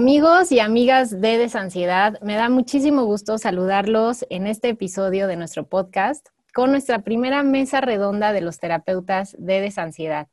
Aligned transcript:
Amigos 0.00 0.50
y 0.50 0.60
amigas 0.60 1.20
de 1.20 1.36
Desansiedad, 1.36 2.18
me 2.22 2.34
da 2.34 2.48
muchísimo 2.48 3.04
gusto 3.04 3.36
saludarlos 3.36 4.24
en 4.30 4.46
este 4.46 4.70
episodio 4.70 5.26
de 5.26 5.36
nuestro 5.36 5.66
podcast 5.66 6.26
con 6.54 6.70
nuestra 6.70 7.00
primera 7.00 7.42
mesa 7.42 7.82
redonda 7.82 8.32
de 8.32 8.40
los 8.40 8.58
terapeutas 8.58 9.36
de 9.38 9.60
Desansiedad. 9.60 10.28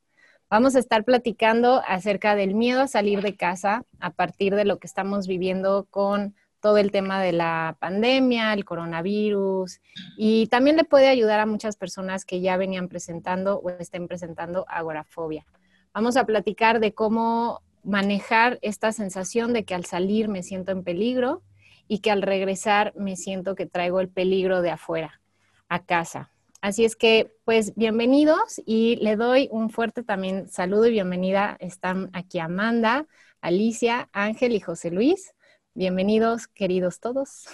Vamos 0.49 0.77
a 0.77 0.79
estar 0.79 1.03
platicando 1.03 1.81
acerca 1.85 2.37
del 2.37 2.55
miedo 2.55 2.79
a 2.79 2.87
salir 2.87 3.21
de 3.21 3.35
casa 3.35 3.83
a 3.99 4.11
partir 4.11 4.55
de 4.55 4.63
lo 4.63 4.79
que 4.79 4.87
estamos 4.87 5.27
viviendo 5.27 5.85
con 5.89 6.33
todo 6.61 6.77
el 6.77 6.93
tema 6.93 7.21
de 7.21 7.33
la 7.33 7.75
pandemia, 7.81 8.53
el 8.53 8.63
coronavirus, 8.63 9.81
y 10.17 10.47
también 10.47 10.77
le 10.77 10.85
puede 10.85 11.09
ayudar 11.09 11.41
a 11.41 11.45
muchas 11.45 11.75
personas 11.75 12.23
que 12.23 12.39
ya 12.39 12.55
venían 12.55 12.87
presentando 12.87 13.59
o 13.59 13.69
estén 13.69 14.07
presentando 14.07 14.63
agorafobia. 14.69 15.45
Vamos 15.93 16.15
a 16.15 16.25
platicar 16.25 16.79
de 16.79 16.93
cómo 16.93 17.66
manejar 17.87 18.59
esta 18.61 18.91
sensación 18.91 19.53
de 19.53 19.63
que 19.63 19.73
al 19.73 19.85
salir 19.85 20.27
me 20.27 20.43
siento 20.43 20.73
en 20.73 20.83
peligro 20.83 21.41
y 21.87 21.99
que 21.99 22.11
al 22.11 22.21
regresar 22.21 22.93
me 22.97 23.15
siento 23.15 23.55
que 23.55 23.65
traigo 23.65 24.01
el 24.01 24.09
peligro 24.09 24.61
de 24.61 24.71
afuera 24.71 25.21
a 25.69 25.85
casa. 25.85 26.29
Así 26.59 26.83
es 26.83 26.97
que, 26.97 27.33
pues, 27.45 27.75
bienvenidos 27.75 28.61
y 28.65 28.97
le 28.97 29.15
doy 29.15 29.47
un 29.53 29.69
fuerte 29.69 30.03
también 30.03 30.49
saludo 30.49 30.87
y 30.87 30.91
bienvenida. 30.91 31.55
Están 31.61 32.09
aquí 32.11 32.39
Amanda, 32.39 33.05
Alicia, 33.39 34.09
Ángel 34.11 34.51
y 34.51 34.59
José 34.59 34.91
Luis. 34.91 35.33
Bienvenidos, 35.73 36.47
queridos 36.47 36.99
todos. 36.99 37.45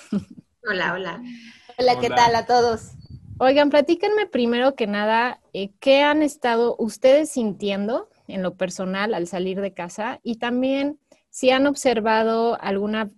Hola, 0.67 0.93
hola. 0.93 1.21
Hola, 1.77 1.99
¿qué 1.99 2.09
tal 2.09 2.33
a 2.33 2.47
todos? 2.47 2.93
Oigan, 3.38 3.69
platíquenme 3.69 4.25
primero 4.25 4.73
que 4.73 4.88
nada, 4.88 5.41
eh, 5.53 5.71
¿qué 5.79 6.02
han 6.02 6.23
estado 6.23 6.75
ustedes 6.80 7.30
sintiendo 7.30 8.09
en 8.27 8.41
lo 8.43 8.55
personal 8.55 9.13
al 9.13 9.27
salir 9.27 9.61
de 9.61 9.73
casa 9.73 10.19
y 10.23 10.35
también 10.38 10.99
si 11.29 11.49
han 11.49 11.67
observado 11.67 12.59
alguna 12.61 13.11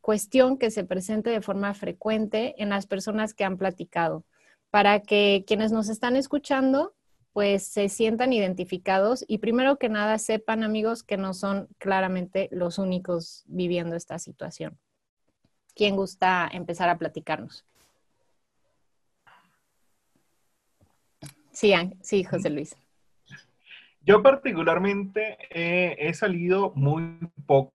cuestión 0.00 0.58
que 0.58 0.70
se 0.70 0.84
presente 0.84 1.30
de 1.30 1.40
forma 1.40 1.74
frecuente 1.74 2.54
en 2.58 2.70
las 2.70 2.86
personas 2.86 3.34
que 3.34 3.44
han 3.44 3.58
platicado, 3.58 4.24
para 4.70 5.00
que 5.00 5.44
quienes 5.46 5.72
nos 5.72 5.88
están 5.88 6.16
escuchando 6.16 6.94
pues 7.32 7.64
se 7.64 7.88
sientan 7.88 8.32
identificados 8.32 9.24
y 9.28 9.38
primero 9.38 9.76
que 9.76 9.88
nada 9.88 10.18
sepan 10.18 10.64
amigos 10.64 11.02
que 11.02 11.16
no 11.16 11.32
son 11.32 11.68
claramente 11.78 12.48
los 12.50 12.78
únicos 12.78 13.44
viviendo 13.46 13.94
esta 13.94 14.18
situación. 14.18 14.78
¿Quién 15.74 15.94
gusta 15.94 16.48
empezar 16.52 16.88
a 16.88 16.98
platicarnos? 16.98 17.64
Sí, 21.52 21.72
sí, 22.02 22.24
José 22.24 22.50
Luis. 22.50 22.76
Yo 24.02 24.22
particularmente 24.22 25.36
he 25.50 26.12
salido 26.14 26.72
muy 26.74 27.18
poco 27.46 27.74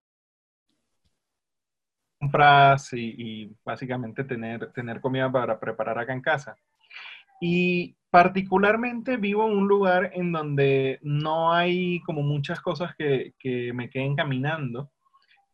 compras 2.19 2.91
y, 2.93 3.55
básicamente 3.63 4.23
tener, 4.23 4.71
tener 4.73 5.01
comida 5.01 5.31
para 5.31 5.59
preparar 5.59 5.99
acá 5.99 6.13
en 6.13 6.21
casa. 6.21 6.55
Y 7.41 7.95
particularmente 8.09 9.17
vivo 9.17 9.45
en 9.47 9.57
un 9.57 9.67
lugar 9.67 10.11
en 10.13 10.31
donde 10.31 10.99
no 11.01 11.53
hay 11.53 12.01
como 12.01 12.21
muchas 12.23 12.61
cosas 12.61 12.95
que, 12.95 13.33
que 13.37 13.73
me 13.73 13.89
queden 13.89 14.15
caminando. 14.15 14.91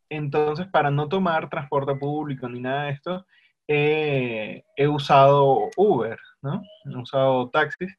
Entonces, 0.10 0.68
para 0.68 0.92
no 0.92 1.08
tomar 1.10 1.50
transporte 1.50 1.96
público 1.96 2.48
ni 2.48 2.60
nada 2.60 2.84
de 2.86 2.92
esto, 2.92 3.26
he 3.68 4.88
usado 4.88 5.70
Uber, 5.78 6.20
¿no? 6.42 6.62
He 6.86 6.98
usado 6.98 7.50
taxis. 7.50 7.98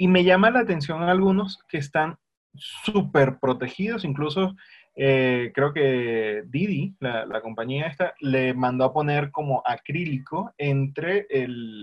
Y 0.00 0.08
me 0.08 0.24
llama 0.24 0.50
la 0.50 0.60
atención 0.60 1.02
algunos 1.02 1.58
que 1.68 1.76
están 1.76 2.16
súper 2.54 3.38
protegidos, 3.38 4.02
incluso 4.02 4.56
eh, 4.96 5.52
creo 5.54 5.74
que 5.74 6.42
Didi, 6.46 6.96
la, 7.00 7.42
compañía 7.42 7.86
esta, 7.86 8.14
le 8.20 8.54
mandó 8.54 8.86
a 8.86 8.94
poner 8.94 9.30
como 9.30 9.62
acrílico 9.62 10.54
entre 10.56 11.26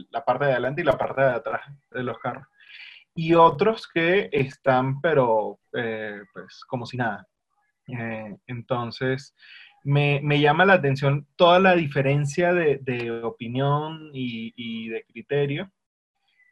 la 0.09 0.25
parte 0.25 0.45
de 0.45 0.51
adelante 0.53 0.81
y 0.81 0.85
la 0.85 0.97
parte 0.97 1.21
de 1.21 1.27
atrás 1.27 1.61
de 1.91 2.01
los 2.01 2.17
carros. 2.17 2.47
Y 3.13 3.35
otros 3.35 3.87
que 3.87 4.29
están, 4.31 4.99
pero 4.99 5.59
eh, 5.73 6.19
pues 6.33 6.65
como 6.67 6.87
si 6.87 6.97
nada. 6.97 7.27
Eh, 7.87 8.35
entonces, 8.47 9.35
me, 9.83 10.39
llama 10.39 10.65
la 10.65 10.73
atención 10.73 11.27
toda 11.35 11.59
la 11.59 11.75
diferencia 11.75 12.51
de, 12.51 13.21
opinión 13.23 14.09
y 14.11 14.89
de 14.89 15.03
criterio 15.03 15.71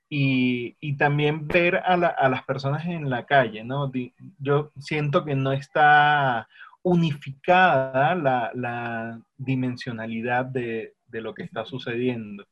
y, 0.10 0.98
también 0.98 1.48
ver 1.48 1.78
a, 1.78 1.98
las 1.98 2.44
personas 2.44 2.86
en 2.86 3.10
la 3.10 3.26
calle, 3.26 3.64
¿no? 3.64 3.92
Yo 4.40 4.72
siento 4.80 5.26
que 5.26 5.36
no 5.36 5.52
está 5.52 6.48
unificada 6.84 8.16
la, 8.16 9.22
dimensionalidad 9.38 10.46
de, 10.46 10.94
lo 11.12 11.34
que 11.34 11.44
está 11.44 11.66
sucediendo. 11.66 12.46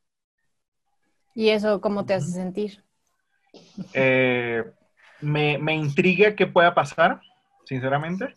¿Y 1.35 1.49
eso 1.49 1.81
cómo 1.81 2.05
te 2.05 2.13
hace 2.13 2.31
sentir? 2.31 2.83
Eh, 3.93 4.63
me, 5.21 5.73
intriga 5.73 6.35
qué 6.35 6.47
pueda 6.47 6.73
pasar, 6.73 7.21
sinceramente. 7.65 8.33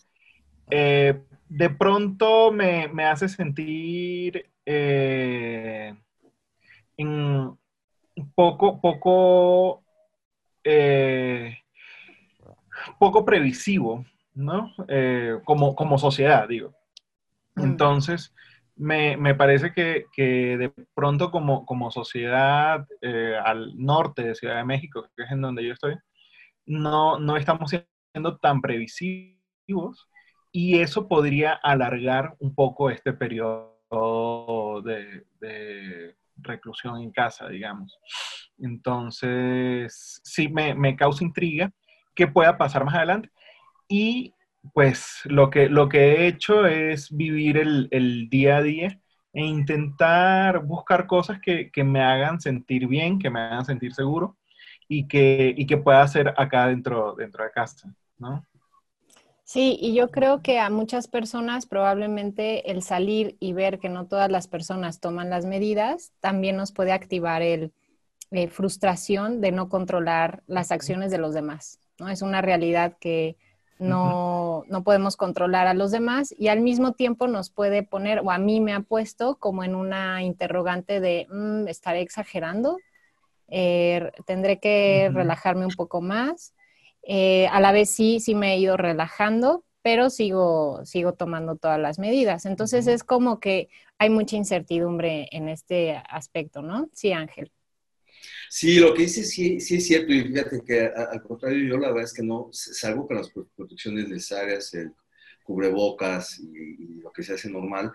Eh, 0.70 1.22
de 1.48 1.70
pronto 1.70 2.50
me, 2.52 2.90
hace 3.04 3.28
sentir 3.28 4.50
eh, 4.64 5.94
en, 6.96 7.56
poco, 8.34 8.80
poco, 8.80 9.84
eh, 10.64 11.58
poco 12.98 13.24
previsivo, 13.24 14.04
¿no? 14.34 14.72
Eh, 14.88 15.38
como, 15.44 15.74
como 15.74 15.98
sociedad, 15.98 16.48
digo. 16.48 16.74
Mm. 17.54 17.62
Entonces, 17.64 18.34
me, 18.76 19.34
parece 19.34 19.72
que, 19.72 20.06
de 20.16 20.72
pronto 20.94 21.30
como, 21.30 21.64
como 21.66 21.90
sociedad 21.90 22.86
eh, 23.00 23.36
al 23.42 23.72
norte 23.76 24.22
de 24.22 24.34
Ciudad 24.34 24.56
de 24.56 24.64
México, 24.64 25.08
que 25.16 25.24
es 25.24 25.30
en 25.30 25.40
donde 25.40 25.64
yo 25.64 25.72
estoy, 25.72 25.96
no, 26.66 27.18
no 27.18 27.36
estamos 27.36 27.70
siendo 27.70 28.36
tan 28.38 28.60
previsivos 28.60 30.08
y 30.52 30.78
eso 30.78 31.08
podría 31.08 31.52
alargar 31.52 32.34
un 32.38 32.54
poco 32.54 32.90
este 32.90 33.12
periodo 33.12 34.82
de 34.82 36.16
reclusión 36.38 37.00
en 37.00 37.10
casa, 37.10 37.48
digamos. 37.48 37.98
Entonces, 38.58 40.20
sí 40.24 40.48
me, 40.48 40.96
causa 40.96 41.24
intriga 41.24 41.72
qué 42.14 42.26
pueda 42.26 42.56
pasar 42.56 42.84
más 42.84 42.94
adelante. 42.94 43.30
Y 43.88 44.34
pues 44.74 45.20
lo 45.24 45.50
que, 45.50 45.68
lo 45.68 45.88
que 45.88 45.98
he 45.98 46.26
hecho 46.26 46.66
es 46.66 47.14
vivir 47.14 47.58
el, 47.58 48.28
día 48.30 48.56
a 48.58 48.62
día 48.62 49.00
e 49.32 49.44
intentar 49.44 50.64
buscar 50.64 51.06
cosas 51.06 51.38
que, 51.40 51.70
me 51.84 52.02
hagan 52.02 52.40
sentir 52.40 52.86
bien, 52.86 53.18
que 53.18 53.30
me 53.30 53.40
hagan 53.40 53.64
sentir 53.64 53.92
seguro 53.94 54.36
y 54.88 55.06
que, 55.06 55.54
y 55.56 55.66
que 55.66 55.76
pueda 55.76 56.02
hacer 56.02 56.34
acá 56.36 56.68
dentro, 56.68 57.14
dentro 57.16 57.44
de 57.44 57.50
casa, 57.50 57.92
¿no? 58.18 58.44
Sí, 59.46 59.78
y 59.80 59.94
yo 59.94 60.10
creo 60.10 60.42
que 60.42 60.58
a 60.58 60.70
muchas 60.70 61.06
personas 61.06 61.66
probablemente 61.66 62.72
el 62.72 62.82
salir 62.82 63.36
y 63.38 63.52
ver 63.52 63.78
que 63.78 63.88
no 63.88 64.08
todas 64.08 64.28
las 64.28 64.48
personas 64.48 64.98
toman 64.98 65.30
las 65.30 65.44
medidas 65.44 66.10
también 66.18 66.56
nos 66.56 66.72
puede 66.72 66.90
activar 66.90 67.42
el 67.42 67.72
eh, 68.32 68.48
frustración 68.48 69.40
de 69.40 69.52
no 69.52 69.68
controlar 69.68 70.42
las 70.48 70.72
acciones 70.72 71.12
de 71.12 71.18
los 71.18 71.32
demás. 71.32 71.78
¿no? 72.00 72.08
Es 72.08 72.22
una 72.22 72.42
realidad 72.42 72.96
que 72.98 73.36
no, 73.78 74.64
no, 74.66 74.82
podemos 74.82 75.16
controlar 75.16 75.68
a 75.68 75.74
los 75.74 75.92
demás 75.92 76.34
y 76.36 76.48
al 76.48 76.60
mismo 76.60 76.94
tiempo 76.94 77.28
nos 77.28 77.48
puede 77.48 77.84
poner, 77.84 78.22
o 78.24 78.32
a 78.32 78.38
mí 78.38 78.58
me 78.58 78.72
ha 78.72 78.80
puesto 78.80 79.36
como 79.36 79.62
en 79.62 79.76
una 79.76 80.24
interrogante 80.24 80.98
de, 80.98 81.28
mm, 81.30 81.68
¿estaré 81.68 82.00
exagerando? 82.00 82.78
Eh, 83.46 84.10
¿Tendré 84.26 84.58
que 84.58 85.08
relajarme 85.14 85.64
un 85.64 85.74
poco 85.76 86.00
más? 86.00 86.52
Eh, 87.08 87.46
a 87.48 87.60
la 87.60 87.72
vez 87.72 87.90
sí, 87.90 88.20
sí 88.20 88.34
me 88.34 88.54
he 88.54 88.58
ido 88.58 88.76
relajando, 88.76 89.64
pero 89.82 90.10
sigo, 90.10 90.84
sigo 90.84 91.14
tomando 91.14 91.54
todas 91.56 91.78
las 91.78 91.98
medidas. 91.98 92.44
Entonces 92.46 92.88
es 92.88 93.04
como 93.04 93.38
que 93.38 93.68
hay 93.98 94.10
mucha 94.10 94.36
incertidumbre 94.36 95.28
en 95.30 95.48
este 95.48 96.02
aspecto, 96.10 96.62
¿no? 96.62 96.90
Sí, 96.92 97.12
Ángel. 97.12 97.52
Sí, 98.50 98.78
lo 98.78 98.94
que 98.94 99.02
dice 99.02 99.22
sí, 99.22 99.60
sí 99.60 99.76
es 99.76 99.86
cierto 99.86 100.12
y 100.12 100.22
fíjate 100.22 100.62
que 100.66 100.86
al 100.86 101.22
contrario 101.22 101.68
yo 101.68 101.78
la 101.78 101.88
verdad 101.88 102.04
es 102.04 102.12
que 102.12 102.22
no, 102.22 102.48
salvo 102.52 103.06
con 103.06 103.16
las 103.16 103.30
protecciones 103.30 104.08
necesarias, 104.08 104.72
el 104.74 104.92
cubrebocas 105.44 106.40
y, 106.40 106.55
que 107.16 107.22
se 107.22 107.34
hace 107.34 107.48
normal. 107.48 107.92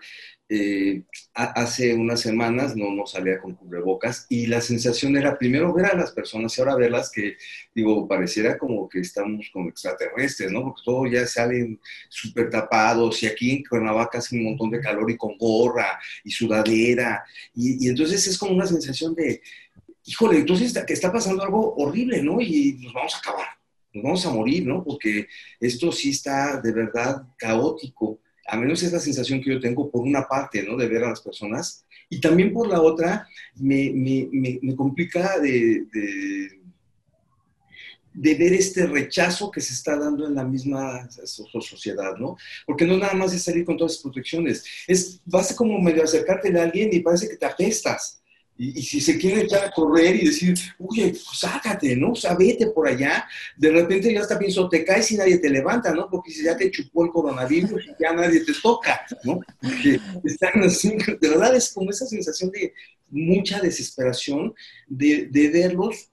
Eh, 0.48 1.04
hace 1.32 1.94
unas 1.94 2.20
semanas 2.20 2.76
no, 2.76 2.90
no 2.90 3.06
salía 3.06 3.40
con 3.40 3.54
cubrebocas 3.54 4.26
y 4.28 4.46
la 4.46 4.60
sensación 4.60 5.16
era 5.16 5.38
primero 5.38 5.72
ver 5.72 5.86
a 5.86 5.96
las 5.96 6.10
personas 6.10 6.56
y 6.56 6.60
ahora 6.60 6.76
verlas 6.76 7.10
que, 7.10 7.36
digo, 7.74 8.06
pareciera 8.06 8.58
como 8.58 8.88
que 8.88 9.00
estamos 9.00 9.48
como 9.52 9.70
extraterrestres, 9.70 10.50
¿no? 10.50 10.62
Porque 10.64 10.82
todos 10.84 11.10
ya 11.10 11.26
salen 11.26 11.80
súper 12.08 12.50
tapados 12.50 13.22
y 13.22 13.26
aquí 13.26 13.52
en 13.52 13.64
Cuernavaca 13.64 14.18
hace 14.18 14.36
un 14.36 14.44
montón 14.44 14.70
de 14.70 14.80
calor 14.80 15.10
y 15.10 15.16
con 15.16 15.38
gorra 15.38 15.98
y 16.24 16.30
sudadera 16.30 17.24
y, 17.54 17.86
y 17.86 17.88
entonces 17.88 18.26
es 18.26 18.36
como 18.36 18.52
una 18.52 18.66
sensación 18.66 19.14
de, 19.14 19.40
híjole, 20.04 20.38
entonces 20.38 20.74
que 20.84 20.92
está 20.92 21.12
pasando 21.12 21.42
algo 21.42 21.74
horrible, 21.76 22.22
¿no? 22.22 22.40
Y 22.40 22.78
nos 22.82 22.92
vamos 22.92 23.14
a 23.14 23.18
acabar 23.18 23.62
nos 23.92 24.04
vamos 24.04 24.26
a 24.26 24.30
morir, 24.30 24.66
¿no? 24.66 24.82
Porque 24.82 25.28
esto 25.60 25.92
sí 25.92 26.10
está 26.10 26.60
de 26.60 26.72
verdad 26.72 27.22
caótico. 27.36 28.20
A 28.52 28.56
menos 28.58 28.82
es 28.82 28.92
la 28.92 29.00
sensación 29.00 29.40
que 29.40 29.48
yo 29.48 29.58
tengo 29.58 29.90
por 29.90 30.02
una 30.02 30.28
parte, 30.28 30.62
¿no? 30.62 30.76
De 30.76 30.86
ver 30.86 31.04
a 31.04 31.08
las 31.08 31.22
personas. 31.22 31.86
Y 32.10 32.20
también 32.20 32.52
por 32.52 32.68
la 32.68 32.82
otra, 32.82 33.26
me, 33.54 33.90
me, 33.94 34.28
me, 34.60 34.76
complica 34.76 35.38
de, 35.38 35.86
de, 35.90 36.60
de, 38.12 38.34
ver 38.34 38.52
este 38.52 38.84
rechazo 38.86 39.50
que 39.50 39.62
se 39.62 39.72
está 39.72 39.96
dando 39.96 40.26
en 40.26 40.34
la 40.34 40.44
misma 40.44 41.08
sociedad, 41.08 42.14
¿no? 42.18 42.36
Porque 42.66 42.84
no 42.84 42.98
nada 42.98 43.14
más 43.14 43.32
es 43.32 43.42
salir 43.42 43.64
con 43.64 43.78
todas 43.78 43.92
las 43.92 44.02
protecciones. 44.02 44.66
Es, 44.86 45.22
vas 45.24 45.54
como 45.54 45.80
medio 45.80 46.04
acercarte 46.04 46.54
a 46.60 46.64
alguien 46.64 46.90
y 46.92 47.00
parece 47.00 47.30
que 47.30 47.38
te 47.38 47.46
apestas. 47.46 48.21
Y, 48.56 48.82
si 48.82 49.00
se 49.00 49.18
quiere 49.18 49.42
echar 49.42 49.64
a 49.64 49.70
correr 49.70 50.16
y 50.16 50.26
decir, 50.26 50.54
oye, 50.78 51.08
pues 51.08 51.38
sácate, 51.38 51.96
¿no? 51.96 52.12
O 52.12 52.14
sea, 52.14 52.34
vete 52.34 52.66
por 52.68 52.86
allá, 52.86 53.26
de 53.56 53.70
repente 53.70 54.12
ya 54.12 54.20
está 54.20 54.38
pienso, 54.38 54.68
te 54.68 54.84
caes 54.84 55.10
y 55.10 55.16
nadie 55.16 55.38
te 55.38 55.50
levanta, 55.50 55.92
¿no? 55.92 56.08
Porque 56.08 56.30
si 56.30 56.44
ya 56.44 56.56
te 56.56 56.70
chupó 56.70 57.04
el 57.04 57.10
coronavirus, 57.10 57.86
ya 57.98 58.12
nadie 58.12 58.40
te 58.40 58.52
toca, 58.62 59.04
¿no? 59.24 59.40
están 60.24 60.62
así, 60.62 60.96
de 61.20 61.28
verdad 61.28 61.56
es 61.56 61.72
como 61.72 61.90
esa 61.90 62.06
sensación 62.06 62.50
de 62.50 62.72
mucha 63.10 63.60
desesperación 63.60 64.54
de, 64.86 65.28
de 65.30 65.48
verlos, 65.48 66.10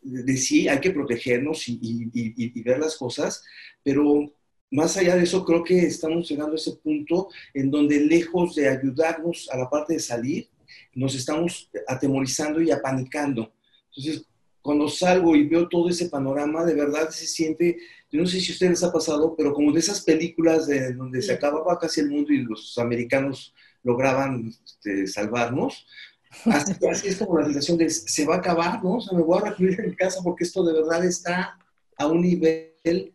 de, 0.00 0.36
sí, 0.36 0.68
hay 0.68 0.80
que 0.80 0.90
protegernos 0.90 1.68
y, 1.68 1.78
y, 1.82 2.10
y 2.34 2.62
ver 2.62 2.78
las 2.78 2.96
cosas, 2.96 3.42
pero 3.82 4.32
más 4.72 4.96
allá 4.96 5.16
de 5.16 5.24
eso, 5.24 5.44
creo 5.44 5.62
que 5.62 5.78
estamos 5.80 6.28
llegando 6.28 6.54
a 6.54 6.56
ese 6.56 6.72
punto 6.72 7.28
en 7.52 7.70
donde 7.70 8.00
lejos 8.00 8.54
de 8.54 8.68
ayudarnos 8.68 9.48
a 9.50 9.58
la 9.58 9.68
parte 9.68 9.92
de 9.92 10.00
salir, 10.00 10.48
nos 10.94 11.14
estamos 11.14 11.70
atemorizando 11.86 12.60
y 12.60 12.70
apanicando. 12.70 13.52
Entonces, 13.94 14.26
cuando 14.62 14.88
salgo 14.88 15.34
y 15.34 15.48
veo 15.48 15.68
todo 15.68 15.88
ese 15.88 16.08
panorama, 16.08 16.64
de 16.64 16.74
verdad 16.74 17.10
se 17.10 17.26
siente, 17.26 17.78
yo 18.10 18.20
no 18.20 18.26
sé 18.26 18.40
si 18.40 18.52
a 18.52 18.54
ustedes 18.54 18.70
les 18.70 18.84
ha 18.84 18.92
pasado, 18.92 19.34
pero 19.36 19.52
como 19.52 19.72
de 19.72 19.80
esas 19.80 20.02
películas 20.02 20.66
de 20.66 20.92
donde 20.92 21.20
se 21.20 21.32
acababa 21.32 21.78
casi 21.78 22.00
el 22.00 22.10
mundo 22.10 22.32
y 22.32 22.38
los 22.38 22.78
americanos 22.78 23.52
lograban 23.82 24.52
este, 24.64 25.06
salvarnos, 25.08 25.86
así, 26.46 27.08
es 27.08 27.16
como 27.16 27.38
la 27.38 27.44
sensación 27.44 27.76
de 27.76 27.90
se 27.90 28.24
va 28.24 28.36
a 28.36 28.38
acabar, 28.38 28.82
¿no? 28.82 28.94
O 28.96 29.00
sea, 29.00 29.16
me 29.16 29.24
voy 29.24 29.38
a 29.38 29.50
recluir 29.50 29.78
en 29.80 29.90
mi 29.90 29.96
casa 29.96 30.20
porque 30.22 30.44
esto 30.44 30.64
de 30.64 30.72
verdad 30.72 31.04
está 31.04 31.58
a 31.98 32.06
un 32.06 32.22
nivel 32.22 32.72
eh, 32.84 33.12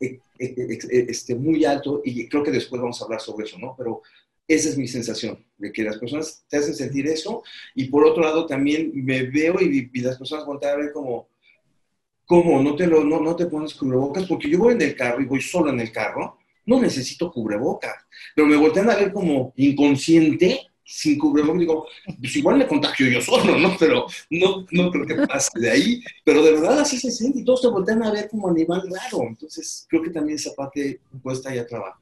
eh, 0.00 0.20
eh, 0.38 1.06
este, 1.08 1.34
muy 1.34 1.64
alto 1.64 2.00
y 2.04 2.28
creo 2.28 2.44
que 2.44 2.52
después 2.52 2.80
vamos 2.80 3.00
a 3.00 3.04
hablar 3.04 3.20
sobre 3.20 3.46
eso, 3.46 3.58
¿no? 3.58 3.74
Pero 3.76 4.02
esa 4.50 4.68
es 4.68 4.76
mi 4.76 4.88
sensación, 4.88 5.46
de 5.58 5.70
que 5.70 5.84
las 5.84 5.96
personas 5.96 6.44
te 6.48 6.56
hacen 6.56 6.74
sentir 6.74 7.06
eso 7.06 7.44
y 7.72 7.84
por 7.84 8.04
otro 8.04 8.24
lado 8.24 8.46
también 8.46 8.90
me 8.92 9.22
veo 9.22 9.60
y, 9.60 9.88
las 10.00 10.18
personas 10.18 10.44
voltean 10.44 10.74
a 10.74 10.82
ver 10.82 10.92
como, 10.92 11.28
¿cómo? 12.26 12.60
¿No 12.60 12.74
te, 12.74 12.88
lo, 12.88 13.04
no, 13.04 13.20
no 13.20 13.36
te 13.36 13.46
pones 13.46 13.74
cubrebocas? 13.74 14.26
Porque 14.26 14.50
yo 14.50 14.58
voy 14.58 14.74
en 14.74 14.82
el 14.82 14.96
carro 14.96 15.20
y 15.20 15.26
voy 15.26 15.40
solo 15.40 15.70
en 15.70 15.78
el 15.78 15.92
carro, 15.92 16.38
no 16.66 16.80
necesito 16.80 17.30
cubrebocas, 17.30 17.94
pero 18.34 18.48
me 18.48 18.56
voltean 18.56 18.90
a 18.90 18.96
ver 18.96 19.12
como 19.12 19.52
inconsciente 19.54 20.66
sin 20.82 21.16
cubrebocas, 21.16 21.60
digo, 21.60 21.86
pues 22.18 22.34
igual 22.34 22.58
me 22.58 22.66
contagio 22.66 23.06
yo 23.08 23.20
solo, 23.20 23.56
¿no? 23.56 23.76
Pero 23.78 24.06
no, 24.30 24.66
no 24.72 24.90
creo 24.90 25.06
que 25.06 25.26
pase 25.28 25.60
de 25.60 25.70
ahí. 25.70 26.02
Pero 26.24 26.42
de 26.42 26.54
verdad 26.54 26.80
así 26.80 26.98
se 26.98 27.12
siente 27.12 27.38
y 27.38 27.44
todos 27.44 27.62
te 27.62 27.68
voltean 27.68 28.02
a 28.02 28.10
ver 28.10 28.28
como 28.28 28.48
animal 28.48 28.82
raro. 28.90 29.28
Entonces, 29.28 29.86
creo 29.88 30.02
que 30.02 30.10
también 30.10 30.34
esa 30.34 30.52
parte 30.52 31.00
cuesta 31.22 31.54
ya 31.54 31.64
trabajo. 31.64 32.00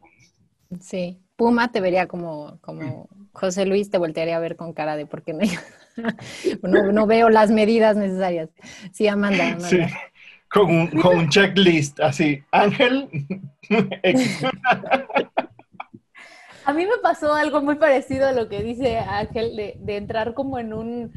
Sí, 0.81 1.19
Puma 1.39 1.71
te 1.71 1.81
vería 1.81 2.09
como, 2.09 2.59
como 2.61 3.09
José 3.33 3.65
Luis, 3.65 3.91
te 3.91 3.99
voltearía 3.99 4.37
a 4.37 4.41
ver 4.41 4.57
con 4.57 4.73
cara 4.73 4.97
de 4.97 5.07
por 5.07 5.23
qué 5.23 5.35
no, 6.63 6.91
no, 6.91 7.07
veo 7.07 7.31
las 7.31 7.53
medidas 7.53 7.97
necesarias. 7.97 8.51
Sí, 8.93 9.07
Amanda. 9.07 9.61
Sí, 9.61 9.79
con 10.51 10.69
un, 10.69 10.89
con 11.01 11.17
un 11.17 11.29
checklist 11.29 12.01
así. 12.01 12.43
Ángel. 12.51 13.09
a 16.65 16.73
mí 16.73 16.87
me 16.87 16.99
pasó 17.01 17.33
algo 17.35 17.63
muy 17.63 17.77
parecido 17.77 18.27
a 18.27 18.33
lo 18.33 18.49
que 18.49 18.65
dice 18.65 18.99
Ángel, 18.99 19.55
de, 19.55 19.77
de 19.79 19.97
entrar 19.97 20.35
como 20.35 20.59
en 20.59 20.73
un, 20.73 21.13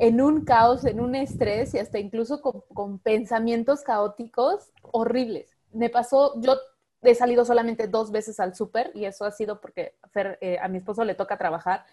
en 0.00 0.20
un 0.20 0.44
caos, 0.44 0.84
en 0.84 0.98
un 0.98 1.14
estrés 1.14 1.72
y 1.74 1.78
hasta 1.78 2.00
incluso 2.00 2.40
con, 2.40 2.62
con 2.74 2.98
pensamientos 2.98 3.82
caóticos 3.82 4.72
horribles. 4.82 5.56
Me 5.72 5.88
pasó, 5.88 6.40
yo 6.40 6.56
he 7.02 7.14
salido 7.14 7.44
solamente 7.44 7.88
dos 7.88 8.10
veces 8.10 8.38
al 8.40 8.54
súper 8.54 8.90
y 8.94 9.04
eso 9.04 9.24
ha 9.24 9.32
sido 9.32 9.60
porque 9.60 9.94
eh, 10.40 10.58
a 10.60 10.68
mi 10.68 10.78
esposo 10.78 11.04
le 11.04 11.14
toca 11.14 11.36
trabajar. 11.36 11.84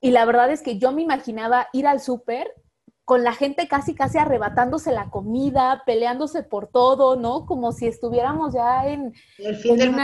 Y 0.00 0.10
la 0.10 0.24
verdad 0.24 0.50
es 0.50 0.62
que 0.62 0.78
yo 0.78 0.92
me 0.92 1.02
imaginaba 1.02 1.68
ir 1.72 1.86
al 1.86 2.00
súper 2.00 2.54
con 3.10 3.24
la 3.24 3.32
gente 3.32 3.66
casi, 3.66 3.96
casi 3.96 4.18
arrebatándose 4.18 4.92
la 4.92 5.10
comida, 5.10 5.82
peleándose 5.84 6.44
por 6.44 6.68
todo, 6.68 7.16
¿no? 7.16 7.44
Como 7.44 7.72
si 7.72 7.88
estuviéramos 7.88 8.54
ya 8.54 8.86
en, 8.86 9.12
el 9.38 9.56
fin, 9.56 9.76
del, 9.76 9.96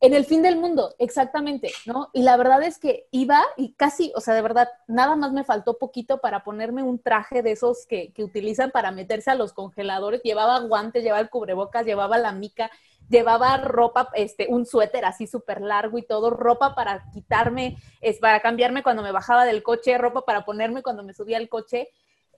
en 0.00 0.14
el 0.14 0.24
fin 0.24 0.42
del 0.42 0.54
mundo, 0.54 0.94
exactamente, 1.00 1.72
¿no? 1.86 2.10
Y 2.12 2.22
la 2.22 2.36
verdad 2.36 2.62
es 2.62 2.78
que 2.78 3.08
iba 3.10 3.42
y 3.56 3.72
casi, 3.72 4.12
o 4.14 4.20
sea, 4.20 4.34
de 4.34 4.42
verdad, 4.42 4.68
nada 4.86 5.16
más 5.16 5.32
me 5.32 5.42
faltó 5.42 5.76
poquito 5.76 6.20
para 6.20 6.44
ponerme 6.44 6.84
un 6.84 7.00
traje 7.00 7.42
de 7.42 7.50
esos 7.50 7.84
que, 7.84 8.12
que 8.12 8.22
utilizan 8.22 8.70
para 8.70 8.92
meterse 8.92 9.32
a 9.32 9.34
los 9.34 9.52
congeladores. 9.52 10.22
Llevaba 10.22 10.60
guantes, 10.60 11.02
llevaba 11.02 11.20
el 11.20 11.30
cubrebocas, 11.30 11.84
llevaba 11.84 12.16
la 12.16 12.30
mica 12.30 12.70
llevaba 13.08 13.58
ropa, 13.58 14.08
este, 14.14 14.46
un 14.48 14.64
suéter 14.64 15.04
así 15.04 15.26
súper 15.26 15.60
largo 15.60 15.98
y 15.98 16.02
todo, 16.02 16.30
ropa 16.30 16.74
para 16.74 17.10
quitarme, 17.12 17.76
es, 18.00 18.18
para 18.18 18.40
cambiarme 18.40 18.82
cuando 18.82 19.02
me 19.02 19.12
bajaba 19.12 19.44
del 19.44 19.62
coche, 19.62 19.98
ropa 19.98 20.24
para 20.24 20.44
ponerme 20.44 20.82
cuando 20.82 21.02
me 21.02 21.12
subía 21.12 21.36
al 21.36 21.48
coche. 21.48 21.88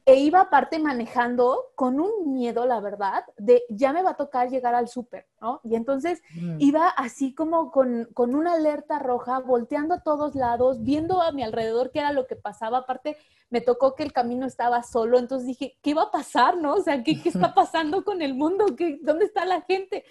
E 0.06 0.16
iba 0.16 0.40
aparte 0.40 0.78
manejando 0.78 1.72
con 1.76 1.98
un 1.98 2.34
miedo, 2.34 2.66
la 2.66 2.80
verdad, 2.80 3.24
de 3.38 3.64
ya 3.70 3.92
me 3.94 4.02
va 4.02 4.10
a 4.10 4.16
tocar 4.16 4.50
llegar 4.50 4.74
al 4.74 4.88
súper, 4.88 5.26
¿no? 5.40 5.60
Y 5.64 5.76
entonces 5.76 6.22
mm. 6.34 6.56
iba 6.58 6.88
así 6.88 7.34
como 7.34 7.70
con, 7.70 8.08
con, 8.12 8.34
una 8.34 8.52
alerta 8.52 8.98
roja, 8.98 9.38
volteando 9.38 9.94
a 9.94 10.02
todos 10.02 10.34
lados, 10.34 10.82
viendo 10.82 11.22
a 11.22 11.32
mi 11.32 11.42
alrededor 11.42 11.90
qué 11.90 12.00
era 12.00 12.12
lo 12.12 12.26
que 12.26 12.36
pasaba. 12.36 12.78
Aparte, 12.78 13.16
me 13.48 13.62
tocó 13.62 13.94
que 13.94 14.02
el 14.02 14.12
camino 14.12 14.46
estaba 14.46 14.82
solo, 14.82 15.18
entonces 15.18 15.46
dije, 15.46 15.78
¿qué 15.80 15.94
va 15.94 16.02
a 16.02 16.10
pasar, 16.10 16.58
no? 16.58 16.74
O 16.74 16.82
sea, 16.82 17.02
¿qué, 17.02 17.22
qué 17.22 17.30
está 17.30 17.54
pasando 17.54 18.04
con 18.04 18.20
el 18.20 18.34
mundo? 18.34 18.76
¿Qué, 18.76 18.98
¿Dónde 19.00 19.24
está 19.24 19.46
la 19.46 19.62
gente? 19.62 20.04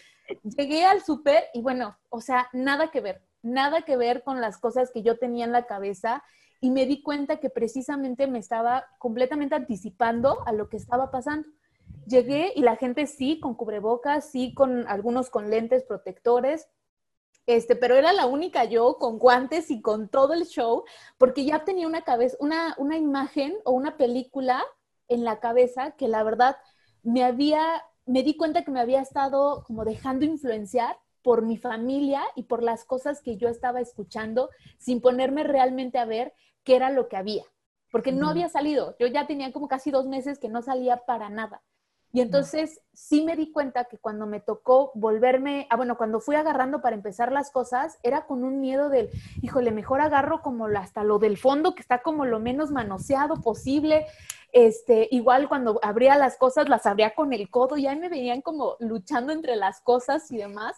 Llegué 0.44 0.86
al 0.86 1.04
súper 1.04 1.44
y 1.54 1.62
bueno, 1.62 1.98
o 2.10 2.20
sea, 2.20 2.48
nada 2.52 2.90
que 2.90 3.02
ver, 3.02 3.22
nada 3.44 3.84
que 3.84 3.96
ver 3.98 4.24
con 4.24 4.42
las 4.42 4.58
cosas 4.58 4.90
que 4.92 5.04
yo 5.04 5.20
tenía 5.20 5.46
en 5.46 5.52
la 5.52 5.68
cabeza 5.68 6.24
y 6.64 6.72
me 6.72 6.86
di 6.86 7.02
cuenta 7.02 7.42
que 7.42 7.50
precisamente 7.50 8.26
me 8.26 8.40
estaba 8.40 8.86
completamente 8.98 9.54
anticipando 9.54 10.48
a 10.48 10.54
lo 10.54 10.70
que 10.70 10.78
estaba 10.78 11.12
pasando. 11.12 11.50
Llegué 12.08 12.54
y 12.56 12.62
la 12.62 12.78
gente 12.78 13.06
sí, 13.06 13.38
con 13.42 13.54
cubrebocas, 13.54 14.32
sí, 14.32 14.54
con 14.54 14.88
algunos 14.88 15.30
con 15.30 15.50
lentes 15.50 15.84
protectores, 15.84 16.70
este, 17.48 17.76
pero 17.76 17.96
era 17.96 18.14
la 18.14 18.28
única 18.28 18.64
yo 18.64 18.98
con 18.98 19.20
guantes 19.20 19.72
y 19.72 19.82
con 19.82 20.08
todo 20.08 20.32
el 20.32 20.46
show, 20.46 20.86
porque 21.18 21.44
ya 21.44 21.66
tenía 21.66 21.86
una 21.86 22.06
cabeza, 22.06 22.38
una, 22.40 22.76
una 22.78 22.96
imagen 22.96 23.54
o 23.66 23.74
una 23.74 23.98
película 23.98 24.64
en 25.10 25.26
la 25.26 25.42
cabeza 25.42 25.92
que 25.92 26.08
la 26.08 26.24
verdad 26.24 26.56
me 27.02 27.26
había 27.26 27.84
me 28.06 28.24
di 28.24 28.38
cuenta 28.38 28.64
que 28.64 28.72
me 28.72 28.80
había 28.80 29.02
estado 29.02 29.66
como 29.68 29.84
dejando 29.84 30.24
influenciar 30.24 30.98
por 31.24 31.42
mi 31.42 31.58
familia 31.58 32.22
y 32.36 32.44
por 32.44 32.64
las 32.64 32.86
cosas 32.86 33.22
que 33.22 33.36
yo 33.36 33.50
estaba 33.50 33.82
escuchando 33.82 34.50
sin 34.78 35.02
ponerme 35.02 35.44
realmente 35.44 35.98
a 35.98 36.06
ver 36.06 36.34
qué 36.64 36.76
era 36.76 36.90
lo 36.90 37.08
que 37.08 37.18
había, 37.18 37.44
porque 37.92 38.12
no 38.12 38.30
había 38.30 38.50
salido. 38.50 38.96
Yo 39.00 39.08
ya 39.08 39.28
tenía 39.28 39.52
como 39.52 39.68
casi 39.68 39.92
dos 39.92 40.06
meses 40.08 40.40
que 40.40 40.50
no 40.50 40.62
salía 40.62 40.98
para 41.06 41.30
nada. 41.30 41.62
Y 42.16 42.22
entonces 42.22 42.80
sí 42.94 43.24
me 43.24 43.36
di 43.36 43.52
cuenta 43.52 43.86
que 43.86 43.98
cuando 43.98 44.28
me 44.28 44.40
tocó 44.40 44.92
volverme, 44.94 45.66
ah, 45.72 45.76
bueno, 45.76 45.98
cuando 45.98 46.20
fui 46.20 46.36
agarrando 46.36 46.80
para 46.80 46.96
empezar 46.96 47.32
las 47.32 47.50
cosas, 47.50 47.98
era 48.04 48.28
con 48.28 48.44
un 48.44 48.62
miedo 48.62 48.90
del, 48.90 49.10
híjole, 49.42 49.72
mejor 49.72 50.00
agarro 50.00 50.44
como 50.44 50.68
hasta 50.68 51.04
lo 51.04 51.18
del 51.18 51.38
fondo, 51.38 51.74
que 51.74 51.82
está 51.82 52.04
como 52.04 52.26
lo 52.26 52.40
menos 52.40 52.70
manoseado 52.70 53.42
posible. 53.42 54.06
Este, 54.52 55.08
igual 55.10 55.50
cuando 55.50 55.80
abría 55.82 56.16
las 56.16 56.38
cosas, 56.38 56.70
las 56.70 56.86
abría 56.86 57.16
con 57.16 57.34
el 57.34 57.50
codo, 57.50 57.78
y 57.78 57.88
ahí 57.88 57.98
me 57.98 58.10
venían 58.10 58.42
como 58.42 58.76
luchando 58.80 59.34
entre 59.34 59.56
las 59.56 59.82
cosas 59.82 60.32
y 60.32 60.38
demás. 60.38 60.76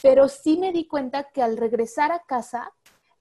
Pero 0.00 0.26
sí 0.28 0.56
me 0.56 0.72
di 0.72 0.88
cuenta 0.88 1.24
que 1.24 1.42
al 1.42 1.58
regresar 1.58 2.12
a 2.12 2.20
casa, 2.20 2.72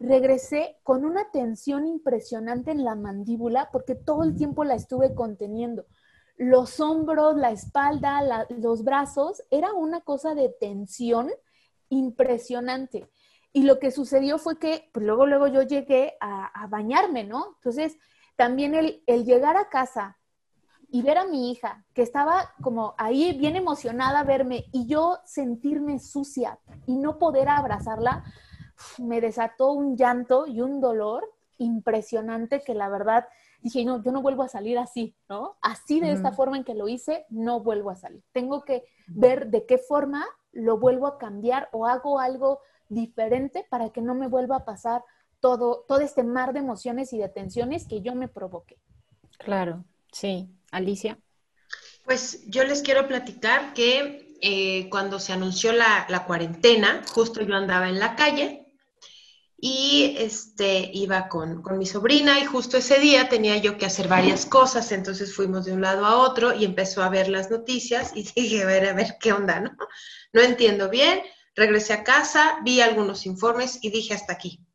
regresé 0.02 0.78
con 0.84 1.06
una 1.06 1.32
tensión 1.32 1.88
impresionante 1.88 2.72
en 2.72 2.84
la 2.84 2.96
mandíbula 2.96 3.70
porque 3.72 3.96
todo 3.96 4.24
el 4.24 4.36
tiempo 4.36 4.64
la 4.64 4.76
estuve 4.76 5.14
conteniendo 5.14 5.86
los 6.42 6.80
hombros, 6.80 7.38
la 7.38 7.52
espalda, 7.52 8.48
los 8.50 8.84
brazos, 8.84 9.44
era 9.52 9.74
una 9.74 10.02
cosa 10.02 10.34
de 10.34 10.50
tensión 10.50 11.30
impresionante. 11.90 13.12
Y 13.54 13.62
lo 13.62 13.78
que 13.78 13.92
sucedió 13.92 14.40
fue 14.40 14.58
que, 14.58 14.90
pues 14.92 15.06
luego, 15.06 15.28
luego 15.28 15.46
yo 15.46 15.62
llegué 15.62 16.18
a, 16.20 16.66
bañarme, 16.68 17.26
¿no? 17.26 17.58
Entonces, 17.58 17.96
también 18.38 18.74
el, 18.74 19.04
el, 19.06 19.24
llegar 19.24 19.56
a 19.56 19.70
casa 19.70 20.18
y 20.90 21.04
ver 21.04 21.20
a 21.20 21.28
mi 21.28 21.52
hija, 21.52 21.86
que 21.94 22.02
estaba 22.02 22.56
como 22.64 22.96
ahí 22.98 23.38
bien 23.38 23.56
emocionada 23.56 24.22
a 24.22 24.24
verme, 24.24 24.66
y 24.72 24.88
yo 24.88 25.20
sentirme 25.26 26.00
sucia 26.00 26.60
y 26.88 26.96
no 26.96 27.20
poder 27.20 27.50
abrazarla, 27.50 28.24
me 29.00 29.22
desató 29.22 29.72
un 29.72 29.98
llanto 29.98 30.48
y 30.48 30.62
un 30.62 30.82
dolor 30.82 31.30
impresionante 31.58 32.62
que 32.62 32.74
la 32.74 32.90
verdad 32.90 33.28
dije, 33.62 33.86
no, 33.86 34.02
yo 34.04 34.12
no 34.12 34.22
vuelvo 34.22 34.44
a 34.44 34.48
salir 34.48 34.78
así, 34.78 35.16
¿no? 35.30 35.58
Así 35.62 36.00
de 36.00 36.12
esta 36.12 36.32
forma 36.32 36.58
en 36.58 36.64
que 36.64 36.74
lo 36.74 36.88
hice, 36.88 37.26
no 37.30 37.60
vuelvo 37.60 37.92
a 37.92 37.96
salir. 37.96 38.24
Tengo 38.32 38.64
que 38.64 38.84
ver 39.08 39.48
de 39.48 39.66
qué 39.66 39.78
forma 39.78 40.26
lo 40.52 40.78
vuelvo 40.78 41.08
a 41.08 41.18
cambiar 41.18 41.70
o 41.72 41.86
hago 41.86 42.20
algo 42.20 42.60
diferente 42.90 43.66
para 43.70 43.92
que 43.92 44.02
no 44.02 44.16
me 44.16 44.28
vuelva 44.28 44.58
a 44.58 44.66
pasar 44.66 45.04
todo, 45.40 45.86
todo 45.88 46.00
este 46.00 46.24
mar 46.24 46.54
de 46.54 46.60
emociones 46.60 47.14
y 47.14 47.20
de 47.20 47.30
tensiones 47.30 47.88
que 47.88 48.02
yo 48.02 48.16
me 48.16 48.28
provoqué. 48.28 48.78
Claro, 49.38 49.86
sí. 50.12 50.50
Alicia. 50.72 51.20
Pues 52.06 52.46
yo 52.48 52.64
les 52.64 52.82
quiero 52.82 53.08
platicar 53.08 53.74
que 53.74 54.38
eh, 54.42 54.90
cuando 54.90 55.20
se 55.20 55.34
anunció 55.34 55.72
la, 55.72 56.06
la, 56.10 56.26
cuarentena, 56.26 57.04
justo 57.14 57.42
yo 57.42 57.56
andaba 57.56 57.90
en 57.90 58.00
la 58.00 58.16
calle 58.16 58.61
y 59.64 60.16
este, 60.18 60.90
iba 60.92 61.30
con, 61.30 61.62
con, 61.62 61.78
mi 61.78 61.86
sobrina 61.86 62.40
y 62.40 62.46
justo 62.46 62.78
ese 62.78 63.00
día 63.00 63.30
tenía 63.30 63.58
yo 63.58 63.78
que 63.78 63.86
hacer 63.86 64.08
varias 64.08 64.48
cosas, 64.48 64.92
entonces 64.92 65.36
fuimos 65.36 65.66
de 65.66 65.74
un 65.74 65.82
lado 65.82 66.04
a 66.08 66.18
otro 66.18 66.56
y 66.56 66.66
empezó 66.66 67.04
a 67.04 67.10
ver 67.10 67.30
las 67.30 67.52
noticias 67.52 68.12
y 68.16 68.24
dije, 68.36 68.64
a 68.64 68.66
ver, 68.66 68.90
a 68.90 68.94
ver, 68.94 69.18
¿qué 69.20 69.32
onda? 69.32 69.60
No, 69.60 69.78
no 70.34 70.42
entiendo 70.42 70.90
bien, 70.90 71.22
regresé 71.56 71.94
a 71.94 72.04
casa, 72.04 72.58
vi 72.64 72.82
algunos 72.82 73.28
informes 73.28 73.78
y 73.84 73.92
dije, 73.92 74.16
hasta 74.16 74.34
aquí. 74.34 74.66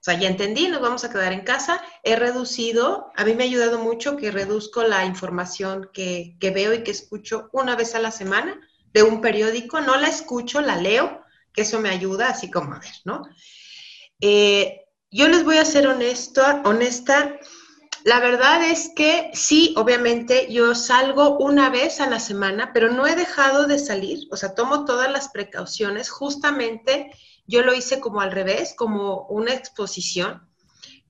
O 0.00 0.04
sea, 0.04 0.14
ya 0.14 0.28
entendí, 0.28 0.68
nos 0.68 0.80
vamos 0.80 1.02
a 1.02 1.10
quedar 1.10 1.32
en 1.32 1.40
casa. 1.40 1.82
He 2.04 2.14
reducido, 2.14 3.10
a 3.16 3.24
mí 3.24 3.34
me 3.34 3.42
ha 3.42 3.46
ayudado 3.46 3.80
mucho 3.80 4.16
que 4.16 4.30
reduzco 4.30 4.84
la 4.84 5.04
información 5.04 5.90
que, 5.92 6.36
que 6.38 6.52
veo 6.52 6.72
y 6.72 6.84
que 6.84 6.92
escucho 6.92 7.50
una 7.52 7.74
vez 7.74 7.96
a 7.96 7.98
la 7.98 8.12
semana 8.12 8.60
de 8.92 9.02
un 9.02 9.20
periódico. 9.20 9.80
No 9.80 9.96
la 9.96 10.06
escucho, 10.06 10.60
la 10.60 10.76
leo, 10.76 11.24
que 11.52 11.62
eso 11.62 11.80
me 11.80 11.88
ayuda, 11.88 12.28
así 12.28 12.48
como 12.48 12.74
a 12.74 12.78
ver, 12.78 12.94
¿no? 13.04 13.24
Eh, 14.20 14.84
yo 15.10 15.28
les 15.28 15.44
voy 15.44 15.58
a 15.58 15.64
ser 15.64 15.86
honesto, 15.86 16.42
honesta. 16.64 17.38
La 18.04 18.20
verdad 18.20 18.64
es 18.64 18.90
que 18.94 19.30
sí, 19.34 19.74
obviamente 19.76 20.52
yo 20.52 20.74
salgo 20.74 21.38
una 21.38 21.70
vez 21.70 22.00
a 22.00 22.08
la 22.08 22.20
semana, 22.20 22.72
pero 22.72 22.90
no 22.90 23.06
he 23.06 23.16
dejado 23.16 23.66
de 23.66 23.78
salir, 23.78 24.28
o 24.30 24.36
sea, 24.36 24.54
tomo 24.54 24.84
todas 24.84 25.10
las 25.10 25.28
precauciones. 25.28 26.10
Justamente 26.10 27.10
yo 27.46 27.62
lo 27.62 27.74
hice 27.74 28.00
como 28.00 28.20
al 28.20 28.32
revés, 28.32 28.74
como 28.76 29.26
una 29.28 29.54
exposición, 29.54 30.48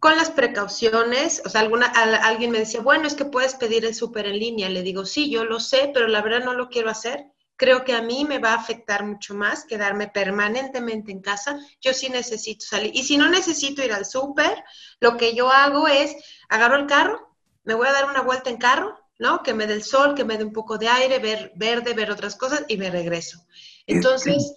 con 0.01 0.17
las 0.17 0.31
precauciones. 0.31 1.43
O 1.45 1.49
sea, 1.49 1.61
alguna, 1.61 1.87
alguien 1.87 2.51
me 2.51 2.61
decía, 2.61 2.81
bueno, 2.81 3.07
es 3.07 3.15
que 3.15 3.25
puedes 3.25 3.55
pedir 3.55 3.85
el 3.85 3.95
súper 3.95 4.27
en 4.27 4.39
línea. 4.39 4.69
Le 4.69 4.83
digo, 4.83 5.05
sí, 5.05 5.31
yo 5.31 5.45
lo 5.45 5.61
sé, 5.61 5.91
pero 5.93 6.09
la 6.09 6.23
verdad 6.23 6.45
no 6.45 6.55
lo 6.55 6.69
quiero 6.69 6.91
hacer 6.91 7.27
creo 7.59 7.85
que 7.85 7.93
a 7.93 8.01
mí 8.01 8.25
me 8.25 8.39
va 8.39 8.53
a 8.53 8.57
afectar 8.57 9.05
mucho 9.05 9.35
más 9.35 9.65
quedarme 9.65 10.07
permanentemente 10.07 11.11
en 11.11 11.21
casa. 11.21 11.59
Yo 11.81 11.93
sí 11.93 12.09
necesito 12.09 12.65
salir. 12.65 12.93
Y 12.95 13.03
si 13.03 13.19
no 13.19 13.29
necesito 13.29 13.85
ir 13.85 13.93
al 13.93 14.07
súper, 14.07 14.65
lo 15.01 15.17
que 15.17 15.35
yo 15.35 15.51
hago 15.51 15.89
es, 15.89 16.15
agarro 16.49 16.77
el 16.77 16.87
carro, 16.87 17.37
me 17.65 17.75
voy 17.75 17.89
a 17.89 17.93
dar 17.93 18.09
una 18.09 18.23
vuelta 18.23 18.49
en 18.49 18.59
carro, 18.59 18.97
¿no? 19.19 19.43
Que 19.43 19.55
me 19.55 19.67
dé 19.67 19.75
el 19.75 19.83
sol, 19.83 20.15
que 20.15 20.25
me 20.25 20.39
dé 20.39 20.45
un 20.45 20.53
poco 20.53 20.79
de 20.79 20.89
aire, 20.89 21.19
ver 21.19 21.53
verde, 21.57 21.95
ver 21.95 22.13
otras 22.13 22.37
cosas 22.37 22.65
y 22.69 22.77
me 22.77 22.91
regreso. 22.91 23.45
Entonces, 23.89 24.55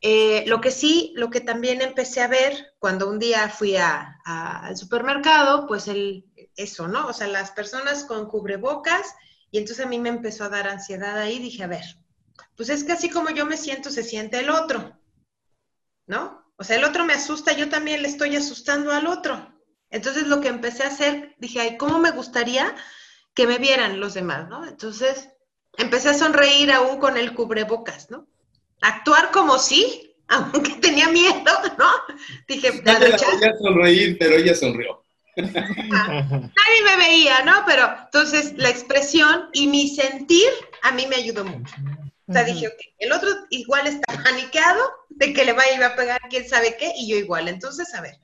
eh, 0.00 0.44
lo 0.46 0.62
que 0.62 0.70
sí, 0.70 1.12
lo 1.14 1.28
que 1.28 1.42
también 1.42 1.82
empecé 1.82 2.22
a 2.22 2.28
ver 2.28 2.72
cuando 2.78 3.10
un 3.10 3.18
día 3.18 3.50
fui 3.50 3.76
al 3.76 4.76
supermercado, 4.76 5.66
pues 5.66 5.86
el, 5.86 6.24
eso, 6.56 6.88
¿no? 6.88 7.08
O 7.08 7.12
sea, 7.12 7.26
las 7.26 7.50
personas 7.50 8.04
con 8.04 8.26
cubrebocas 8.26 9.14
y 9.50 9.58
entonces 9.58 9.84
a 9.84 9.88
mí 9.88 9.98
me 9.98 10.08
empezó 10.08 10.44
a 10.44 10.48
dar 10.48 10.66
ansiedad 10.66 11.18
ahí, 11.18 11.38
dije, 11.38 11.62
a 11.62 11.66
ver, 11.66 11.84
pues 12.56 12.68
es 12.68 12.84
que 12.84 12.92
así 12.92 13.10
como 13.10 13.30
yo 13.30 13.46
me 13.46 13.56
siento, 13.56 13.90
se 13.90 14.02
siente 14.02 14.38
el 14.38 14.50
otro, 14.50 14.98
¿no? 16.06 16.42
O 16.56 16.64
sea, 16.64 16.76
el 16.76 16.84
otro 16.84 17.04
me 17.04 17.14
asusta, 17.14 17.52
yo 17.52 17.68
también 17.68 18.02
le 18.02 18.08
estoy 18.08 18.36
asustando 18.36 18.92
al 18.92 19.06
otro. 19.06 19.52
Entonces 19.90 20.26
lo 20.26 20.40
que 20.40 20.48
empecé 20.48 20.84
a 20.84 20.88
hacer, 20.88 21.34
dije, 21.38 21.60
ay, 21.60 21.76
¿cómo 21.76 21.98
me 21.98 22.10
gustaría 22.10 22.74
que 23.34 23.46
me 23.46 23.58
vieran 23.58 24.00
los 24.00 24.14
demás, 24.14 24.48
¿no? 24.48 24.66
Entonces 24.66 25.28
empecé 25.76 26.10
a 26.10 26.14
sonreír 26.14 26.70
aún 26.72 26.98
con 26.98 27.16
el 27.16 27.34
cubrebocas, 27.34 28.10
¿no? 28.10 28.26
Actuar 28.80 29.30
como 29.30 29.58
sí, 29.58 30.14
aunque 30.28 30.72
tenía 30.76 31.08
miedo, 31.08 31.52
¿no? 31.78 31.90
Dije, 32.48 32.82
no 32.84 32.98
voy 32.98 33.12
a 33.12 33.58
sonreír, 33.58 34.16
pero 34.18 34.36
ella 34.36 34.54
sonrió. 34.54 35.02
Nadie 35.36 36.82
me 36.84 36.96
veía, 36.96 37.42
¿no? 37.44 37.64
Pero 37.66 37.90
entonces 38.04 38.54
la 38.56 38.68
expresión 38.68 39.48
y 39.52 39.66
mi 39.66 39.88
sentir 39.88 40.48
a 40.82 40.92
mí 40.92 41.06
me 41.06 41.16
ayudó 41.16 41.44
mucho. 41.44 41.74
O 42.28 42.32
sea, 42.32 42.44
dije, 42.44 42.72
el 42.98 43.12
otro 43.12 43.28
igual 43.50 43.86
está 43.86 44.22
paniqueado 44.22 44.80
de 45.08 45.32
que 45.32 45.44
le 45.44 45.52
vaya 45.52 45.86
a 45.86 45.96
pegar 45.96 46.20
quién 46.30 46.48
sabe 46.48 46.76
qué, 46.76 46.92
y 46.96 47.08
yo 47.08 47.16
igual. 47.16 47.48
Entonces, 47.48 47.92
a 47.94 48.00
ver, 48.00 48.20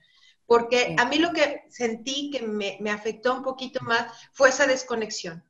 porque 0.47 0.97
a 0.99 1.05
mí 1.05 1.19
lo 1.19 1.33
que 1.33 1.65
sentí 1.69 2.31
que 2.31 2.41
me, 2.41 2.91
afectó 2.91 3.35
un 3.35 3.43
poquito 3.43 3.81
más 3.83 4.13
fue 4.33 4.49
esa 4.49 4.67
desconexión. 4.67 5.45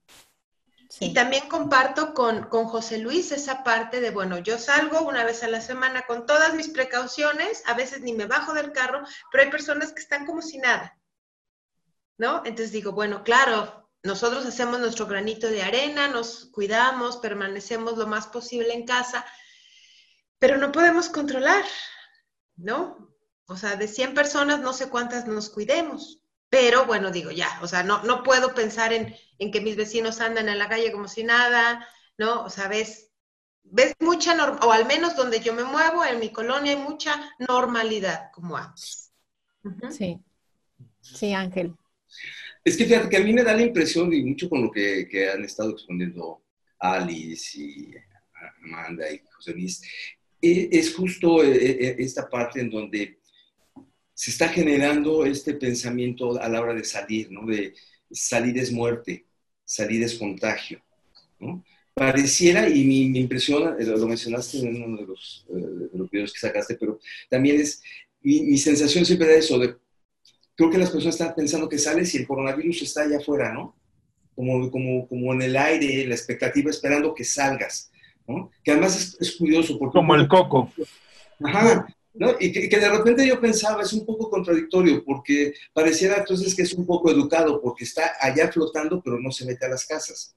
Y 1.00 1.12
también 1.12 1.48
comparto 1.48 2.14
con, 2.14 2.44
con, 2.44 2.64
José 2.64 2.98
Luis 2.98 3.30
esa 3.30 3.62
parte 3.62 4.00
de, 4.00 4.10
bueno, 4.10 4.38
yo 4.38 4.58
salgo 4.58 5.02
una 5.02 5.22
vez 5.22 5.42
a 5.42 5.48
la 5.48 5.60
semana 5.60 6.02
con 6.06 6.24
todas 6.24 6.54
mis 6.54 6.68
precauciones, 6.68 7.62
a 7.66 7.74
veces 7.74 8.00
ni 8.00 8.14
me 8.14 8.24
bajo 8.24 8.54
del 8.54 8.72
carro, 8.72 9.02
pero 9.30 9.44
hay 9.44 9.50
personas 9.50 9.92
que 9.92 10.00
están 10.00 10.24
como 10.24 10.40
si 10.40 10.56
nada, 10.58 10.98
¿no? 12.16 12.38
Entonces 12.38 12.72
digo, 12.72 12.92
bueno, 12.92 13.22
claro, 13.22 13.77
nosotros 14.02 14.46
hacemos 14.46 14.78
nuestro 14.80 15.06
granito 15.06 15.48
de 15.48 15.62
arena, 15.62 16.08
nos 16.08 16.46
cuidamos, 16.52 17.16
permanecemos 17.16 17.96
lo 17.98 18.06
más 18.06 18.28
posible 18.28 18.72
en 18.72 18.86
casa, 18.86 19.24
pero 20.38 20.56
no 20.56 20.72
podemos 20.72 21.08
controlar, 21.08 21.64
¿no? 22.56 23.12
O 23.46 23.56
sea, 23.56 23.76
de 23.76 23.88
100 23.88 24.14
personas 24.14 24.60
no 24.60 24.72
sé 24.72 24.88
cuántas 24.88 25.26
nos 25.26 25.50
cuidemos, 25.50 26.22
pero 26.48 26.86
bueno, 26.86 27.10
digo 27.10 27.30
ya, 27.30 27.58
o 27.62 27.66
sea, 27.66 27.82
no, 27.82 28.02
no 28.04 28.22
puedo 28.22 28.54
pensar 28.54 28.92
en, 28.92 29.16
en 29.38 29.50
que 29.50 29.60
mis 29.60 29.76
vecinos 29.76 30.20
andan 30.20 30.48
en 30.48 30.58
la 30.58 30.68
calle 30.68 30.92
como 30.92 31.08
si 31.08 31.24
nada, 31.24 31.86
¿no? 32.18 32.44
O 32.44 32.50
sea, 32.50 32.68
ves, 32.68 33.10
ves 33.64 33.94
mucha, 34.00 34.34
o 34.62 34.72
al 34.72 34.86
menos 34.86 35.16
donde 35.16 35.40
yo 35.40 35.52
me 35.54 35.64
muevo, 35.64 36.04
en 36.04 36.20
mi 36.20 36.30
colonia 36.30 36.72
hay 36.72 36.78
mucha 36.78 37.32
normalidad 37.38 38.30
como 38.32 38.56
antes. 38.56 39.12
Sí, 39.90 40.22
sí, 41.00 41.34
Ángel. 41.34 41.74
Es 42.64 42.76
que 42.76 42.84
fíjate 42.84 43.08
que 43.08 43.16
a 43.16 43.24
mí 43.24 43.32
me 43.32 43.42
da 43.42 43.54
la 43.54 43.62
impresión, 43.62 44.12
y 44.12 44.22
mucho 44.22 44.48
con 44.48 44.62
lo 44.62 44.70
que, 44.70 45.30
han 45.32 45.44
estado 45.44 45.70
exponiendo 45.70 46.42
Alice 46.78 47.58
y 47.58 47.90
Amanda 48.64 49.10
y 49.10 49.20
José 49.32 49.52
Luis, 49.52 49.82
e, 50.40 50.68
es 50.72 50.94
justo 50.94 51.42
e, 51.42 51.50
e, 51.50 51.96
esta 51.98 52.28
parte 52.28 52.60
en 52.60 52.70
donde 52.70 53.18
se 54.14 54.30
está 54.30 54.48
generando 54.48 55.24
este 55.24 55.54
pensamiento 55.54 56.40
a 56.40 56.48
la 56.48 56.60
hora 56.60 56.74
de 56.74 56.84
salir, 56.84 57.30
¿no? 57.30 57.46
De 57.46 57.74
salir 58.10 58.58
es 58.58 58.72
muerte, 58.72 59.26
salir 59.64 60.02
es 60.02 60.14
contagio, 60.14 60.82
¿no? 61.38 61.64
Pareciera, 61.94 62.68
y 62.68 62.84
mi, 62.84 63.08
mi 63.08 63.20
impresión, 63.20 63.76
lo 63.78 64.06
mencionaste 64.06 64.58
en 64.58 64.82
uno 64.82 64.96
de 64.98 65.06
los, 65.06 65.46
eh, 65.50 65.88
de 65.92 65.98
los 65.98 66.10
videos 66.10 66.32
que 66.32 66.38
sacaste, 66.38 66.76
pero 66.78 67.00
también 67.28 67.60
es, 67.60 67.82
mi, 68.20 68.40
mi 68.42 68.58
sensación 68.58 69.04
siempre 69.04 69.28
era 69.28 69.38
eso, 69.38 69.58
de 69.58 69.76
creo 70.58 70.70
que 70.70 70.78
las 70.78 70.90
personas 70.90 71.14
están 71.14 71.36
pensando 71.36 71.68
que 71.68 71.78
sales 71.78 72.12
y 72.12 72.18
el 72.18 72.26
coronavirus 72.26 72.82
está 72.82 73.02
allá 73.02 73.18
afuera, 73.18 73.52
¿no? 73.52 73.76
Como, 74.34 74.68
como, 74.72 75.06
como 75.06 75.32
en 75.32 75.42
el 75.42 75.56
aire, 75.56 76.04
la 76.04 76.16
expectativa 76.16 76.68
esperando 76.68 77.14
que 77.14 77.22
salgas, 77.22 77.92
¿no? 78.26 78.50
Que 78.64 78.72
además 78.72 79.16
es, 79.20 79.36
curioso. 79.36 79.78
Porque 79.78 79.96
como 79.96 80.16
el 80.16 80.26
coco. 80.26 80.72
Ajá, 81.44 81.86
¿no? 82.14 82.34
Y 82.40 82.50
que, 82.50 82.76
de 82.76 82.90
repente 82.90 83.24
yo 83.24 83.40
pensaba, 83.40 83.82
es 83.82 83.92
un 83.92 84.04
poco 84.04 84.28
contradictorio, 84.28 85.04
porque 85.04 85.54
pareciera 85.72 86.16
entonces 86.16 86.56
que 86.56 86.62
es 86.62 86.72
un 86.74 86.84
poco 86.84 87.08
educado, 87.12 87.62
porque 87.62 87.84
está 87.84 88.14
allá 88.20 88.50
flotando, 88.50 89.00
pero 89.00 89.20
no 89.20 89.30
se 89.30 89.44
mete 89.44 89.64
a 89.64 89.68
las 89.68 89.86
casas. 89.86 90.34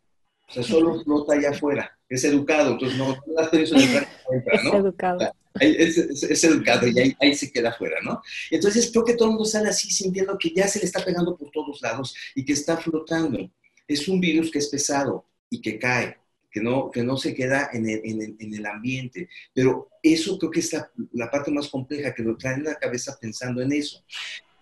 O 0.50 0.54
sea, 0.54 0.62
solo 0.62 1.01
flota 1.04 1.34
allá 1.34 1.50
afuera. 1.50 1.98
Es 2.08 2.24
educado, 2.25 2.74
entonces 2.74 2.96
no, 2.96 3.18
las 3.36 3.50
personas 3.50 3.86
en 3.86 3.94
¿no? 3.94 4.70
Es 4.70 4.74
educado 4.74 5.34
es, 5.60 6.43
educado 6.43 6.88
y 6.88 7.15
ahí, 7.20 7.36
se 7.36 7.51
queda 7.51 7.70
afuera, 7.70 7.98
¿no? 8.03 8.22
Entonces 8.50 8.89
creo 8.91 9.03
que 9.03 9.15
todo 9.15 9.29
el 9.29 9.34
mundo 9.36 9.46
sale 9.46 9.70
así 9.70 9.89
sintiendo 9.91 10.38
que 10.38 10.51
ya 10.55 10.67
se 10.67 10.79
le 10.79 10.86
está 10.86 11.03
pegando 11.03 11.36
por 11.36 11.51
todos 11.51 11.81
lados 11.81 12.15
y 12.36 12.46
que 12.46 12.53
está 12.53 12.77
flotando. 12.77 13.51
Es 13.88 14.08
un 14.08 14.20
virus 14.22 14.51
que 14.51 14.60
es 14.60 14.67
pesado 14.67 15.25
y 15.50 15.62
que 15.62 15.77
cae, 15.77 16.17
que 16.50 16.62
no, 16.62 16.89
que 16.89 17.03
no 17.03 17.17
se 17.17 17.34
queda 17.34 17.70
en 17.74 17.89
el, 17.89 18.01
en 18.39 18.53
el, 18.53 18.65
ambiente. 18.65 19.27
Pero 19.53 19.89
eso 20.01 20.38
creo 20.38 20.51
que 20.51 20.62
es 20.62 20.74
la, 21.12 21.29
parte 21.29 21.51
más 21.51 21.67
compleja, 21.67 22.13
que 22.13 22.24
lo 22.24 22.38
traen 22.38 22.60
en 22.60 22.65
la 22.65 22.75
cabeza 22.75 23.17
pensando 23.20 23.62
en 23.62 23.74
eso. 23.74 24.03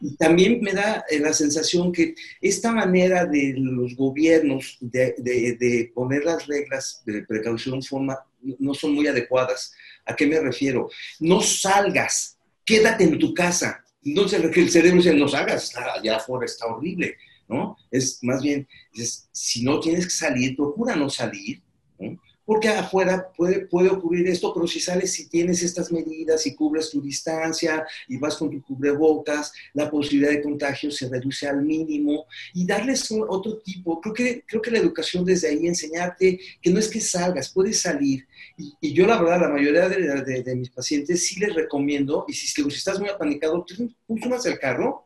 Y 0.02 0.16
también 0.16 0.62
me 0.62 0.72
da 0.72 1.04
eh, 1.10 1.20
la 1.20 1.34
sensación 1.34 1.92
que 1.92 2.16
esta 2.40 2.72
manera 2.72 3.26
de 3.26 3.54
los 3.58 3.96
gobiernos 3.96 4.78
de, 4.80 5.14
de, 5.18 5.58
de 5.60 5.92
poner 5.94 6.24
las 6.24 6.48
reglas 6.48 7.04
de 7.06 7.24
precaución 7.24 7.84
forma, 7.84 8.18
no 8.42 8.74
son 8.74 8.94
muy 8.96 9.08
adecuadas. 9.08 9.74
¿A 10.06 10.16
qué 10.16 10.28
me 10.28 10.40
refiero? 10.40 10.90
No 11.20 11.42
salgas, 11.42 12.38
quédate 12.66 13.04
en 13.04 13.20
tu 13.20 13.34
casa. 13.34 13.84
Entonces 14.04 14.42
el 14.44 14.70
cerebro 14.70 14.98
dice, 14.98 15.14
no 15.14 15.28
salgas, 15.28 15.76
allá 15.76 16.18
afuera 16.18 16.46
está 16.46 16.66
horrible, 16.68 17.18
¿no? 17.48 17.78
Es 17.92 18.20
más 18.24 18.42
bien, 18.42 18.68
si 19.32 19.64
no 19.64 19.80
tienes 19.80 20.06
que 20.06 20.12
salir, 20.12 20.56
procura 20.56 20.96
no 20.96 21.10
salir, 21.10 21.62
¿no? 22.00 22.20
Porque 22.50 22.68
afuera 22.68 23.32
puede, 23.38 23.68
puede 23.68 23.90
ocurrir 23.90 24.26
esto, 24.26 24.52
pero 24.52 24.66
si 24.66 24.80
sales, 24.80 25.14
si 25.14 25.30
tienes 25.30 25.62
estas 25.62 25.92
medidas, 25.92 26.48
y 26.48 26.56
cubres 26.56 26.90
tu 26.90 27.00
distancia 27.00 27.86
y 28.08 28.18
vas 28.18 28.38
con 28.38 28.50
tu 28.50 28.60
cubrebocas, 28.64 29.54
la 29.76 29.88
posibilidad 29.88 30.32
de 30.32 30.42
contagio 30.42 30.90
se 30.90 31.08
reduce 31.08 31.48
al 31.48 31.62
mínimo 31.62 32.26
y 32.56 32.66
darles 32.66 33.08
otro 33.12 33.60
tipo. 33.60 34.02
Creo 34.02 34.16
que, 34.16 34.44
creo 34.48 34.64
que 34.64 34.72
la 34.72 34.80
educación 34.80 35.24
desde 35.24 35.50
ahí, 35.50 35.68
enseñarte 35.68 36.40
que 36.60 36.72
no 36.72 36.80
es 36.80 36.88
que 36.88 37.00
salgas, 37.00 37.50
puedes 37.50 37.82
salir. 37.82 38.28
Y, 38.58 38.94
yo 38.94 39.06
la 39.06 39.22
verdad, 39.22 39.42
la 39.42 39.50
mayoría 39.50 39.88
de, 39.88 40.56
mis 40.56 40.72
pacientes 40.72 41.28
sí 41.28 41.40
les 41.40 41.54
recomiendo, 41.54 42.26
y 42.28 42.34
si, 42.34 42.48
si 42.48 42.68
estás 42.68 43.00
muy 43.00 43.10
apanicado, 43.10 43.64
súbanse 44.08 44.50
al 44.50 44.58
carro, 44.58 45.06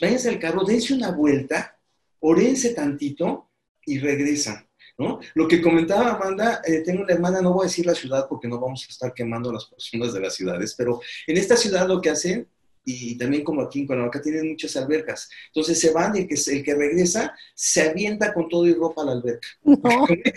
váyanse 0.00 0.30
al 0.30 0.40
carro, 0.40 0.64
dense 0.64 0.94
una 0.94 1.12
vuelta, 1.12 1.78
orense 2.18 2.74
tantito 2.74 3.52
y 3.84 4.00
regresan 4.00 4.65
¿no? 4.98 5.20
Lo 5.34 5.46
que 5.46 5.60
comentaba 5.60 6.12
Amanda, 6.12 6.62
eh, 6.64 6.82
tengo 6.84 7.02
una 7.02 7.12
hermana, 7.12 7.42
no 7.42 7.52
voy 7.52 7.64
a 7.64 7.68
decir 7.68 7.84
la 7.84 7.94
ciudad 7.94 8.26
porque 8.28 8.48
no 8.48 8.58
vamos 8.58 8.84
a 8.86 8.90
estar 8.90 9.12
quemando 9.12 9.50
a 9.50 9.54
las 9.54 9.66
personas 9.66 10.14
de 10.14 10.20
las 10.20 10.34
ciudades, 10.34 10.74
pero 10.76 11.00
en 11.26 11.36
esta 11.36 11.56
ciudad 11.56 11.86
lo 11.86 12.00
que 12.00 12.10
hacen, 12.10 12.48
y 12.88 13.18
también 13.18 13.42
como 13.42 13.62
aquí 13.62 13.80
en 13.80 13.86
Cuernavaca 13.88 14.22
tienen 14.22 14.48
muchas 14.48 14.76
albercas, 14.76 15.28
entonces 15.48 15.78
se 15.80 15.92
van 15.92 16.14
y 16.16 16.20
el 16.20 16.28
que, 16.28 16.34
el 16.34 16.62
que 16.62 16.74
regresa 16.74 17.34
se 17.54 17.90
avienta 17.90 18.32
con 18.32 18.48
todo 18.48 18.64
y 18.64 18.74
ropa 18.74 19.02
a 19.02 19.06
la 19.06 19.12
alberca. 19.12 19.48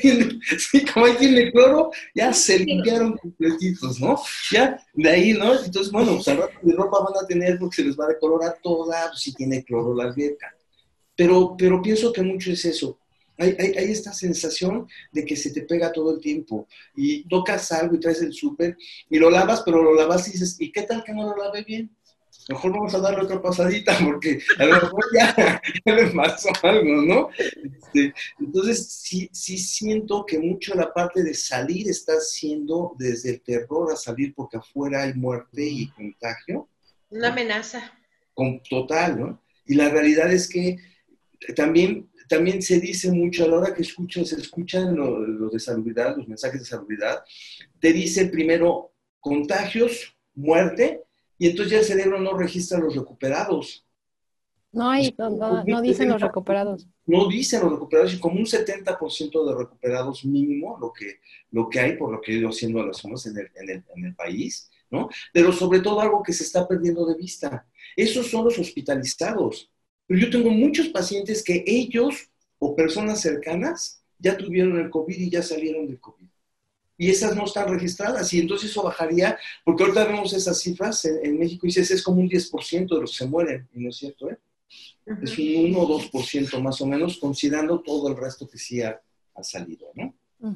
Tiene, 0.01 0.39
sí, 0.57 0.83
como 0.83 1.05
ahí 1.05 1.13
tiene 1.19 1.51
cloro, 1.51 1.91
ya 2.15 2.33
se 2.33 2.59
limpiaron 2.59 3.17
completitos, 3.17 4.01
¿no? 4.01 4.19
Ya, 4.51 4.83
de 4.93 5.09
ahí, 5.09 5.33
¿no? 5.33 5.63
Entonces, 5.63 5.91
bueno, 5.91 6.15
pues 6.15 6.27
al 6.27 6.37
rato 6.37 6.53
de 6.61 6.73
ropa 6.73 6.99
van 7.01 7.23
a 7.23 7.27
tener 7.27 7.59
porque 7.59 7.77
se 7.77 7.83
les 7.83 7.97
va 7.97 8.05
a 8.05 8.09
decolorar 8.09 8.57
toda, 8.63 9.09
pues 9.09 9.21
si 9.21 9.33
tiene 9.33 9.63
cloro 9.63 9.93
la 9.93 10.05
alberca. 10.05 10.53
Pero, 11.15 11.55
pero 11.55 11.81
pienso 11.81 12.11
que 12.11 12.23
mucho 12.23 12.51
es 12.51 12.65
eso 12.65 12.97
hay, 13.39 13.91
esta 13.91 14.13
sensación 14.13 14.87
de 15.11 15.25
que 15.25 15.35
se 15.35 15.51
te 15.51 15.61
pega 15.61 15.91
todo 15.91 16.13
el 16.13 16.19
tiempo 16.19 16.67
y 16.95 17.27
tocas 17.27 17.71
algo 17.71 17.95
y 17.95 17.99
traes 17.99 18.21
el 18.21 18.33
súper 18.33 18.77
y 19.09 19.17
lo 19.17 19.29
lavas, 19.29 19.61
pero 19.65 19.81
lo 19.81 19.93
lavas 19.93 20.27
y 20.27 20.31
dices, 20.31 20.57
¿y 20.59 20.71
qué 20.71 20.83
tal 20.83 21.03
que 21.03 21.13
no 21.13 21.23
lo 21.23 21.41
lave 21.41 21.63
bien? 21.63 21.89
Mejor 22.49 22.71
vamos 22.71 22.95
a 22.95 22.99
darle 22.99 23.21
otra 23.21 23.41
pasadita 23.41 23.97
porque 24.03 24.41
a 24.57 24.65
lo 24.65 24.73
mejor 24.73 25.05
ya, 25.13 25.61
le 25.85 26.07
pasó 26.07 26.49
algo, 26.63 27.01
¿no? 27.01 27.29
Este, 27.37 28.13
entonces, 28.39 28.87
sí, 28.91 29.29
sí 29.31 29.57
siento 29.57 30.25
que 30.25 30.39
mucho 30.39 30.75
la 30.75 30.91
parte 30.91 31.23
de 31.23 31.33
salir 31.33 31.89
está 31.89 32.19
siendo 32.19 32.95
desde 32.97 33.31
el 33.31 33.41
terror 33.41 33.91
a 33.91 33.95
salir 33.95 34.33
porque 34.35 34.57
afuera 34.57 35.03
hay 35.03 35.13
muerte 35.13 35.63
y 35.63 35.89
contagio. 35.91 36.67
Una 37.09 37.29
amenaza. 37.29 37.93
Con, 38.33 38.61
total, 38.63 39.19
¿no? 39.19 39.43
Y 39.65 39.75
la 39.75 39.89
realidad 39.89 40.31
es 40.31 40.49
que 40.49 40.77
también 41.55 42.09
también 42.29 42.61
se 42.61 42.79
dice 42.79 43.11
mucho 43.11 43.43
a 43.43 43.47
la 43.47 43.57
hora 43.57 43.73
que 43.73 43.81
escuchas, 43.81 44.29
se 44.29 44.39
escuchan 44.39 44.95
los 44.95 45.51
de 45.51 45.59
salubridad, 45.59 46.15
los 46.15 46.27
mensajes 46.27 46.61
de 46.61 46.65
salubridad, 46.65 47.23
te 47.79 47.91
dicen 47.91 48.29
primero 48.29 48.93
contagios, 49.19 50.15
muerte, 50.35 51.03
y 51.37 51.47
entonces 51.47 51.71
ya 51.71 51.79
el 51.79 51.85
cerebro 51.85 52.21
no 52.21 52.37
registra 52.37 52.79
los 52.79 52.95
recuperados. 52.95 53.85
No 54.71 54.87
hay, 54.87 55.15
no, 55.17 55.81
dicen 55.81 56.09
los 56.09 56.21
recuperados. 56.21 56.87
No 57.07 57.27
dicen 57.27 57.61
los 57.61 57.71
recuperados, 57.71 58.13
y 58.13 58.19
como 58.19 58.35
un 58.35 58.45
70% 58.45 59.45
de 59.47 59.55
recuperados 59.55 60.23
mínimo, 60.23 60.77
lo 60.79 60.93
que, 60.93 61.19
lo 61.49 61.67
que 61.67 61.79
hay, 61.79 61.97
por 61.97 62.11
lo 62.11 62.21
que 62.21 62.31
he 62.31 62.35
ido 62.35 62.49
haciendo 62.49 62.79
a 62.79 62.85
las 62.85 62.97
zonas 62.97 63.25
en 63.25 63.37
el, 63.37 63.49
en, 63.55 63.69
el, 63.69 63.83
en 63.95 64.05
el 64.05 64.15
país, 64.15 64.69
¿no? 64.91 65.09
Pero 65.33 65.51
sobre 65.51 65.79
todo 65.79 65.99
algo 65.99 66.21
que 66.21 66.33
se 66.33 66.43
está 66.43 66.67
perdiendo 66.67 67.07
de 67.07 67.15
vista. 67.15 67.65
Esos 67.95 68.27
son 68.27 68.45
los 68.45 68.59
hospitalizados. 68.59 69.71
Pero 70.09 70.21
yo 70.21 70.29
tengo 70.31 70.49
muchos 70.49 70.87
pacientes 70.87 71.43
que 71.43 71.63
ellos 71.67 72.31
o 72.57 72.75
personas 72.75 73.21
cercanas 73.21 74.01
ya 74.17 74.35
tuvieron 74.35 74.79
el 74.79 74.89
COVID 74.89 75.15
y 75.15 75.29
ya 75.29 75.43
salieron 75.43 75.85
del 75.85 75.99
COVID. 75.99 76.25
Y 76.97 77.11
esas 77.11 77.35
no 77.35 77.45
están 77.45 77.69
registradas. 77.69 78.33
Y 78.33 78.39
entonces 78.39 78.71
eso 78.71 78.81
bajaría, 78.81 79.37
porque 79.63 79.83
ahorita 79.83 80.05
vemos 80.05 80.33
esas 80.33 80.59
cifras 80.59 81.05
en, 81.05 81.37
México 81.37 81.67
y 81.67 81.69
dices, 81.69 81.91
es 81.91 82.01
como 82.01 82.21
un 82.21 82.27
10% 82.27 82.89
de 82.89 83.01
los 83.01 83.11
que 83.11 83.17
se 83.17 83.27
mueren. 83.27 83.69
Y 83.71 83.81
no 83.81 83.89
es 83.89 83.97
cierto, 83.97 84.31
¿eh? 84.31 84.37
Es 85.21 85.37
un 85.37 85.75
1 85.75 85.79
o 85.79 85.99
2% 85.99 86.59
más 86.59 86.81
o 86.81 86.87
menos, 86.87 87.17
considerando 87.19 87.79
todo 87.81 88.09
el 88.09 88.17
resto 88.17 88.47
que 88.47 88.57
sí 88.57 88.81
ha, 88.81 88.99
salido, 89.43 89.91
¿no? 89.93 90.13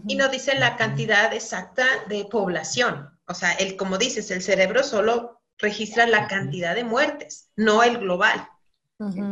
Y 0.08 0.16
no 0.16 0.30
dice 0.30 0.56
la 0.56 0.78
cantidad 0.78 1.32
exacta 1.32 1.86
de 2.10 2.26
población. 2.26 3.08
O 3.28 3.36
sea, 3.36 3.54
el, 3.54 3.76
como 3.76 4.00
dices, 4.00 4.32
el 4.32 4.42
cerebro 4.42 4.84
solo 4.84 5.42
registra 5.60 6.08
la 6.08 6.28
cantidad 6.28 6.74
de 6.74 6.84
muertes, 6.84 7.50
no 7.56 7.84
el 7.84 8.00
global. 8.00 8.50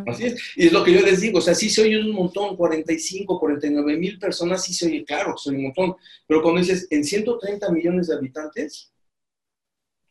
Así 0.07 0.25
es. 0.25 0.41
Y 0.55 0.67
es 0.67 0.73
lo 0.73 0.83
que 0.83 0.93
yo 0.93 1.01
les 1.01 1.21
digo, 1.21 1.39
o 1.39 1.41
sea, 1.41 1.55
sí 1.55 1.69
soy 1.69 1.95
un 1.95 2.11
montón, 2.11 2.55
45, 2.55 3.39
49 3.39 3.97
mil 3.97 4.19
personas, 4.19 4.63
sí 4.63 4.73
soy 4.73 5.03
claro, 5.05 5.37
soy 5.37 5.55
un 5.55 5.63
montón. 5.63 5.95
Pero 6.27 6.41
cuando 6.41 6.61
dices, 6.61 6.87
en 6.89 7.03
130 7.03 7.71
millones 7.71 8.07
de 8.07 8.15
habitantes, 8.15 8.91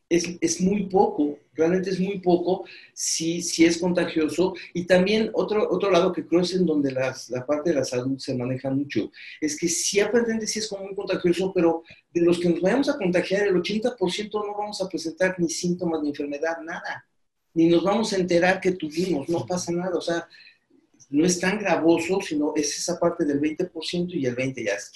es, 0.08 0.36
es, 0.40 0.60
muy 0.60 0.86
poco, 0.86 1.38
realmente 1.52 1.90
es 1.90 2.00
muy 2.00 2.18
poco 2.18 2.64
si, 2.92 3.42
si 3.42 3.64
es 3.64 3.78
contagioso. 3.78 4.54
Y 4.74 4.84
también 4.84 5.30
otro, 5.34 5.68
otro 5.70 5.90
lado 5.90 6.12
que 6.12 6.26
creo 6.26 6.40
es 6.40 6.52
en 6.52 6.66
donde 6.66 6.90
las, 6.90 7.30
la 7.30 7.46
parte 7.46 7.70
de 7.70 7.76
la 7.76 7.84
salud 7.84 8.18
se 8.18 8.34
maneja 8.34 8.70
mucho, 8.70 9.10
es 9.40 9.56
que 9.56 9.68
sí 9.68 10.00
aprenden 10.00 10.44
si 10.46 10.58
es 10.58 10.68
como 10.68 10.84
muy 10.84 10.96
contagioso, 10.96 11.52
pero 11.54 11.84
de 12.12 12.22
los 12.22 12.40
que 12.40 12.48
nos 12.48 12.60
vayamos 12.60 12.88
a 12.88 12.96
contagiar, 12.96 13.46
el 13.46 13.54
80% 13.54 14.32
no 14.32 14.58
vamos 14.58 14.82
a 14.82 14.88
presentar 14.88 15.36
ni 15.38 15.48
síntomas 15.48 16.02
ni 16.02 16.08
enfermedad, 16.08 16.58
nada 16.64 17.06
ni 17.54 17.68
nos 17.68 17.82
vamos 17.82 18.12
a 18.12 18.16
enterar 18.16 18.60
que 18.60 18.72
tuvimos, 18.72 19.28
no 19.28 19.46
pasa 19.46 19.72
nada, 19.72 19.96
o 19.96 20.00
sea, 20.00 20.28
no 21.10 21.26
es 21.26 21.40
tan 21.40 21.58
gravoso, 21.58 22.20
sino 22.20 22.52
es 22.54 22.78
esa 22.78 22.98
parte 22.98 23.24
del 23.24 23.40
20% 23.40 24.14
y 24.14 24.26
el 24.26 24.36
20% 24.36 24.64
ya 24.64 24.74
es, 24.74 24.92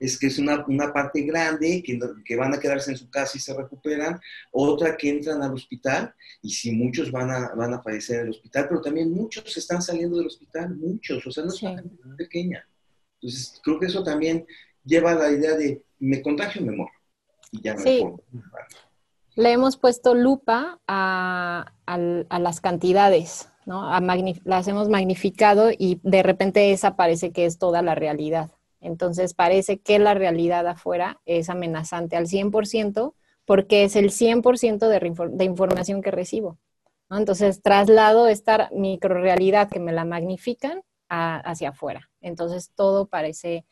es 0.00 0.18
que 0.18 0.26
es 0.26 0.38
una, 0.38 0.64
una 0.66 0.92
parte 0.92 1.20
grande 1.22 1.82
que, 1.84 1.98
que, 2.24 2.36
van 2.36 2.52
a 2.54 2.58
quedarse 2.58 2.90
en 2.90 2.96
su 2.96 3.08
casa 3.10 3.36
y 3.36 3.40
se 3.40 3.54
recuperan, 3.54 4.20
otra 4.50 4.96
que 4.96 5.10
entran 5.10 5.42
al 5.42 5.52
hospital 5.52 6.14
y 6.40 6.50
si 6.50 6.72
muchos 6.72 7.10
van 7.12 7.30
a, 7.30 7.54
van 7.54 7.74
a 7.74 7.82
fallecer 7.82 8.16
en 8.20 8.24
el 8.24 8.30
hospital, 8.30 8.66
pero 8.68 8.80
también 8.80 9.12
muchos 9.12 9.56
están 9.56 9.82
saliendo 9.82 10.16
del 10.16 10.26
hospital, 10.26 10.74
muchos, 10.74 11.24
o 11.26 11.30
sea, 11.30 11.44
no 11.44 11.52
es 11.52 11.62
una 11.62 11.76
cantidad 11.76 12.16
pequeña. 12.16 12.66
Entonces, 13.20 13.60
creo 13.62 13.78
que 13.78 13.86
eso 13.86 14.02
también 14.02 14.44
lleva 14.84 15.12
a 15.12 15.14
la 15.14 15.30
idea 15.30 15.54
de 15.56 15.82
me 16.00 16.20
contagio, 16.20 16.62
me 16.62 16.72
muero. 16.72 16.92
Y 17.52 17.62
ya 17.62 17.74
me 17.74 17.82
sí. 17.82 18.04
Le 19.34 19.52
hemos 19.52 19.76
puesto 19.76 20.14
lupa 20.14 20.80
a, 20.86 21.72
las 21.86 22.60
cantidades, 22.60 23.48
¿no? 23.66 23.90
las 24.44 24.68
hemos 24.68 24.88
magnificado 24.88 25.70
y 25.70 26.00
de 26.02 26.22
repente 26.22 26.72
esa 26.72 26.96
parece 26.96 27.32
que 27.32 27.46
es 27.46 27.58
toda 27.58 27.82
la 27.82 27.94
realidad. 27.94 28.50
Entonces 28.80 29.32
parece 29.34 29.78
que 29.78 29.98
la 29.98 30.14
realidad 30.14 30.66
afuera 30.66 31.20
es 31.24 31.48
amenazante 31.48 32.16
al 32.16 32.26
100% 32.26 33.14
porque 33.44 33.84
es 33.84 33.96
el 33.96 34.10
100% 34.10 34.88
de, 34.88 35.36
de 35.36 35.44
información 35.44 36.02
que 36.02 36.10
recibo. 36.10 36.58
Entonces 37.10 37.62
traslado 37.62 38.26
esta 38.26 38.70
microrealidad 38.72 39.68
que 39.70 39.80
me 39.80 39.92
la 39.92 40.04
magnifican 40.04 40.82
hacia 41.08 41.70
afuera. 41.70 42.10
Entonces 42.20 42.70
todo 42.74 43.06
parece 43.06 43.66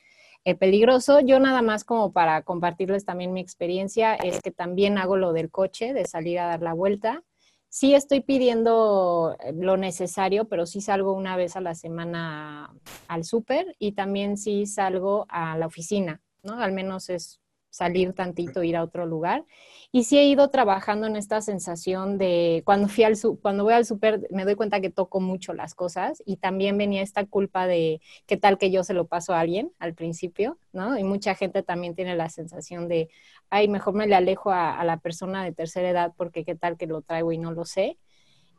eh, 0.44 0.54
peligroso. 0.54 1.20
Yo 1.20 1.38
nada 1.38 1.62
más 1.62 1.84
como 1.84 2.12
para 2.12 2.42
compartirles 2.42 3.04
también 3.04 3.32
mi 3.32 3.40
experiencia, 3.40 4.14
es 4.14 4.40
que 4.40 4.50
también 4.50 4.98
hago 4.98 5.16
lo 5.16 5.32
del 5.32 5.50
coche, 5.50 5.92
de 5.92 6.06
salir 6.06 6.38
a 6.38 6.46
dar 6.46 6.62
la 6.62 6.72
vuelta. 6.72 7.22
Sí 7.68 7.94
estoy 7.94 8.20
pidiendo 8.20 9.36
eh, 9.40 9.52
lo 9.52 9.76
necesario, 9.76 10.46
pero 10.46 10.66
sí 10.66 10.80
salgo 10.80 11.12
una 11.12 11.36
vez 11.36 11.56
a 11.56 11.60
la 11.60 11.74
semana 11.74 12.74
al 13.06 13.24
súper 13.24 13.76
y 13.78 13.92
también 13.92 14.36
sí 14.36 14.66
salgo 14.66 15.26
a 15.28 15.56
la 15.56 15.66
oficina, 15.66 16.20
¿no? 16.42 16.58
Al 16.58 16.72
menos 16.72 17.10
es 17.10 17.39
salir 17.70 18.12
tantito, 18.12 18.62
ir 18.62 18.76
a 18.76 18.82
otro 18.82 19.06
lugar. 19.06 19.44
Y 19.92 20.04
sí 20.04 20.18
he 20.18 20.24
ido 20.24 20.50
trabajando 20.50 21.06
en 21.06 21.16
esta 21.16 21.40
sensación 21.40 22.18
de 22.18 22.62
cuando 22.64 22.88
fui 22.88 23.04
al 23.04 23.14
cuando 23.42 23.64
voy 23.64 23.74
al 23.74 23.84
súper 23.84 24.26
me 24.30 24.44
doy 24.44 24.54
cuenta 24.54 24.80
que 24.80 24.90
toco 24.90 25.20
mucho 25.20 25.52
las 25.52 25.74
cosas 25.74 26.22
y 26.26 26.36
también 26.36 26.78
venía 26.78 27.02
esta 27.02 27.24
culpa 27.26 27.66
de 27.66 28.00
qué 28.26 28.36
tal 28.36 28.58
que 28.58 28.70
yo 28.70 28.84
se 28.84 28.94
lo 28.94 29.06
paso 29.06 29.32
a 29.32 29.40
alguien 29.40 29.72
al 29.78 29.94
principio, 29.94 30.58
¿no? 30.72 30.98
Y 30.98 31.04
mucha 31.04 31.34
gente 31.34 31.62
también 31.62 31.94
tiene 31.94 32.14
la 32.16 32.28
sensación 32.28 32.88
de, 32.88 33.08
ay, 33.50 33.68
mejor 33.68 33.94
me 33.94 34.06
le 34.06 34.14
alejo 34.14 34.50
a, 34.50 34.82
la 34.84 34.98
persona 34.98 35.44
de 35.44 35.52
tercera 35.52 35.90
edad 35.90 36.12
porque 36.16 36.44
qué 36.44 36.54
tal 36.54 36.76
que 36.76 36.86
lo 36.86 37.02
traigo 37.02 37.32
y 37.32 37.38
no 37.38 37.52
lo 37.52 37.64
sé. 37.64 37.98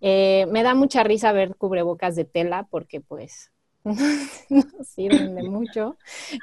Eh, 0.01 0.47
me 0.49 0.63
da 0.63 0.73
mucha 0.73 1.03
risa 1.03 1.31
ver 1.31 1.55
cubrebocas 1.55 2.15
de 2.15 2.25
tela 2.25 2.67
porque 2.69 3.01
pues 3.01 3.50
no 4.49 4.83
sirven 4.83 5.35
de 5.35 5.43
mucho. 5.43 5.97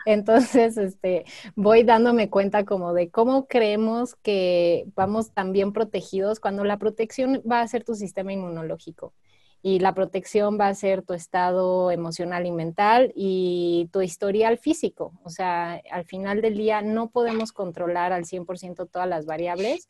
Entonces, 0.06 0.76
este, 0.76 1.24
voy 1.54 1.84
dándome 1.84 2.30
cuenta 2.30 2.64
como 2.64 2.92
de 2.92 3.10
cómo 3.10 3.46
creemos 3.46 4.14
que 4.16 4.86
vamos 4.94 5.32
tan 5.32 5.52
bien 5.52 5.72
protegidos 5.72 6.40
cuando 6.40 6.64
la 6.64 6.78
protección 6.78 7.42
va 7.50 7.60
a 7.60 7.68
ser 7.68 7.84
tu 7.84 7.94
sistema 7.94 8.32
inmunológico 8.32 9.12
y 9.62 9.80
la 9.80 9.94
protección 9.94 10.58
va 10.58 10.68
a 10.68 10.74
ser 10.74 11.02
tu 11.02 11.14
estado 11.14 11.90
emocional 11.90 12.46
y 12.46 12.52
mental 12.52 13.12
y 13.14 13.88
tu 13.92 14.02
historial 14.02 14.58
físico. 14.58 15.12
O 15.24 15.30
sea, 15.30 15.82
al 15.90 16.04
final 16.04 16.40
del 16.40 16.56
día 16.56 16.80
no 16.80 17.10
podemos 17.10 17.52
controlar 17.52 18.12
al 18.12 18.24
100% 18.24 18.88
todas 18.90 19.08
las 19.08 19.26
variables 19.26 19.88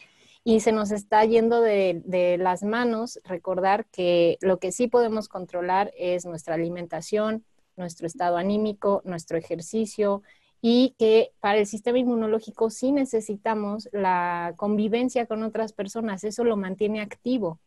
y 0.48 0.60
se 0.60 0.72
nos 0.72 0.92
está 0.92 1.22
yendo 1.26 1.60
de, 1.60 2.36
las 2.40 2.62
manos 2.62 3.20
recordar 3.24 3.84
que 3.92 4.38
lo 4.40 4.58
que 4.58 4.72
sí 4.72 4.88
podemos 4.88 5.28
controlar 5.28 5.92
es 5.94 6.24
nuestra 6.24 6.54
alimentación, 6.54 7.44
nuestro 7.76 8.06
estado 8.06 8.38
anímico, 8.38 9.02
nuestro 9.04 9.36
ejercicio 9.36 10.22
y 10.62 10.94
que 10.98 11.32
para 11.40 11.58
el 11.58 11.66
sistema 11.66 11.98
inmunológico 11.98 12.70
sí 12.70 12.92
necesitamos 12.92 13.90
la 13.92 14.54
convivencia 14.56 15.26
con 15.26 15.42
otras 15.42 15.74
personas, 15.74 16.24
eso 16.24 16.44
lo 16.44 16.56
mantiene 16.56 17.02
activo. 17.02 17.60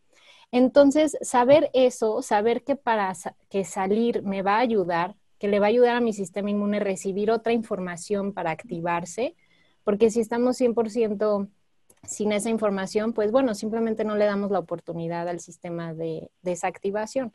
Entonces, 0.51 1.15
saber 1.21 1.69
eso, 1.75 2.23
saber 2.23 2.63
que 2.63 2.75
para 2.75 3.13
que 3.51 3.63
salir 3.63 4.23
me 4.23 4.41
va 4.41 4.55
a 4.55 4.61
ayudar, 4.61 5.15
que 5.37 5.49
le 5.49 5.59
va 5.59 5.67
a 5.67 5.69
ayudar 5.69 5.97
a 5.97 6.01
mi 6.01 6.13
sistema 6.13 6.49
inmune 6.49 6.79
recibir 6.79 7.29
otra 7.29 7.53
información 7.53 8.33
para 8.33 8.49
activarse, 8.49 9.35
porque 9.83 10.09
si 10.09 10.19
estamos 10.19 10.59
100% 10.59 11.47
sin 12.07 12.31
esa 12.31 12.49
información, 12.49 13.13
pues 13.13 13.31
bueno, 13.31 13.55
simplemente 13.55 14.03
no 14.03 14.15
le 14.15 14.25
damos 14.25 14.51
la 14.51 14.59
oportunidad 14.59 15.27
al 15.27 15.39
sistema 15.39 15.93
de 15.93 16.29
desactivación 16.41 17.33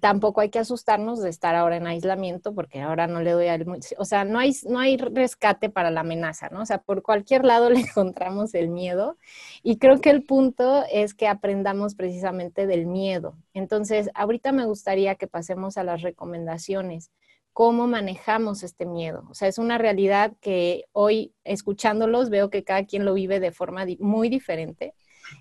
tampoco 0.00 0.40
hay 0.40 0.50
que 0.50 0.58
asustarnos 0.58 1.20
de 1.20 1.30
estar 1.30 1.54
ahora 1.54 1.76
en 1.76 1.86
aislamiento 1.86 2.54
porque 2.54 2.80
ahora 2.80 3.06
no 3.06 3.20
le 3.20 3.32
doy 3.32 3.48
al... 3.48 3.66
O 3.98 4.04
sea, 4.04 4.24
no 4.24 4.38
hay, 4.38 4.54
no 4.68 4.78
hay 4.78 4.96
rescate 4.96 5.70
para 5.70 5.90
la 5.90 6.00
amenaza, 6.00 6.48
¿no? 6.50 6.62
O 6.62 6.66
sea, 6.66 6.78
por 6.78 7.02
cualquier 7.02 7.44
lado 7.44 7.70
le 7.70 7.80
encontramos 7.80 8.54
el 8.54 8.68
miedo 8.68 9.16
y 9.62 9.78
creo 9.78 10.00
que 10.00 10.10
el 10.10 10.22
punto 10.24 10.84
es 10.92 11.14
que 11.14 11.26
aprendamos 11.28 11.94
precisamente 11.94 12.66
del 12.66 12.86
miedo. 12.86 13.34
Entonces, 13.54 14.10
ahorita 14.14 14.52
me 14.52 14.66
gustaría 14.66 15.14
que 15.14 15.26
pasemos 15.26 15.76
a 15.78 15.84
las 15.84 16.02
recomendaciones. 16.02 17.10
¿Cómo 17.58 17.88
manejamos 17.88 18.62
este 18.62 18.86
miedo? 18.86 19.24
O 19.30 19.34
sea, 19.34 19.48
es 19.48 19.58
una 19.58 19.78
realidad 19.78 20.32
que 20.40 20.84
hoy 20.92 21.34
escuchándolos 21.42 22.30
veo 22.30 22.50
que 22.50 22.62
cada 22.62 22.84
quien 22.86 23.04
lo 23.04 23.14
vive 23.14 23.40
de 23.40 23.50
forma 23.50 23.84
muy 23.98 24.28
diferente 24.28 24.94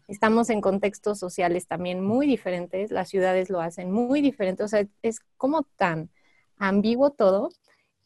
Estamos 0.07 0.49
en 0.49 0.61
contextos 0.61 1.19
sociales 1.19 1.67
también 1.67 2.01
muy 2.01 2.27
diferentes, 2.27 2.91
las 2.91 3.09
ciudades 3.09 3.49
lo 3.49 3.61
hacen 3.61 3.91
muy 3.91 4.21
diferente, 4.21 4.63
o 4.63 4.67
sea, 4.67 4.85
es 5.01 5.19
como 5.37 5.63
tan 5.75 6.09
ambiguo 6.57 7.11
todo 7.11 7.49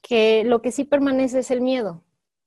que 0.02 0.44
lo 0.44 0.62
que 0.62 0.72
sí 0.72 0.84
permanece 0.84 1.40
es 1.40 1.52
el 1.52 1.62
miedo. 1.62 2.04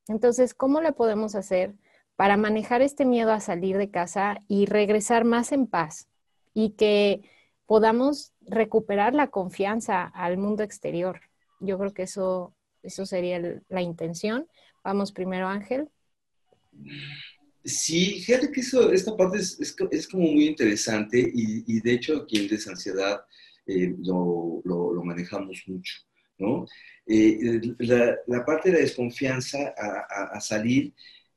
Entonces, 0.08 0.54
¿cómo 0.54 0.80
le 0.80 0.92
podemos 0.92 1.34
hacer 1.34 1.74
para 2.16 2.36
manejar 2.36 2.82
este 2.82 3.04
miedo 3.04 3.32
a 3.32 3.40
salir 3.40 3.78
de 3.78 3.90
casa 3.90 4.42
y 4.48 4.66
regresar 4.66 5.24
más 5.24 5.52
en 5.52 5.66
paz 5.66 6.08
y 6.52 6.70
que 6.70 7.22
podamos 7.66 8.32
recuperar 8.42 9.14
la 9.14 9.28
confianza 9.28 10.04
al 10.04 10.36
mundo 10.36 10.62
exterior? 10.62 11.20
Yo 11.64 11.78
creo 11.78 11.92
que 11.92 12.02
eso, 12.02 12.54
eso 12.82 13.06
sería 13.06 13.40
la 13.68 13.82
intención. 13.82 14.46
Vamos 14.82 15.12
primero, 15.12 15.48
Ángel. 15.48 15.88
Sí, 17.64 18.20
fíjate 18.20 18.52
que 18.52 18.60
eso, 18.60 18.92
esta 18.92 19.16
parte 19.16 19.38
es, 19.38 19.58
es, 19.90 20.08
como 20.08 20.24
muy 20.24 20.46
interesante 20.46 21.18
y, 21.18 21.64
y, 21.66 21.80
de 21.80 21.92
hecho 21.92 22.18
aquí 22.18 22.36
en 22.36 22.48
Desansiedad 22.48 23.24
eh, 23.66 23.94
lo, 24.02 24.60
lo, 24.64 25.02
manejamos 25.02 25.62
mucho, 25.66 25.94
¿no? 26.38 26.66
Eh, 27.06 27.60
la, 27.78 28.44
parte 28.44 28.68
de 28.68 28.76
la 28.76 28.82
desconfianza 28.82 29.74
a, 29.78 30.38
salir, 30.40 30.92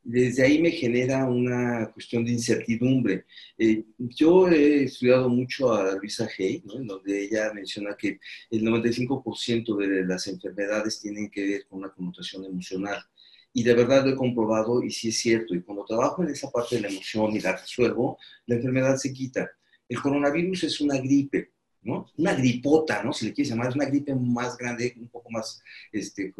desde 0.10 0.44
ahí 0.44 0.62
me 0.62 0.72
genera 0.72 1.26
una 1.26 1.92
cuestión 1.92 2.24
de 2.24 2.32
incertidumbre. 2.32 3.26
Eh, 3.58 3.84
yo 3.98 4.48
he 4.48 4.86
estudiado 4.86 5.28
mucho 5.28 5.74
a 5.74 5.96
Luisa 5.96 6.30
Hay, 6.40 6.64
en 6.74 6.88
donde 6.88 7.26
ella 7.26 7.52
menciona 7.54 7.98
que 7.98 8.18
el 8.50 8.62
95% 8.64 9.76
de 9.76 10.06
las 10.06 10.28
enfermedades 10.28 11.02
tienen 11.02 11.30
que 11.30 11.46
ver 11.46 11.68
con 11.68 11.80
una 11.80 11.90
connotación 11.90 12.46
emocional. 12.46 13.04
Y 13.52 13.64
de 13.64 13.74
verdad 13.74 14.06
lo 14.06 14.12
he 14.12 14.16
comprobado 14.16 14.82
y 14.82 14.92
sí 14.92 15.10
es 15.10 15.18
cierto. 15.18 15.54
Y 15.54 15.62
cuando 15.62 15.84
trabajo 15.84 16.24
en 16.24 16.30
esa 16.30 16.50
parte 16.52 16.78
de 16.78 16.84
la 16.84 16.88
emoción 16.88 17.36
y 17.36 17.42
la 17.42 17.58
resuelvo, 17.58 18.18
la 18.46 18.56
enfermedad 18.56 18.96
se 18.96 19.12
quita. 19.12 19.52
El 19.90 20.02
coronavirus 20.02 20.64
es 20.64 20.80
una 20.80 20.98
gripe, 21.00 21.52
¿no? 21.82 22.10
Una 22.16 22.34
gripota, 22.34 23.04
¿no? 23.04 23.12
Si 23.12 23.26
le 23.26 23.34
quieres 23.34 23.50
llamar, 23.50 23.70
es 23.70 23.76
una 23.76 23.86
gripe 23.86 24.16
más 24.16 24.56
grande, 24.58 24.96
un 24.98 25.10
poco 25.10 25.30
más 25.32 25.62
este, 25.92 26.32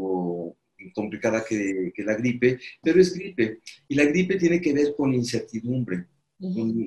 complicada 0.94 1.44
que, 1.44 1.92
que, 1.94 2.04
la 2.04 2.16
gripe, 2.16 2.60
pero 2.82 3.02
es 3.02 3.14
gripe. 3.14 3.60
Y 3.88 3.96
la 3.96 4.06
gripe 4.06 4.38
tiene 4.38 4.62
que 4.62 4.74
ver 4.74 4.94
con 4.96 5.14
incertidumbre, 5.14 6.08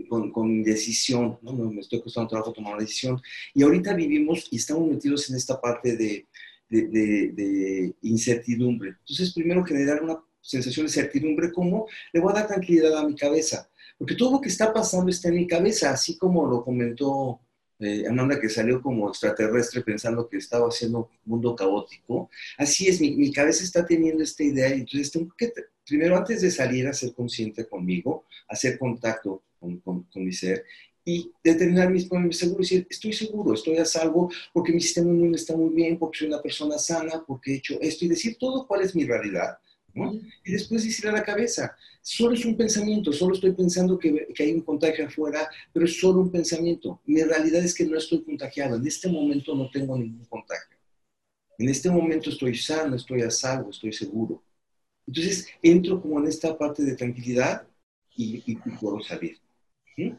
con, 0.09 0.31
con, 0.33 0.51
indecisión, 0.51 1.39
¿no? 1.43 1.53
Me 1.53 1.81
estoy 1.81 2.01
costando 2.01 2.29
trabajo 2.29 2.53
tomar 2.53 2.75
una 2.75 2.83
decisión. 2.83 3.21
Y 3.55 3.63
ahorita 3.63 3.95
vivimos 3.95 4.49
y 4.51 4.57
estamos 4.57 4.89
metidos 4.89 5.29
en 5.31 5.37
esta 5.37 5.61
parte 5.61 5.97
de 5.97 6.27
de, 6.71 7.95
incertidumbre. 8.03 8.91
Entonces, 9.01 9.33
primero 9.35 9.65
generar 9.65 10.03
una 10.03 10.23
sensación 10.41 10.87
de 10.87 10.93
certidumbre, 10.93 11.53
como 11.53 11.87
le 12.13 12.21
voy 12.21 12.33
a 12.33 12.37
dar 12.37 12.49
tranquilidad 12.49 12.97
a 12.97 13.07
mi 13.07 13.15
cabeza, 13.15 13.69
porque 13.99 14.15
todo 14.15 14.33
lo 14.33 14.41
que 14.41 14.49
está 14.49 14.73
pasando 14.73 15.11
está 15.11 15.29
en 15.29 15.37
mi 15.37 15.47
cabeza, 15.47 15.91
así 15.91 16.17
como 16.17 16.47
lo 16.47 16.65
comentó 16.65 17.41
eh, 17.81 18.05
Amanda, 18.09 18.39
que 18.39 18.49
salió 18.49 18.81
como 18.81 19.09
extraterrestre 19.09 19.83
pensando 19.83 20.29
que 20.29 20.37
estaba 20.37 20.69
haciendo 20.69 20.99
un 21.25 21.33
mundo 21.33 21.57
caótico. 21.57 22.31
Así 22.59 22.89
es, 22.89 23.01
mi, 23.01 23.17
mi 23.17 23.33
cabeza 23.33 23.65
está 23.65 23.85
teniendo 23.87 24.23
esta 24.23 24.45
idea 24.45 24.69
y 24.69 24.81
entonces 24.81 25.11
tengo 25.11 25.35
que, 25.37 25.53
primero 25.87 26.17
antes 26.17 26.43
de 26.43 26.51
salir 26.51 26.87
a 26.87 26.93
ser 26.93 27.15
consciente 27.15 27.67
conmigo, 27.67 28.25
hacer 28.49 28.79
contacto 28.79 29.43
con, 29.59 29.79
con, 29.81 30.03
con 30.05 30.25
mi 30.25 30.33
ser 30.33 30.65
y 31.05 31.33
determinar 31.43 31.91
mis 31.91 32.05
problemas 32.05 32.37
seguros 32.37 32.71
y 32.71 32.77
decir, 32.77 32.87
estoy 32.91 33.13
seguro, 33.13 33.55
estoy 33.55 33.79
a 33.79 33.85
salvo 33.85 34.31
porque 34.53 34.73
mi 34.73 34.81
sistema 34.81 35.11
inmune 35.11 35.37
está 35.37 35.57
muy 35.57 35.75
bien, 35.75 35.99
porque 35.99 36.19
soy 36.19 36.29
una 36.29 36.43
persona 36.43 36.79
sana, 36.79 37.25
porque 37.27 37.53
he 37.53 37.57
hecho 37.57 37.81
esto 37.81 38.05
y 38.05 38.09
decir 38.09 38.37
todo 38.39 38.67
cuál 38.67 38.83
es 38.83 38.95
mi 38.95 39.05
realidad. 39.05 39.59
¿No? 39.95 40.13
Y 40.45 40.53
después 40.53 41.05
a 41.05 41.13
la 41.13 41.23
cabeza, 41.23 41.77
solo 42.03 42.35
es 42.35 42.45
un 42.45 42.57
pensamiento, 42.57 43.13
solo 43.13 43.35
estoy 43.35 43.53
pensando 43.53 43.99
que, 43.99 44.29
que, 44.35 44.43
hay 44.43 44.53
un 44.53 44.63
contagio 44.63 45.07
afuera, 45.07 45.49
pero 45.73 45.87
es 45.87 45.99
solo 45.99 46.21
un 46.21 46.31
pensamiento. 46.31 47.01
Mi 47.07 47.23
realidad 47.23 47.65
es 47.65 47.75
que 47.75 47.85
no 47.85 47.97
estoy 47.97 48.23
contagiado, 48.23 48.77
en 48.77 48.87
este 48.87 49.09
momento 49.09 49.55
no 49.55 49.71
tengo 49.71 49.97
ningún 49.97 50.25
contagio. 50.27 50.77
En 51.59 51.69
este 51.69 51.91
momento 51.91 52.31
estoy 52.31 52.57
sano, 52.57 52.97
estoy 52.97 53.23
a 53.23 53.31
salvo, 53.31 53.71
estoy 53.71 53.93
seguro. 53.93 54.43
Entonces 55.07 55.47
entro 55.63 56.01
como 56.01 56.19
en 56.21 56.29
esta 56.29 56.57
parte 56.57 56.83
de 56.83 56.97
tranquilidad 56.97 57.67
y, 58.17 58.43
y, 58.47 58.57
puedo 58.57 59.01
salir. 59.03 59.39
¿sí? 59.97 60.15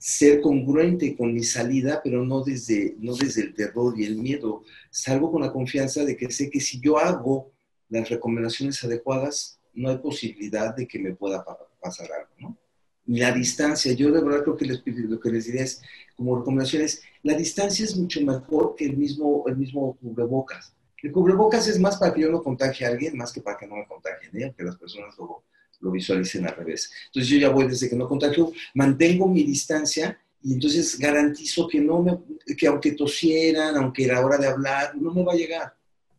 ser 0.00 0.40
congruente 0.40 1.14
con 1.14 1.34
mi 1.34 1.42
salida, 1.42 2.00
pero 2.02 2.24
no 2.24 2.42
desde, 2.42 2.96
no 3.00 3.14
desde 3.14 3.42
el 3.42 3.54
terror 3.54 3.94
y 4.00 4.04
el 4.04 4.16
miedo. 4.16 4.64
Salgo 4.90 5.30
con 5.30 5.42
la 5.42 5.52
confianza 5.52 6.06
de 6.06 6.16
que 6.16 6.30
sé 6.30 6.48
que 6.48 6.58
si 6.58 6.80
yo 6.80 6.98
hago 6.98 7.52
las 7.90 8.08
recomendaciones 8.08 8.82
adecuadas, 8.82 9.60
no 9.74 9.90
hay 9.90 9.98
posibilidad 9.98 10.74
de 10.74 10.86
que 10.86 10.98
me 10.98 11.14
pueda 11.14 11.44
pasar 11.80 12.08
algo, 12.12 12.30
¿no? 12.38 12.58
La 13.06 13.32
distancia, 13.32 13.92
yo 13.92 14.12
de 14.12 14.22
verdad 14.22 14.44
creo 14.44 14.56
que 14.56 14.66
les, 14.66 14.82
lo 14.86 15.18
que 15.18 15.30
les 15.30 15.46
diría 15.46 15.62
es, 15.62 15.82
como 16.14 16.36
recomendaciones, 16.38 17.02
la 17.22 17.34
distancia 17.34 17.84
es 17.84 17.96
mucho 17.96 18.20
mejor 18.20 18.76
que 18.76 18.84
el 18.84 18.96
mismo, 18.96 19.44
el 19.48 19.56
mismo 19.56 19.96
cubrebocas. 20.00 20.74
El 21.02 21.10
cubrebocas 21.10 21.66
es 21.66 21.80
más 21.80 21.96
para 21.96 22.14
que 22.14 22.20
yo 22.20 22.30
no 22.30 22.42
contagie 22.42 22.86
a 22.86 22.90
alguien, 22.90 23.16
más 23.16 23.32
que 23.32 23.40
para 23.40 23.56
que 23.56 23.66
no 23.66 23.76
me 23.76 23.86
contagien, 23.86 24.40
¿eh? 24.40 24.54
que 24.56 24.62
las 24.62 24.76
personas 24.76 25.14
luego 25.18 25.44
lo 25.80 25.90
visualicen 25.90 26.46
al 26.46 26.54
revés. 26.54 26.92
Entonces 27.06 27.28
yo 27.30 27.38
ya 27.38 27.48
voy 27.48 27.66
desde 27.66 27.88
que 27.88 27.96
no 27.96 28.06
contagio, 28.06 28.52
mantengo 28.74 29.26
mi 29.26 29.42
distancia 29.42 30.18
y 30.42 30.54
entonces 30.54 30.98
garantizo 30.98 31.66
que 31.66 31.80
no 31.80 32.02
me, 32.02 32.18
que 32.56 32.66
aunque 32.66 32.92
tosieran, 32.92 33.76
aunque 33.76 34.04
era 34.04 34.24
hora 34.24 34.38
de 34.38 34.46
hablar, 34.46 34.94
no 34.96 35.12
me 35.12 35.24
va 35.24 35.32
a 35.32 35.36
llegar. 35.36 35.74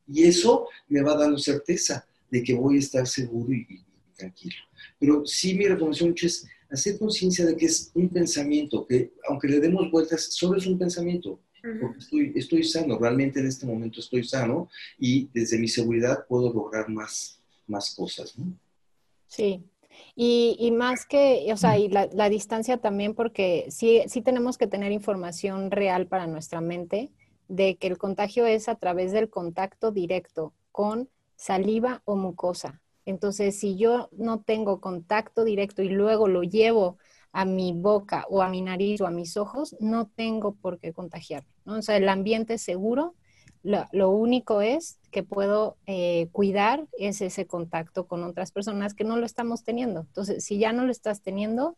Y 0.08 0.24
eso 0.24 0.68
me 0.88 1.02
va 1.02 1.16
dando 1.16 1.38
certeza 1.38 2.06
de 2.30 2.44
que 2.44 2.54
voy 2.54 2.78
a 2.78 2.80
estar 2.80 3.08
seguro 3.08 3.54
y, 3.54 3.84
tranquilo. 4.16 4.56
Pero 5.00 5.26
sí 5.26 5.54
mi 5.54 5.66
recomendación 5.66 6.16
es 6.22 6.48
hacer 6.70 6.98
conciencia 6.98 7.46
de 7.46 7.56
que 7.56 7.66
es 7.66 7.92
un 7.94 8.10
pensamiento, 8.10 8.86
que 8.88 9.12
aunque 9.28 9.48
le 9.48 9.60
demos 9.60 9.92
vueltas, 9.92 10.34
solo 10.34 10.58
es 10.58 10.66
un 10.66 10.78
pensamiento. 10.78 11.40
Porque 11.80 12.00
estoy, 12.00 12.34
estoy 12.36 12.64
sano, 12.64 12.98
realmente 12.98 13.40
en 13.40 13.46
este 13.46 13.68
momento 13.68 14.00
estoy 14.00 14.24
sano 14.24 14.68
y 14.98 15.30
desde 15.32 15.60
mi 15.60 15.68
seguridad 15.68 16.26
puedo 16.28 16.52
lograr 16.52 16.90
más, 16.90 17.40
más 17.68 17.94
cosas. 17.94 18.36
¿no? 18.36 18.52
Sí, 19.28 19.64
y, 20.16 20.72
más 20.72 21.06
que, 21.06 21.46
o 21.54 21.58
sea, 21.58 21.78
y 21.78 21.88
la, 21.88 22.10
la, 22.14 22.30
distancia 22.30 22.78
también 22.78 23.14
porque 23.14 23.68
sí, 23.70 24.02
sí 24.08 24.24
tenemos 24.24 24.58
que 24.58 24.66
tener 24.66 24.92
información 24.92 25.70
real 25.70 26.08
para 26.08 26.26
nuestra 26.26 26.62
mente 26.62 27.12
de 27.52 27.76
que 27.76 27.88
el 27.88 27.98
contagio 27.98 28.46
es 28.46 28.70
a 28.70 28.76
través 28.76 29.12
del 29.12 29.30
contacto 29.30 29.92
directo 29.92 30.54
con 30.72 31.10
saliva 31.36 32.02
o 32.06 32.16
mucosa. 32.16 32.82
Entonces, 33.06 33.60
si 33.60 33.76
yo 33.76 34.08
no 34.14 34.40
tengo 34.40 34.80
contacto 34.80 35.44
directo 35.44 35.82
y 35.82 35.90
luego 35.90 36.30
lo 36.30 36.44
llevo 36.44 36.98
a 37.34 37.44
mi 37.44 37.74
boca 37.74 38.26
o 38.30 38.42
a 38.42 38.48
mi 38.48 38.62
nariz 38.62 39.02
o 39.02 39.06
a 39.06 39.12
mis 39.12 39.36
ojos, 39.36 39.76
no 39.82 40.08
tengo 40.08 40.56
por 40.56 40.80
qué 40.80 40.94
contagiarme. 40.94 41.52
¿no? 41.66 41.78
O 41.78 41.82
sea, 41.82 41.98
el 41.98 42.08
ambiente 42.08 42.54
es 42.54 42.62
seguro, 42.62 43.16
lo, 43.64 44.10
único 44.10 44.62
es 44.62 44.98
que 45.12 45.22
puedo 45.22 45.78
eh, 45.86 46.30
cuidar 46.32 46.88
es 46.98 47.22
ese 47.22 47.46
contacto 47.46 48.08
con 48.08 48.24
otras 48.24 48.52
personas 48.52 48.94
que 48.94 49.04
no 49.04 49.18
lo 49.18 49.26
estamos 49.26 49.64
teniendo. 49.64 50.02
Entonces, 50.02 50.44
si 50.46 50.58
ya 50.58 50.72
no 50.72 50.86
lo 50.86 50.92
estás 50.92 51.22
teniendo, 51.22 51.78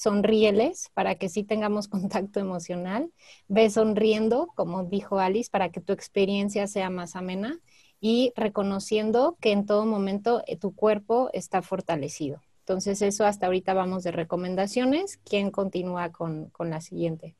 sonríeles 0.00 0.88
para 0.94 1.16
que 1.16 1.28
sí 1.28 1.44
tengamos 1.44 1.86
contacto 1.88 2.40
emocional. 2.40 3.12
Ve 3.48 3.68
sonriendo, 3.68 4.48
como 4.54 4.84
dijo 4.84 5.18
Alice, 5.18 5.50
para 5.50 5.70
que 5.70 5.80
tu 5.80 5.92
experiencia 5.92 6.66
sea 6.66 6.88
más 6.88 7.16
amena 7.16 7.60
y 8.00 8.32
reconociendo 8.34 9.36
que 9.40 9.52
en 9.52 9.66
todo 9.66 9.84
momento 9.84 10.42
eh, 10.46 10.56
tu 10.56 10.74
cuerpo 10.74 11.28
está 11.34 11.60
fortalecido. 11.60 12.40
Entonces, 12.60 13.02
eso 13.02 13.26
hasta 13.26 13.46
ahorita 13.46 13.74
vamos 13.74 14.02
de 14.02 14.12
recomendaciones. 14.12 15.18
¿Quién 15.18 15.50
continúa 15.50 16.10
con, 16.10 16.48
con 16.50 16.70
la 16.70 16.80
siguiente? 16.80 17.36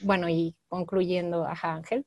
Bueno, 0.00 0.28
y 0.28 0.54
concluyendo, 0.68 1.44
ajá, 1.44 1.74
Ángel. 1.74 2.06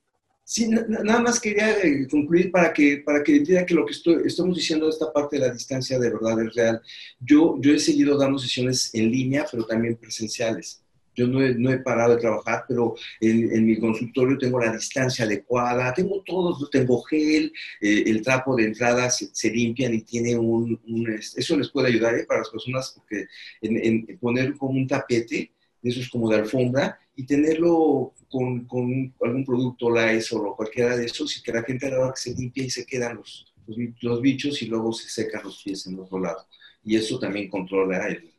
Sí, 0.54 0.68
nada 0.68 1.22
más 1.22 1.40
quería 1.40 1.80
eh, 1.82 2.06
concluir 2.10 2.52
para 2.52 2.74
que, 2.74 2.98
para 2.98 3.24
que 3.24 3.38
entienda 3.38 3.66
que 3.66 3.74
lo 3.74 3.86
que 3.86 3.94
estoy, 3.94 4.24
estamos 4.26 4.58
diciendo 4.58 4.86
de 4.86 4.92
esta 4.92 5.14
parte 5.14 5.38
de 5.38 5.48
la 5.48 5.54
distancia 5.54 5.98
de 5.98 6.10
verdad 6.10 6.46
es 6.46 6.54
real. 6.54 6.82
Yo, 7.22 7.56
yo 7.62 7.74
he 7.74 7.80
seguido 7.80 8.18
dando 8.18 8.38
sesiones 8.38 8.94
en 8.94 9.10
línea, 9.10 9.46
pero 9.50 9.66
también 9.66 9.96
presenciales. 9.96 10.84
Yo 11.16 11.26
no 11.26 11.42
he, 11.42 11.56
no 11.56 11.72
he 11.72 11.78
parado 11.80 12.16
de 12.16 12.22
trabajar, 12.22 12.66
pero 12.68 12.96
en, 13.22 13.50
en, 13.50 13.66
mi 13.66 13.80
consultorio 13.80 14.38
tengo 14.38 14.60
la 14.60 14.74
distancia 14.74 15.24
adecuada, 15.24 15.94
tengo 15.94 16.22
todo, 16.26 16.68
tengo 16.68 17.02
gel, 17.04 17.54
eh, 17.80 18.04
el 18.08 18.22
trapo 18.22 18.54
de 18.58 18.66
entrada 18.66 19.10
se, 19.10 19.30
se, 19.32 19.52
limpian 19.52 19.94
y 19.94 20.02
tiene 20.02 20.38
un, 20.38 20.78
un, 20.86 21.18
Eso 21.18 21.56
les 21.56 21.70
puede 21.70 21.88
ayudar 21.88 22.16
¿eh? 22.16 22.26
para 22.28 22.42
las 22.42 22.50
personas, 22.50 22.92
porque 22.94 23.26
en, 23.62 23.78
en 23.78 24.20
poner 24.20 24.58
como 24.58 24.74
un 24.74 24.86
tapete, 24.86 25.54
eso 25.89 26.00
es 26.00 26.10
como 26.10 26.30
de 26.30 26.38
alfombra, 26.38 27.00
y 27.15 27.26
tenerlo 27.26 28.13
con, 28.30 28.65
con 28.65 29.13
algún 29.22 29.46
producto, 29.46 29.98
ESO 29.98 30.41
o 30.41 30.56
cualquiera 30.56 30.96
de 30.96 31.06
esos, 31.06 31.38
y 31.38 31.44
que 31.44 31.52
la 31.52 31.63
gente 31.63 31.88
a 31.88 31.89
la 31.89 32.00
hora 32.00 32.13
que 32.13 32.22
se 32.22 32.36
limpia 32.36 32.63
y 32.63 32.70
se 32.70 32.86
quedan 32.86 33.17
los, 33.17 33.54
los, 33.67 33.78
los, 34.02 34.22
bichos 34.22 34.62
y 34.62 34.67
luego 34.67 34.94
se 34.94 35.10
secan 35.10 35.44
los 35.44 35.62
pies 35.63 35.86
en 35.88 36.00
otro 36.00 36.20
lado. 36.20 36.48
Y 36.84 36.96
eso 36.96 37.20
también 37.20 37.50
controla 37.50 38.08
el, 38.08 38.32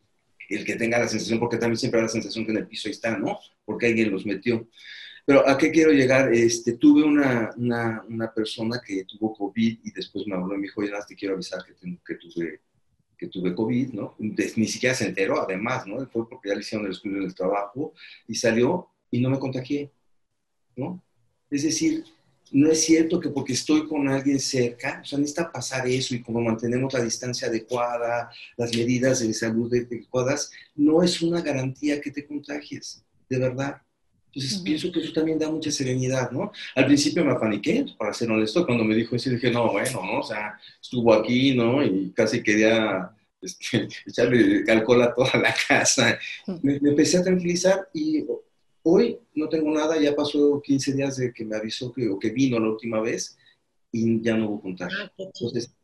el 0.48 0.64
que 0.64 0.76
tenga 0.76 0.98
la 0.98 1.08
sensación, 1.08 1.38
porque 1.38 1.56
también 1.56 1.78
siempre 1.78 2.00
hay 2.00 2.06
la 2.06 2.12
sensación 2.12 2.44
que 2.44 2.52
en 2.52 2.58
el 2.58 2.66
piso 2.66 2.88
ahí 2.88 2.92
está, 2.92 3.16
¿no? 3.16 3.38
Porque 3.64 3.86
alguien 3.86 4.10
los 4.10 4.26
metió. 4.26 4.68
Pero 5.24 5.48
¿a 5.48 5.56
qué 5.56 5.70
quiero 5.70 5.92
llegar? 5.92 6.32
Este, 6.32 6.72
tuve 6.72 7.04
una, 7.04 7.52
una, 7.56 8.32
persona 8.34 8.80
que 8.84 9.04
tuvo 9.04 9.34
COVID 9.34 9.78
y 9.84 9.90
después 9.92 10.26
me 10.26 10.34
habló 10.34 10.54
y 10.54 10.58
me 10.58 10.62
dijo, 10.62 10.80
oye, 10.80 10.90
te 11.06 11.14
quiero 11.14 11.34
avisar 11.34 11.64
que, 11.64 11.74
tengo, 11.74 12.00
que 12.04 12.16
tuve 12.16 12.60
que 13.22 13.28
tuve 13.28 13.54
COVID, 13.54 13.92
¿no? 13.92 14.16
Ni 14.18 14.66
siquiera 14.66 14.96
se 14.96 15.06
enteró, 15.06 15.40
además, 15.40 15.86
¿no? 15.86 16.04
Fue 16.08 16.28
porque 16.28 16.48
ya 16.48 16.56
le 16.56 16.62
hicieron 16.62 16.86
el 16.86 16.92
estudio 16.92 17.20
del 17.20 17.36
trabajo 17.36 17.94
y 18.26 18.34
salió 18.34 18.88
y 19.12 19.20
no 19.20 19.30
me 19.30 19.38
contagié, 19.38 19.92
¿no? 20.74 21.00
Es 21.48 21.62
decir, 21.62 22.04
no 22.50 22.68
es 22.68 22.84
cierto 22.84 23.20
que 23.20 23.28
porque 23.28 23.52
estoy 23.52 23.86
con 23.86 24.08
alguien 24.08 24.40
cerca, 24.40 25.00
o 25.02 25.04
sea, 25.04 25.20
necesita 25.20 25.52
pasar 25.52 25.86
eso 25.86 26.16
y 26.16 26.22
como 26.22 26.40
mantenemos 26.40 26.92
la 26.92 27.04
distancia 27.04 27.46
adecuada, 27.46 28.28
las 28.56 28.74
medidas 28.74 29.20
de 29.20 29.32
salud 29.32 29.72
adecuadas, 29.72 30.50
no 30.74 31.00
es 31.04 31.22
una 31.22 31.42
garantía 31.42 32.00
que 32.00 32.10
te 32.10 32.26
contagies, 32.26 33.04
de 33.28 33.38
verdad. 33.38 33.80
Entonces, 34.34 34.58
uh 34.58 34.60
-huh. 34.60 34.64
pienso 34.64 34.90
que 34.92 35.00
eso 35.00 35.12
también 35.12 35.38
da 35.38 35.50
mucha 35.50 35.70
serenidad, 35.70 36.30
¿no? 36.30 36.52
Al 36.74 36.86
principio 36.86 37.24
me 37.24 37.32
apaniqué, 37.32 37.84
para 37.98 38.14
ser 38.14 38.30
honesto, 38.30 38.64
cuando 38.64 38.84
me 38.84 38.94
dijo 38.94 39.14
eso, 39.14 39.28
dije, 39.28 39.50
no, 39.50 39.70
bueno, 39.70 40.02
¿no? 40.02 40.20
O 40.20 40.22
sea, 40.22 40.58
estuvo 40.80 41.12
aquí, 41.12 41.54
¿no? 41.54 41.84
Y 41.84 42.12
casi 42.12 42.42
quería 42.42 43.10
este, 43.42 43.88
echarle 44.06 44.64
alcohol 44.70 45.02
a 45.02 45.14
toda 45.14 45.38
la 45.38 45.54
casa. 45.68 46.18
Me, 46.62 46.80
me, 46.80 46.90
empecé 46.90 47.18
a 47.18 47.24
tranquilizar 47.24 47.88
y 47.92 48.24
hoy 48.82 49.18
no 49.34 49.48
tengo 49.48 49.70
nada, 49.70 50.00
ya 50.00 50.14
pasó 50.14 50.62
15 50.62 50.94
días 50.94 51.16
de 51.16 51.32
que 51.32 51.44
me 51.44 51.56
avisó 51.56 51.92
que, 51.92 52.08
o 52.08 52.18
que 52.18 52.30
vino 52.30 52.58
la 52.58 52.70
última 52.70 53.00
vez 53.00 53.36
y 53.90 54.22
ya 54.22 54.34
no 54.34 54.48
hubo 54.48 54.62
contagio. 54.62 54.96
Ah, 55.02 55.12
Entonces, 55.18 55.74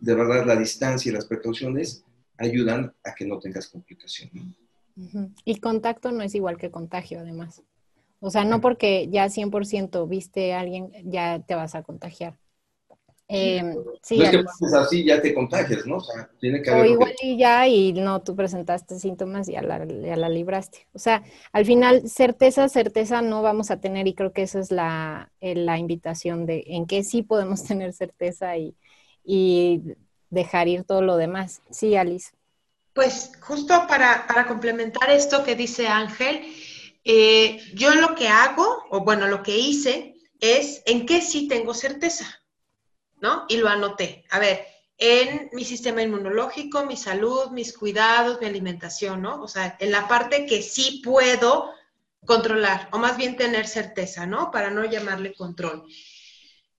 de 0.00 0.14
verdad, 0.14 0.46
la 0.46 0.56
distancia 0.56 1.10
y 1.10 1.14
las 1.14 1.26
precauciones 1.26 2.04
ayudan 2.38 2.94
a 3.04 3.14
que 3.14 3.26
no 3.26 3.38
tengas 3.38 3.68
complicaciones. 3.68 4.34
¿no? 4.34 4.54
Uh 4.96 5.08
-huh. 5.08 5.32
Y 5.44 5.60
contacto 5.60 6.10
no 6.10 6.22
es 6.22 6.34
igual 6.34 6.56
que 6.56 6.70
contagio, 6.70 7.20
además. 7.20 7.62
O 8.24 8.30
sea, 8.30 8.44
no 8.44 8.60
porque 8.60 9.08
ya 9.10 9.28
100% 9.28 10.06
viste 10.06 10.54
a 10.54 10.60
alguien, 10.60 10.92
ya 11.04 11.40
te 11.40 11.56
vas 11.56 11.74
a 11.74 11.82
contagiar. 11.82 12.38
Eh, 13.28 13.62
sí, 14.02 14.18
no 14.18 14.24
es 14.24 14.30
que 14.30 14.44
pases 14.44 14.74
así 14.74 15.04
ya 15.04 15.20
te 15.20 15.34
contagias, 15.34 15.86
¿no? 15.86 15.96
O 15.96 16.00
sea, 16.00 16.30
tiene 16.38 16.62
que 16.62 16.70
haber... 16.70 16.82
O 16.82 16.88
igual 16.88 17.14
y 17.20 17.36
ya 17.36 17.66
y 17.66 17.92
no, 17.94 18.22
tú 18.22 18.36
presentaste 18.36 18.98
síntomas 18.98 19.48
y 19.48 19.52
ya 19.52 19.62
la, 19.62 19.84
ya 19.86 20.16
la 20.16 20.28
libraste. 20.28 20.86
O 20.92 20.98
sea, 20.98 21.24
al 21.52 21.64
final, 21.64 22.08
certeza, 22.08 22.68
certeza 22.68 23.22
no 23.22 23.42
vamos 23.42 23.70
a 23.70 23.80
tener 23.80 24.06
y 24.06 24.14
creo 24.14 24.32
que 24.32 24.42
esa 24.42 24.60
es 24.60 24.70
la, 24.70 25.32
la 25.40 25.78
invitación 25.78 26.46
de 26.46 26.62
en 26.68 26.86
qué 26.86 27.02
sí 27.02 27.22
podemos 27.22 27.64
tener 27.64 27.92
certeza 27.92 28.56
y, 28.56 28.76
y 29.24 29.82
dejar 30.30 30.68
ir 30.68 30.84
todo 30.84 31.02
lo 31.02 31.16
demás. 31.16 31.62
Sí, 31.70 31.96
Alice. 31.96 32.30
Pues 32.94 33.32
justo 33.40 33.86
para, 33.88 34.26
para 34.26 34.46
complementar 34.46 35.10
esto 35.10 35.42
que 35.42 35.56
dice 35.56 35.88
Ángel, 35.88 36.42
eh, 37.04 37.60
yo 37.74 37.94
lo 37.94 38.14
que 38.14 38.28
hago, 38.28 38.84
o 38.90 39.00
bueno, 39.00 39.26
lo 39.28 39.42
que 39.42 39.56
hice, 39.56 40.14
es 40.40 40.82
en 40.86 41.06
qué 41.06 41.20
sí 41.20 41.48
tengo 41.48 41.74
certeza, 41.74 42.42
¿no? 43.20 43.46
Y 43.48 43.56
lo 43.56 43.68
anoté. 43.68 44.24
A 44.30 44.38
ver, 44.38 44.66
en 44.98 45.50
mi 45.52 45.64
sistema 45.64 46.02
inmunológico, 46.02 46.84
mi 46.84 46.96
salud, 46.96 47.50
mis 47.50 47.76
cuidados, 47.76 48.40
mi 48.40 48.46
alimentación, 48.46 49.22
¿no? 49.22 49.42
O 49.42 49.48
sea, 49.48 49.76
en 49.80 49.90
la 49.90 50.06
parte 50.06 50.46
que 50.46 50.62
sí 50.62 51.02
puedo 51.04 51.70
controlar, 52.24 52.88
o 52.92 52.98
más 52.98 53.16
bien 53.16 53.36
tener 53.36 53.66
certeza, 53.66 54.26
¿no? 54.26 54.50
Para 54.50 54.70
no 54.70 54.84
llamarle 54.84 55.34
control. 55.34 55.84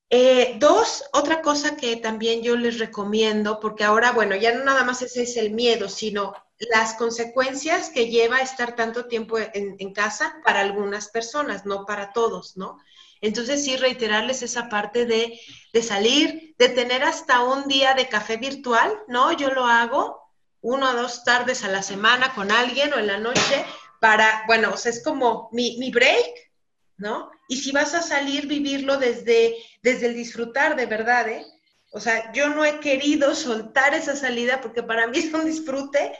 Eh, 0.09 0.57
dos, 0.59 1.03
otra 1.11 1.41
cosa 1.41 1.75
que 1.75 1.95
también 1.97 2.43
yo 2.43 2.55
les 2.55 2.79
recomiendo, 2.79 3.59
porque 3.59 3.83
ahora, 3.83 4.11
bueno, 4.11 4.35
ya 4.35 4.53
no 4.53 4.63
nada 4.63 4.83
más 4.83 5.01
ese 5.01 5.23
es 5.23 5.37
el 5.37 5.51
miedo, 5.51 5.89
sino 5.89 6.33
las 6.71 6.95
consecuencias 6.95 7.89
que 7.89 8.09
lleva 8.09 8.41
estar 8.41 8.75
tanto 8.75 9.05
tiempo 9.05 9.37
en, 9.39 9.93
casa 9.93 10.37
para 10.43 10.61
algunas 10.61 11.09
personas, 11.09 11.65
no 11.65 11.85
para 11.85 12.13
todos, 12.13 12.57
¿no? 12.57 12.79
Entonces 13.21 13.63
sí, 13.63 13.77
reiterarles 13.77 14.41
esa 14.41 14.69
parte 14.69 15.05
de, 15.05 15.39
de 15.71 15.83
salir, 15.83 16.55
de 16.57 16.69
tener 16.69 17.03
hasta 17.03 17.43
un 17.43 17.67
día 17.67 17.93
de 17.93 18.09
café 18.09 18.37
virtual, 18.37 18.91
¿no? 19.07 19.31
Yo 19.31 19.49
lo 19.49 19.65
hago 19.65 20.21
una 20.61 20.91
o 20.91 20.95
dos 20.95 21.23
tardes 21.23 21.63
a 21.63 21.69
la 21.69 21.83
semana 21.83 22.33
con 22.33 22.51
alguien 22.51 22.93
o 22.93 22.99
en 22.99 23.07
la 23.07 23.19
noche 23.19 23.65
para, 23.99 24.43
bueno, 24.47 24.71
o 24.73 24.77
sea, 24.77 24.91
es 24.91 25.03
como 25.03 25.49
mi, 25.51 25.77
mi 25.77 25.91
break, 25.91 26.51
¿no? 26.97 27.31
Y 27.47 27.57
si 27.57 27.71
vas 27.71 27.93
a 27.93 28.01
salir, 28.01 28.47
vivirlo 28.47 28.97
desde, 28.97 29.55
desde 29.81 30.07
el 30.07 30.15
disfrutar 30.15 30.75
de 30.75 30.85
verdad, 30.85 31.29
¿eh? 31.29 31.45
O 31.91 31.99
sea, 31.99 32.31
yo 32.33 32.49
no 32.49 32.65
he 32.65 32.79
querido 32.79 33.35
soltar 33.35 33.93
esa 33.93 34.15
salida 34.15 34.61
porque 34.61 34.81
para 34.81 35.05
mí 35.07 35.19
es 35.19 35.33
un 35.33 35.45
disfrute. 35.45 36.13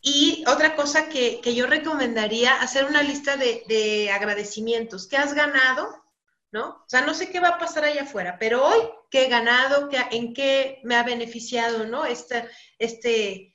Y 0.00 0.44
otra 0.46 0.76
cosa 0.76 1.08
que, 1.08 1.40
que 1.40 1.54
yo 1.54 1.66
recomendaría, 1.66 2.60
hacer 2.60 2.84
una 2.84 3.02
lista 3.02 3.36
de, 3.36 3.64
de, 3.68 4.10
agradecimientos. 4.10 5.08
¿Qué 5.08 5.16
has 5.16 5.34
ganado? 5.34 6.04
¿No? 6.50 6.68
O 6.68 6.84
sea, 6.86 7.02
no 7.02 7.14
sé 7.14 7.30
qué 7.30 7.40
va 7.40 7.48
a 7.48 7.58
pasar 7.58 7.84
allá 7.84 8.02
afuera, 8.02 8.36
pero 8.38 8.64
hoy, 8.64 8.80
¿qué 9.10 9.26
he 9.26 9.28
ganado? 9.28 9.88
¿Qué, 9.88 9.98
¿En 10.12 10.32
qué 10.32 10.80
me 10.84 10.94
ha 10.94 11.02
beneficiado, 11.02 11.86
¿no? 11.86 12.06
Este, 12.06 12.48
este 12.78 13.52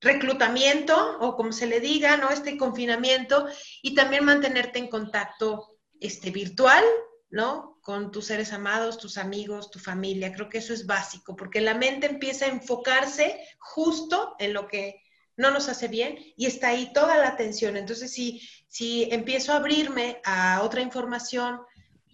reclutamiento, 0.00 1.18
o 1.20 1.36
como 1.36 1.52
se 1.52 1.66
le 1.66 1.80
diga, 1.80 2.16
¿no? 2.16 2.30
Este 2.30 2.56
confinamiento, 2.56 3.46
y 3.82 3.94
también 3.94 4.24
mantenerte 4.24 4.78
en 4.78 4.88
contacto 4.88 5.78
este, 6.00 6.30
virtual, 6.30 6.82
¿no? 7.28 7.78
Con 7.82 8.10
tus 8.10 8.26
seres 8.26 8.52
amados, 8.54 8.98
tus 8.98 9.18
amigos, 9.18 9.70
tu 9.70 9.78
familia. 9.78 10.32
Creo 10.32 10.48
que 10.48 10.58
eso 10.58 10.72
es 10.72 10.86
básico, 10.86 11.36
porque 11.36 11.60
la 11.60 11.74
mente 11.74 12.06
empieza 12.06 12.46
a 12.46 12.48
enfocarse 12.48 13.38
justo 13.58 14.34
en 14.38 14.54
lo 14.54 14.66
que 14.66 15.03
no 15.36 15.50
nos 15.50 15.68
hace 15.68 15.88
bien 15.88 16.16
y 16.36 16.46
está 16.46 16.68
ahí 16.68 16.92
toda 16.92 17.16
la 17.18 17.28
atención. 17.28 17.76
Entonces, 17.76 18.12
si, 18.12 18.40
si 18.68 19.08
empiezo 19.10 19.52
a 19.52 19.56
abrirme 19.56 20.20
a 20.24 20.62
otra 20.62 20.80
información, 20.80 21.60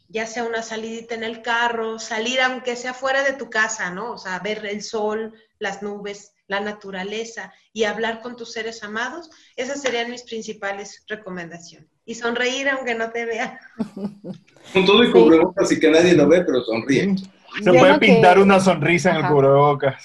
ya 0.08 0.26
sea 0.26 0.44
una 0.44 0.62
salidita 0.62 1.14
en 1.14 1.24
el 1.24 1.40
carro, 1.40 1.98
salir 1.98 2.40
aunque 2.40 2.76
sea 2.76 2.94
fuera 2.94 3.22
de 3.22 3.34
tu 3.34 3.48
casa, 3.48 3.90
¿no? 3.90 4.12
O 4.12 4.18
sea, 4.18 4.38
ver 4.40 4.66
el 4.66 4.82
sol, 4.82 5.34
las 5.58 5.82
nubes, 5.82 6.32
la 6.48 6.60
naturaleza 6.60 7.52
y 7.72 7.84
hablar 7.84 8.20
con 8.20 8.34
tus 8.34 8.52
seres 8.52 8.82
amados, 8.82 9.30
esas 9.54 9.80
serían 9.80 10.10
mis 10.10 10.24
principales 10.24 11.04
recomendaciones. 11.06 11.88
Y 12.04 12.16
sonreír 12.16 12.68
aunque 12.68 12.96
no 12.96 13.10
te 13.10 13.24
vean. 13.24 13.56
Con 14.72 14.84
todo 14.84 15.04
y 15.04 15.12
cubrebocas 15.12 15.68
sí. 15.68 15.76
y 15.76 15.80
que 15.80 15.90
nadie 15.90 16.14
lo 16.14 16.28
ve, 16.28 16.42
pero 16.44 16.60
sonríe. 16.62 17.14
Se 17.62 17.72
puede 17.72 17.98
pintar 18.00 18.36
que... 18.36 18.42
una 18.42 18.58
sonrisa 18.58 19.10
en 19.10 19.18
Ajá. 19.18 19.28
el 19.28 19.32
cubrebocas. 19.32 20.02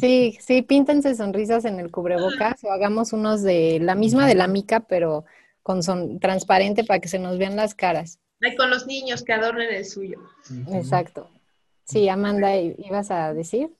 Sí, 0.00 0.38
sí, 0.40 0.62
píntense 0.62 1.14
sonrisas 1.14 1.64
en 1.64 1.80
el 1.80 1.90
cubrebocas 1.90 2.62
o 2.64 2.70
hagamos 2.70 3.12
unos 3.12 3.42
de 3.42 3.78
la 3.80 3.94
misma 3.94 4.26
de 4.26 4.34
la 4.34 4.46
mica, 4.46 4.80
pero 4.80 5.24
con 5.62 5.82
son 5.82 6.20
transparente 6.20 6.84
para 6.84 7.00
que 7.00 7.08
se 7.08 7.18
nos 7.18 7.38
vean 7.38 7.56
las 7.56 7.74
caras. 7.74 8.20
Hay 8.42 8.56
con 8.56 8.70
los 8.70 8.86
niños 8.86 9.22
que 9.22 9.32
adornen 9.32 9.74
el 9.74 9.84
suyo. 9.84 10.20
Exacto. 10.72 11.30
Sí, 11.84 12.08
Amanda, 12.08 12.56
¿ibas 12.56 13.10
a 13.10 13.32
decir? 13.32 13.70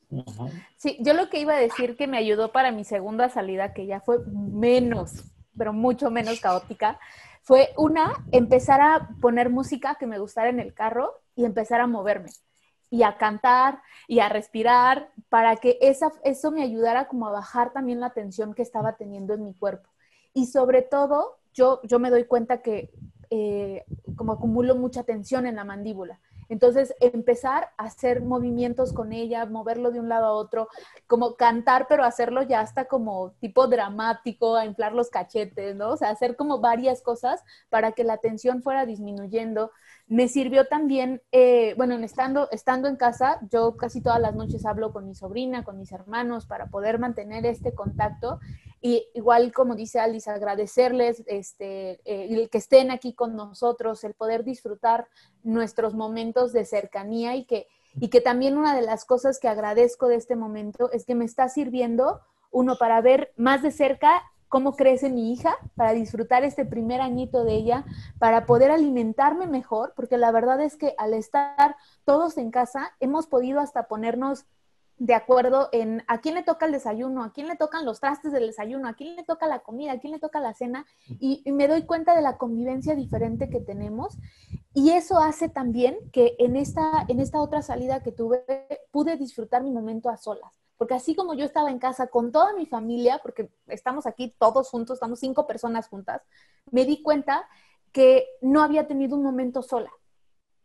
Sí, 0.76 0.96
yo 1.00 1.12
lo 1.12 1.28
que 1.28 1.40
iba 1.40 1.54
a 1.54 1.60
decir 1.60 1.96
que 1.96 2.06
me 2.06 2.18
ayudó 2.18 2.52
para 2.52 2.70
mi 2.70 2.84
segunda 2.84 3.28
salida, 3.28 3.72
que 3.72 3.86
ya 3.86 4.00
fue 4.00 4.18
menos, 4.26 5.24
pero 5.58 5.72
mucho 5.72 6.10
menos 6.10 6.40
caótica, 6.40 7.00
fue 7.42 7.70
una, 7.76 8.12
empezar 8.32 8.80
a 8.80 9.08
poner 9.20 9.50
música 9.50 9.96
que 9.98 10.06
me 10.06 10.18
gustara 10.18 10.50
en 10.50 10.60
el 10.60 10.72
carro 10.72 11.20
y 11.34 11.44
empezar 11.44 11.80
a 11.80 11.86
moverme 11.86 12.30
y 12.90 13.02
a 13.02 13.16
cantar 13.16 13.82
y 14.06 14.20
a 14.20 14.28
respirar 14.28 15.10
para 15.28 15.56
que 15.56 15.78
esa, 15.80 16.12
eso 16.24 16.50
me 16.50 16.62
ayudara 16.62 17.08
como 17.08 17.26
a 17.26 17.32
bajar 17.32 17.72
también 17.72 18.00
la 18.00 18.10
tensión 18.10 18.54
que 18.54 18.62
estaba 18.62 18.96
teniendo 18.96 19.34
en 19.34 19.44
mi 19.44 19.54
cuerpo. 19.54 19.88
Y 20.34 20.46
sobre 20.46 20.82
todo, 20.82 21.38
yo, 21.52 21.80
yo 21.82 21.98
me 21.98 22.10
doy 22.10 22.24
cuenta 22.24 22.62
que 22.62 22.90
eh, 23.30 23.84
como 24.14 24.32
acumulo 24.32 24.76
mucha 24.76 25.02
tensión 25.02 25.46
en 25.46 25.56
la 25.56 25.64
mandíbula. 25.64 26.20
Entonces, 26.48 26.94
empezar 27.00 27.70
a 27.76 27.84
hacer 27.84 28.22
movimientos 28.22 28.92
con 28.92 29.12
ella, 29.12 29.46
moverlo 29.46 29.90
de 29.90 30.00
un 30.00 30.08
lado 30.08 30.26
a 30.26 30.32
otro, 30.32 30.68
como 31.06 31.36
cantar, 31.36 31.86
pero 31.88 32.04
hacerlo 32.04 32.42
ya 32.42 32.60
hasta 32.60 32.86
como 32.86 33.32
tipo 33.40 33.66
dramático, 33.66 34.56
a 34.56 34.64
inflar 34.64 34.92
los 34.92 35.10
cachetes, 35.10 35.76
¿no? 35.76 35.90
O 35.90 35.96
sea, 35.96 36.10
hacer 36.10 36.36
como 36.36 36.60
varias 36.60 37.02
cosas 37.02 37.42
para 37.68 37.92
que 37.92 38.04
la 38.04 38.18
tensión 38.18 38.62
fuera 38.62 38.86
disminuyendo. 38.86 39.70
Me 40.06 40.28
sirvió 40.28 40.66
también, 40.66 41.22
eh, 41.32 41.74
bueno, 41.76 41.96
estando, 41.96 42.48
estando 42.50 42.88
en 42.88 42.96
casa, 42.96 43.40
yo 43.50 43.76
casi 43.76 44.00
todas 44.00 44.20
las 44.20 44.34
noches 44.34 44.64
hablo 44.64 44.92
con 44.92 45.06
mi 45.06 45.14
sobrina, 45.14 45.64
con 45.64 45.78
mis 45.78 45.92
hermanos, 45.92 46.46
para 46.46 46.66
poder 46.66 46.98
mantener 46.98 47.44
este 47.46 47.74
contacto. 47.74 48.38
Y 48.86 49.08
igual, 49.14 49.52
como 49.52 49.74
dice 49.74 49.98
Alice, 49.98 50.30
agradecerles 50.30 51.24
este, 51.26 52.00
eh, 52.04 52.48
que 52.48 52.58
estén 52.58 52.92
aquí 52.92 53.14
con 53.14 53.34
nosotros, 53.34 54.04
el 54.04 54.14
poder 54.14 54.44
disfrutar 54.44 55.08
nuestros 55.42 55.94
momentos 55.94 56.52
de 56.52 56.64
cercanía 56.64 57.34
y 57.34 57.46
que, 57.46 57.66
y 57.96 58.10
que 58.10 58.20
también 58.20 58.56
una 58.56 58.76
de 58.76 58.82
las 58.82 59.04
cosas 59.04 59.40
que 59.40 59.48
agradezco 59.48 60.06
de 60.06 60.14
este 60.14 60.36
momento 60.36 60.88
es 60.92 61.04
que 61.04 61.16
me 61.16 61.24
está 61.24 61.48
sirviendo, 61.48 62.20
uno, 62.52 62.76
para 62.78 63.00
ver 63.00 63.32
más 63.36 63.60
de 63.60 63.72
cerca 63.72 64.22
cómo 64.46 64.76
crece 64.76 65.10
mi 65.10 65.32
hija, 65.32 65.56
para 65.74 65.92
disfrutar 65.92 66.44
este 66.44 66.64
primer 66.64 67.00
añito 67.00 67.42
de 67.42 67.54
ella, 67.54 67.84
para 68.20 68.46
poder 68.46 68.70
alimentarme 68.70 69.48
mejor, 69.48 69.94
porque 69.96 70.16
la 70.16 70.30
verdad 70.30 70.60
es 70.60 70.76
que 70.76 70.94
al 70.96 71.12
estar 71.12 71.74
todos 72.04 72.38
en 72.38 72.52
casa 72.52 72.92
hemos 73.00 73.26
podido 73.26 73.58
hasta 73.58 73.88
ponernos 73.88 74.46
de 74.98 75.14
acuerdo 75.14 75.68
en 75.72 76.02
a 76.08 76.20
quién 76.20 76.34
le 76.34 76.42
toca 76.42 76.66
el 76.66 76.72
desayuno, 76.72 77.22
a 77.22 77.32
quién 77.32 77.48
le 77.48 77.56
tocan 77.56 77.84
los 77.84 78.00
trastes 78.00 78.32
del 78.32 78.46
desayuno, 78.46 78.88
a 78.88 78.94
quién 78.94 79.14
le 79.16 79.24
toca 79.24 79.46
la 79.46 79.60
comida, 79.60 79.92
a 79.92 79.98
quién 79.98 80.12
le 80.12 80.18
toca 80.18 80.40
la 80.40 80.54
cena, 80.54 80.86
y, 81.08 81.42
me 81.52 81.68
doy 81.68 81.82
cuenta 81.82 82.14
de 82.14 82.22
la 82.22 82.38
convivencia 82.38 82.94
diferente 82.94 83.50
que 83.50 83.60
tenemos. 83.60 84.16
Y 84.72 84.90
eso 84.90 85.18
hace 85.18 85.48
también 85.48 85.96
que 86.12 86.36
en 86.38 86.56
esta, 86.56 87.04
en 87.08 87.20
esta 87.20 87.40
otra 87.40 87.62
salida 87.62 88.02
que 88.02 88.12
tuve, 88.12 88.44
pude 88.90 89.16
disfrutar 89.16 89.62
mi 89.62 89.70
momento 89.70 90.08
a 90.10 90.16
solas 90.16 90.52
porque 90.78 90.92
así 90.92 91.14
como 91.14 91.32
yo 91.32 91.46
estaba 91.46 91.70
en 91.70 91.78
casa 91.78 92.08
con 92.08 92.32
toda 92.32 92.52
mi 92.52 92.66
familia, 92.66 93.18
porque 93.22 93.50
estamos 93.66 94.06
aquí 94.06 94.34
todos 94.38 94.68
juntos, 94.68 94.96
estamos 94.96 95.20
cinco 95.20 95.46
personas 95.46 95.88
juntas, 95.88 96.20
me 96.70 96.84
di 96.84 97.02
cuenta 97.02 97.48
que 97.92 98.26
no 98.42 98.62
había 98.62 98.86
tenido 98.86 99.16
un 99.16 99.22
momento 99.22 99.62
sola. 99.62 99.90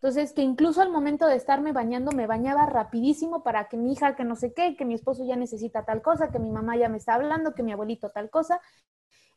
Entonces, 0.02 0.34
que 0.34 0.42
incluso 0.42 0.82
al 0.82 0.90
momento 0.90 1.28
de 1.28 1.36
estarme 1.36 1.74
bañando, 1.74 2.12
me 2.12 2.26
bañaba 2.26 2.66
rapidísimo 2.66 3.44
para 3.44 3.68
que 3.68 3.78
mi 3.78 3.94
hija, 3.94 4.16
que 4.16 4.24
no 4.24 4.36
sé 4.36 4.52
qué, 4.52 4.76
que 4.76 4.84
mi 4.84 4.96
esposo 4.96 5.24
ya 5.24 5.36
necesita 5.36 5.86
tal 5.86 6.02
cosa, 6.02 6.32
que 6.32 6.40
mi 6.40 6.50
mamá 6.50 6.76
ya 6.76 6.90
me 6.90 6.98
está 6.98 7.14
hablando, 7.14 7.54
que 7.54 7.62
mi 7.62 7.72
abuelito 7.72 8.10
tal 8.10 8.32
cosa, 8.32 8.60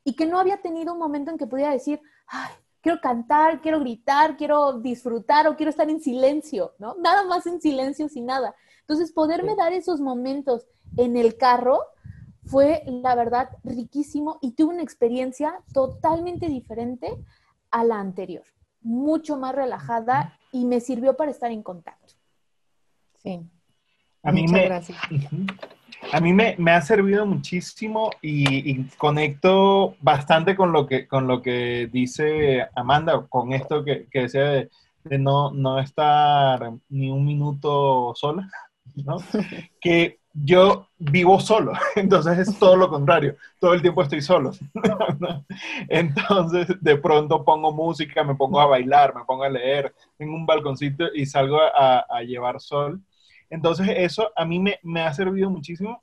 y 0.05 0.17
que 0.17 0.25
no 0.25 0.39
había 0.39 0.63
tenido 0.63 0.95
un 0.95 0.99
momento 0.99 1.31
en 1.31 1.37
que 1.37 1.47
pudiera 1.47 1.71
decir, 1.71 2.01
ay, 2.29 2.55
quiero 2.81 2.99
cantar, 3.03 3.61
quiero 3.61 3.79
gritar, 3.81 4.39
quiero 4.39 4.81
disfrutar 4.81 5.47
o 5.49 5.57
quiero 5.57 5.69
estar 5.69 5.91
en 5.91 6.01
silencio, 6.01 6.73
¿no? 6.79 6.95
Nada 6.95 7.25
más 7.27 7.47
en 7.47 7.61
silencio 7.61 8.09
sin 8.09 8.25
nada. 8.25 8.55
Entonces, 8.81 9.13
poderme 9.13 9.57
dar 9.57 9.75
esos 9.75 10.01
momentos 10.01 10.67
en 10.97 11.19
el 11.19 11.37
carro 11.37 11.81
fue, 12.47 12.85
la 12.87 13.15
verdad, 13.15 13.51
riquísimo 13.65 14.39
y 14.41 14.53
tuve 14.53 14.73
una 14.73 14.83
experiencia 14.83 15.63
totalmente 15.75 16.49
diferente 16.49 17.23
a 17.71 17.85
la 17.85 18.01
anterior, 18.01 18.45
mucho 18.85 19.37
más 19.37 19.55
relajada 19.55 20.39
y 20.53 20.65
me 20.65 20.81
sirvió 20.81 21.17
para 21.17 21.33
estar 21.33 21.51
en 21.51 21.63
contacto. 21.63 22.15
Sí. 23.17 23.41
A 24.23 24.31
mí 24.31 24.47
me, 24.47 24.65
gracias. 24.67 24.99
A 26.13 26.21
mí 26.21 26.33
me, 26.33 26.57
ha 26.71 26.81
servido 26.81 27.27
muchísimo 27.27 28.11
y, 28.23 28.85
conecto 28.97 29.97
bastante 30.01 30.55
con 30.55 30.71
lo 30.71 30.87
que, 30.87 31.09
con 31.09 31.27
lo 31.27 31.43
que 31.43 31.89
dice 31.93 32.67
Amanda, 32.77 33.27
con 33.29 33.53
esto 33.53 33.85
que, 33.85 34.07
que 34.11 34.21
decía 34.21 34.45
de, 34.45 34.71
de 35.03 35.19
no, 35.19 35.51
no 35.51 35.81
estar 35.81 36.73
ni 36.89 37.11
un 37.11 37.25
minuto 37.25 38.15
sola. 38.15 38.49
¿no? 38.95 39.17
que 39.81 40.19
yo 40.35 40.89
vivo 40.99 41.39
solo, 41.39 41.73
entonces 41.95 42.39
es 42.39 42.59
todo 42.59 42.77
lo 42.77 42.89
contrario, 42.89 43.37
todo 43.61 43.73
el 43.73 43.83
tiempo 43.83 44.03
estoy 44.03 44.21
solo. 44.21 44.51
entonces 45.89 46.67
de 46.81 46.97
pronto 46.97 47.45
pongo 47.45 47.73
música, 47.73 48.25
me 48.25 48.35
pongo 48.35 48.61
a 48.61 48.67
bailar, 48.67 49.15
me 49.15 49.25
pongo 49.25 49.45
a 49.45 49.49
leer, 49.49 49.95
en 50.19 50.31
un 50.31 50.45
balconcito 50.45 51.07
y 51.15 51.25
salgo 51.25 51.61
a, 51.61 52.23
llevar 52.23 52.61
sol. 52.61 53.01
Entonces 53.49 53.89
eso 53.97 54.33
a 54.35 54.45
mí 54.45 54.59
me, 54.83 55.01
ha 55.01 55.15
servido 55.15 55.51
muchísimo. 55.51 56.03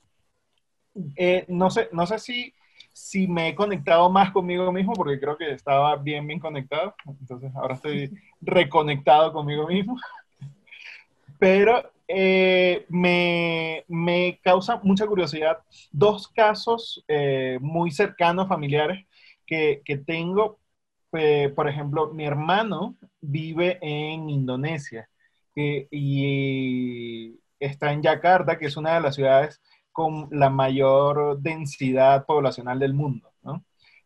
Eh, 1.15 1.45
no, 1.49 1.69
sé, 1.69 1.89
no 1.91 2.05
sé 2.05 2.19
si, 2.19 2.53
si 2.93 3.27
me 3.27 3.49
he 3.49 3.55
conectado 3.55 4.09
más 4.09 4.31
conmigo 4.31 4.71
mismo, 4.71 4.93
porque 4.93 5.19
creo 5.19 5.37
que 5.37 5.51
estaba 5.51 5.95
bien, 5.97 6.25
bien 6.25 6.39
conectado. 6.39 6.95
Entonces 7.19 7.53
ahora 7.55 7.75
estoy 7.75 8.11
reconectado 8.39 9.33
conmigo 9.33 9.67
mismo. 9.67 9.97
Pero 11.39 11.91
eh, 12.13 12.85
me, 12.89 14.39
causa 14.43 14.79
mucha 14.83 15.07
curiosidad 15.07 15.59
dos 15.91 16.27
casos 16.27 17.03
eh, 17.07 17.57
muy 17.61 17.91
cercanos, 17.91 18.47
familiares, 18.47 19.05
que, 19.45 19.81
tengo. 20.05 20.59
Eh, 21.13 21.51
por 21.55 21.67
ejemplo, 21.67 22.13
mi 22.13 22.25
hermano 22.25 22.95
vive 23.19 23.77
en 23.81 24.29
Indonesia 24.29 25.09
y 25.55 27.37
está 27.59 27.91
en 27.91 28.01
Yakarta, 28.01 28.57
que 28.57 28.67
es 28.67 28.77
una 28.77 28.95
de 28.95 29.01
las 29.01 29.15
ciudades 29.15 29.61
con 29.91 30.29
la 30.31 30.49
mayor 30.49 31.39
densidad 31.41 32.25
poblacional 32.25 32.79
del 32.79 32.93
mundo. 32.93 33.29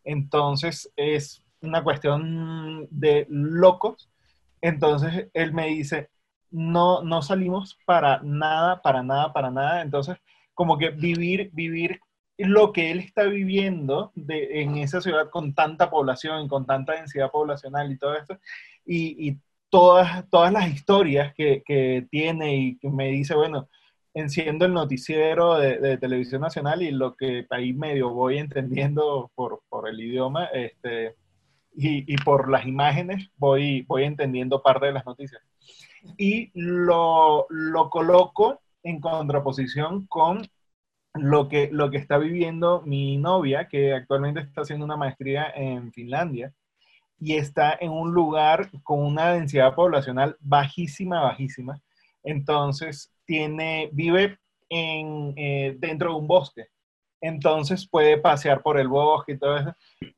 Entonces, 0.04 0.92
es 0.96 1.44
una 1.62 1.84
cuestión 1.84 2.88
de 2.92 3.26
locos. 3.30 4.10
Entonces, 4.62 5.30
él 5.34 5.54
me 5.54 5.68
dice, 5.68 6.10
no, 6.56 7.04
no 7.04 7.22
salimos 7.22 7.78
para 7.86 8.22
nada, 8.24 8.82
para 8.82 9.04
nada, 9.04 9.34
para 9.34 9.52
nada. 9.52 9.82
Entonces, 9.82 10.18
como 10.54 10.78
que 10.78 10.90
vivir, 10.90 11.50
vivir 11.54 12.00
lo 12.38 12.72
que 12.72 12.92
él 12.92 13.00
está 13.00 13.24
viviendo 13.24 14.14
en 14.16 14.78
esa 14.78 15.02
ciudad 15.02 15.30
con 15.30 15.54
tanta 15.54 15.90
población, 15.90 16.48
con 16.48 16.66
tanta 16.66 16.94
densidad 16.94 17.30
poblacional 17.32 17.92
y 17.92 17.98
todo 17.98 18.16
esto, 18.16 18.40
y, 18.86 19.38
todas, 19.70 20.30
todas 20.30 20.54
las 20.54 20.70
historias 20.70 21.34
que, 21.36 22.08
tiene 22.10 22.56
y 22.56 22.78
que 22.78 22.90
me 22.90 23.08
dice, 23.10 23.36
bueno, 23.36 23.68
enciendo 24.14 24.66
el 24.66 24.74
noticiero 24.74 25.56
de, 25.58 25.98
televisión 25.98 26.42
nacional 26.42 26.82
y 26.82 26.92
lo 26.92 27.16
que 27.16 27.46
ahí 27.50 27.74
medio 27.74 28.12
voy 28.12 28.38
entendiendo 28.38 29.32
por, 29.36 29.62
el 29.90 30.00
idioma 30.00 30.46
este, 30.46 31.16
y, 31.76 32.14
y, 32.14 32.16
por 32.18 32.50
las 32.50 32.66
imágenes 32.66 33.30
voy, 33.38 33.82
voy 33.82 34.06
entendiendo 34.06 34.62
parte 34.62 34.86
de 34.86 34.94
las 34.94 35.06
noticias 35.06 35.42
y 36.18 36.52
lo, 36.54 37.46
lo 37.50 37.90
coloco 37.90 38.62
en 38.84 39.00
contraposición 39.00 40.06
con 40.08 40.48
lo 41.14 41.48
que, 41.48 41.70
lo 41.72 41.90
que 41.90 41.98
está 41.98 42.18
viviendo 42.18 42.82
mi 42.86 43.18
novia, 43.18 43.68
que 43.68 43.94
actualmente 43.94 44.42
está 44.42 44.62
haciendo 44.62 44.86
una 44.86 44.98
maestría 44.98 45.52
en 45.56 45.92
Finlandia 45.92 46.54
y 47.20 47.36
está 47.36 47.78
en 47.80 47.92
un 47.92 48.14
lugar 48.14 48.70
con 48.84 49.00
una 49.02 49.32
densidad 49.32 49.74
poblacional 49.74 50.36
bajísima, 50.40 51.22
bajísima. 51.22 51.82
Entonces, 52.24 53.12
tiene, 53.26 53.90
vive 53.94 54.38
en, 54.70 55.34
eh, 55.38 55.76
dentro 55.80 56.12
de 56.12 56.20
un 56.20 56.28
bosque. 56.28 56.68
Entonces 57.22 57.88
puede 57.88 58.18
pasear 58.18 58.62
por 58.62 58.78
el 58.78 58.88
bosque 58.88 59.34
y 59.34 59.40
todo 59.40 59.58
eso. 59.58 59.74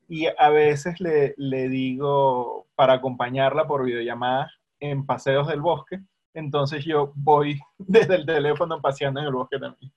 Y 0.08 0.26
a 0.26 0.50
veces 0.50 1.00
le, 1.00 1.34
le 1.38 1.68
digo 1.68 2.66
para 2.74 2.94
acompañarla 2.94 3.66
por 3.66 3.84
videollamada, 3.84 4.50
en 4.80 5.06
paseos 5.06 5.46
del 5.48 5.60
bosque, 5.60 6.00
entonces 6.34 6.84
yo 6.84 7.12
voy 7.14 7.60
desde 7.78 8.16
el 8.16 8.26
teléfono 8.26 8.80
paseando 8.80 9.20
en 9.20 9.26
el 9.26 9.32
bosque 9.32 9.58
también. 9.58 9.92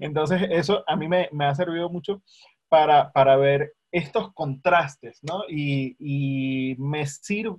Entonces 0.00 0.42
eso 0.50 0.82
a 0.86 0.96
mí 0.96 1.08
me, 1.08 1.28
ha 1.44 1.54
servido 1.54 1.88
mucho 1.88 2.22
para, 2.68 3.12
para, 3.12 3.36
ver 3.36 3.74
estos 3.92 4.32
contrastes, 4.32 5.20
¿no? 5.22 5.42
Y, 5.48 6.74
me, 6.78 7.04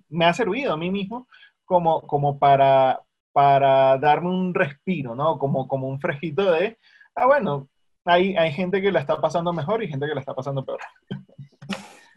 me 0.10 0.26
ha 0.26 0.34
servido 0.34 0.74
a 0.74 0.78
mí 0.78 0.92
mismo 0.92 1.28
como, 1.66 2.02
como 2.02 2.40
para, 2.40 3.02
para 3.32 3.98
darme 4.00 4.30
un 4.30 4.54
respiro, 4.54 5.16
¿no? 5.16 5.38
Como, 5.38 5.68
como 5.68 5.88
un 5.88 6.00
fresquito 6.00 6.52
de, 6.52 6.78
ah, 7.16 7.26
bueno, 7.26 7.70
hay, 8.06 8.36
hay 8.36 8.52
gente 8.52 8.82
que 8.82 8.92
la 8.92 9.00
está 9.00 9.22
pasando 9.22 9.54
mejor 9.54 9.82
y 9.82 9.88
gente 9.88 10.08
que 10.08 10.14
la 10.14 10.20
está 10.20 10.34
pasando 10.34 10.66
peor. 10.66 10.80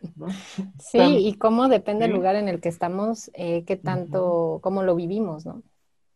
Sí, 0.78 0.98
y 1.00 1.34
cómo 1.34 1.68
depende 1.68 2.06
el 2.06 2.12
lugar 2.12 2.36
en 2.36 2.48
el 2.48 2.60
que 2.60 2.68
estamos, 2.68 3.30
eh, 3.34 3.64
qué 3.64 3.76
tanto, 3.76 4.60
cómo 4.62 4.82
lo 4.82 4.94
vivimos, 4.94 5.46
¿no? 5.46 5.62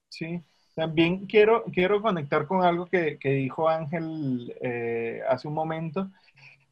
Sí, 0.09 0.43
también 0.75 1.27
quiero, 1.27 1.65
quiero 1.73 2.01
conectar 2.03 2.47
con 2.47 2.65
algo 2.65 2.87
que, 2.87 3.19
dijo 3.23 3.69
Ángel 3.69 4.55
eh, 4.61 5.21
hace 5.29 5.49
un 5.49 5.55
momento, 5.55 6.11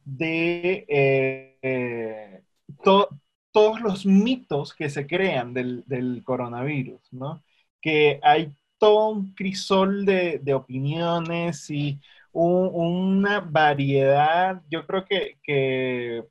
de 0.03 0.85
eh, 0.87 2.41
todos 2.81 3.81
los 3.81 4.05
mitos 4.05 4.73
que 4.73 4.89
se 4.89 5.05
crean 5.05 5.53
del, 5.53 6.21
coronavirus, 6.23 7.01
¿no? 7.11 7.43
Que 7.81 8.19
hay 8.23 8.53
todo 8.77 9.09
un 9.09 9.33
crisol 9.33 10.05
de, 10.05 10.53
opiniones 10.53 11.69
y 11.69 11.99
una 12.31 13.39
variedad, 13.39 14.61
yo 14.69 14.85
creo 14.85 15.05
que, 15.05 15.37
que 15.43 16.23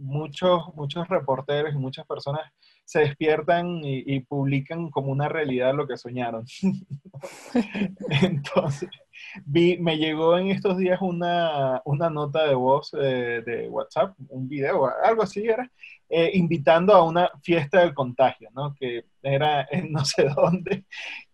muchos, 0.00 0.74
muchos 0.74 1.06
reporteros 1.08 1.74
y 1.74 1.78
muchas 1.78 2.06
personas 2.06 2.40
se 2.84 3.00
despiertan 3.00 3.80
y, 3.84 4.18
publican 4.20 4.90
como 4.90 5.12
una 5.12 5.28
realidad 5.28 5.74
lo 5.74 5.86
que 5.86 5.96
soñaron. 5.96 6.44
Entonces, 8.22 8.88
vi, 9.44 9.78
me 9.78 9.96
llegó 9.96 10.36
en 10.36 10.48
estos 10.48 10.76
días 10.76 10.98
una, 11.00 11.82
nota 12.10 12.46
de 12.48 12.54
voz 12.54 12.90
eh, 13.00 13.42
de 13.46 13.68
WhatsApp, 13.68 14.14
un 14.28 14.48
video, 14.48 14.90
algo 15.04 15.22
así 15.22 15.46
era, 15.46 15.70
eh, 16.08 16.32
invitando 16.34 16.92
a 16.94 17.04
una 17.04 17.30
fiesta 17.42 17.80
del 17.80 17.94
contagio, 17.94 18.50
¿no? 18.52 18.74
Que 18.74 19.04
era 19.22 19.68
en 19.70 19.92
no 19.92 20.04
sé 20.04 20.28
dónde, 20.36 20.84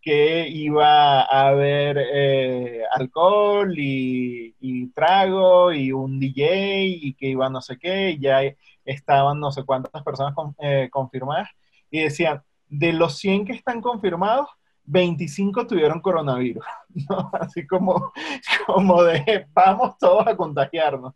que 0.07 0.49
iba 0.49 1.23
a 1.23 1.49
haber 1.49 1.99
eh, 1.99 2.85
alcohol 2.93 3.75
y, 3.77 4.55
trago 4.95 5.73
y 5.73 5.91
un 5.91 6.21
DJ 6.21 6.85
y 6.87 7.15
que 7.15 7.27
iba 7.27 7.51
no 7.51 7.61
sé 7.61 7.77
qué, 7.77 8.13
y 8.13 8.21
ya 8.21 8.41
estaban 8.85 9.41
no 9.41 9.51
sé 9.51 9.65
cuántas 9.65 10.05
personas 10.05 10.33
eh, 10.61 10.89
confirmadas 10.93 11.49
y 11.91 12.03
decían, 12.03 12.41
de 12.69 12.93
los 12.93 13.19
100 13.19 13.47
que 13.47 13.53
están 13.55 13.81
confirmados, 13.81 14.49
25 14.85 15.67
tuvieron 15.67 16.01
coronavirus. 16.01 16.65
Así 17.41 17.67
como, 17.67 18.13
como 18.67 19.03
de, 19.03 19.49
vamos 19.53 19.99
todos 19.99 20.25
a 20.25 20.37
contagiarnos. 20.37 21.15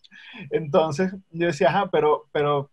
Entonces 0.50 1.14
yo 1.30 1.46
decía, 1.46 1.68
ajá, 1.68 1.88
pero, 1.92 2.26
pero 2.32 2.68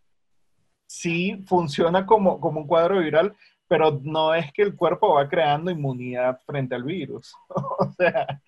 sí 0.87 1.43
funciona 1.45 2.07
como, 2.07 2.39
como 2.39 2.61
un 2.61 2.67
cuadro 2.67 3.01
viral, 3.01 3.35
pero 3.67 3.99
no 4.03 4.33
es 4.33 4.51
que 4.53 4.61
el 4.61 4.75
cuerpo 4.75 5.15
va 5.15 5.27
creando 5.27 5.71
inmunidad 5.71 6.39
frente 6.45 6.75
al 6.75 6.83
virus. 6.83 7.33
o 7.49 7.91
sea, 7.97 8.41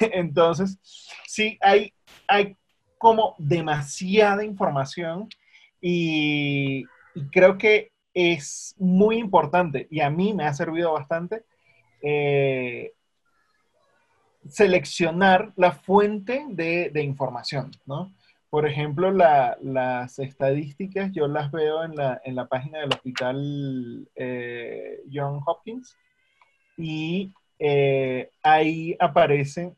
entonces, 0.00 0.78
sí, 1.26 1.58
hay, 1.60 1.92
hay 2.26 2.56
como 2.98 3.34
demasiada 3.38 4.44
información 4.44 5.28
y, 5.80 6.84
creo 7.32 7.58
que 7.58 7.92
es 8.14 8.74
muy 8.78 9.18
importante 9.18 9.86
y 9.90 10.00
a 10.00 10.10
mí 10.10 10.32
me 10.32 10.44
ha 10.44 10.54
servido 10.54 10.92
bastante 10.92 11.44
eh, 12.02 12.92
seleccionar 14.48 15.52
la 15.56 15.72
fuente 15.72 16.44
de, 16.48 16.90
de 16.90 17.02
información, 17.02 17.70
¿no? 17.84 18.12
Por 18.50 18.66
ejemplo, 18.66 19.12
las 19.12 20.18
estadísticas 20.18 21.12
yo 21.12 21.28
las 21.28 21.52
veo 21.52 21.84
en 21.84 21.94
la, 21.94 22.20
en 22.24 22.34
la 22.34 22.48
página 22.48 22.80
del 22.80 22.92
hospital 22.92 24.08
eh, 24.16 25.02
John 25.10 25.40
Hopkins 25.46 25.96
y 26.76 27.32
eh, 27.60 28.28
ahí 28.42 28.96
aparece 28.98 29.76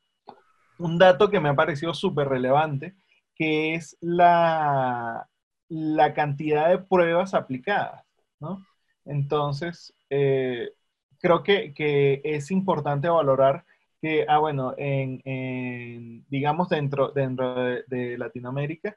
un 0.79 0.99
dato 0.99 1.29
que 1.29 1.39
me 1.39 1.51
ha 1.51 1.55
parecido 1.55 1.93
súper 1.93 2.29
relevante, 2.29 2.95
que 3.35 3.75
es 3.75 3.99
la, 4.01 5.29
la, 5.69 6.15
cantidad 6.15 6.71
de 6.71 6.79
pruebas 6.79 7.35
aplicadas, 7.35 8.05
¿no? 8.41 8.65
Entonces, 9.05 9.95
eh, 10.09 10.71
creo 11.19 11.43
que, 11.43 11.75
que 11.75 12.23
es 12.25 12.51
importante 12.51 13.09
valorar 13.09 13.67
que, 14.03 14.27
ah, 14.29 14.39
bueno, 14.39 14.75
en, 14.77 16.27
digamos 16.29 16.69
dentro, 16.69 17.13
dentro 17.13 17.55
de, 17.87 18.19
Latinoamérica, 18.19 18.97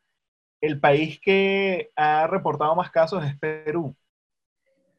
el 0.59 0.79
país 0.79 1.19
que 1.21 1.91
ha 1.95 2.25
reportado 2.25 2.75
más 2.75 2.89
casos 2.89 3.23
es 3.23 3.37
Perú. 3.37 3.95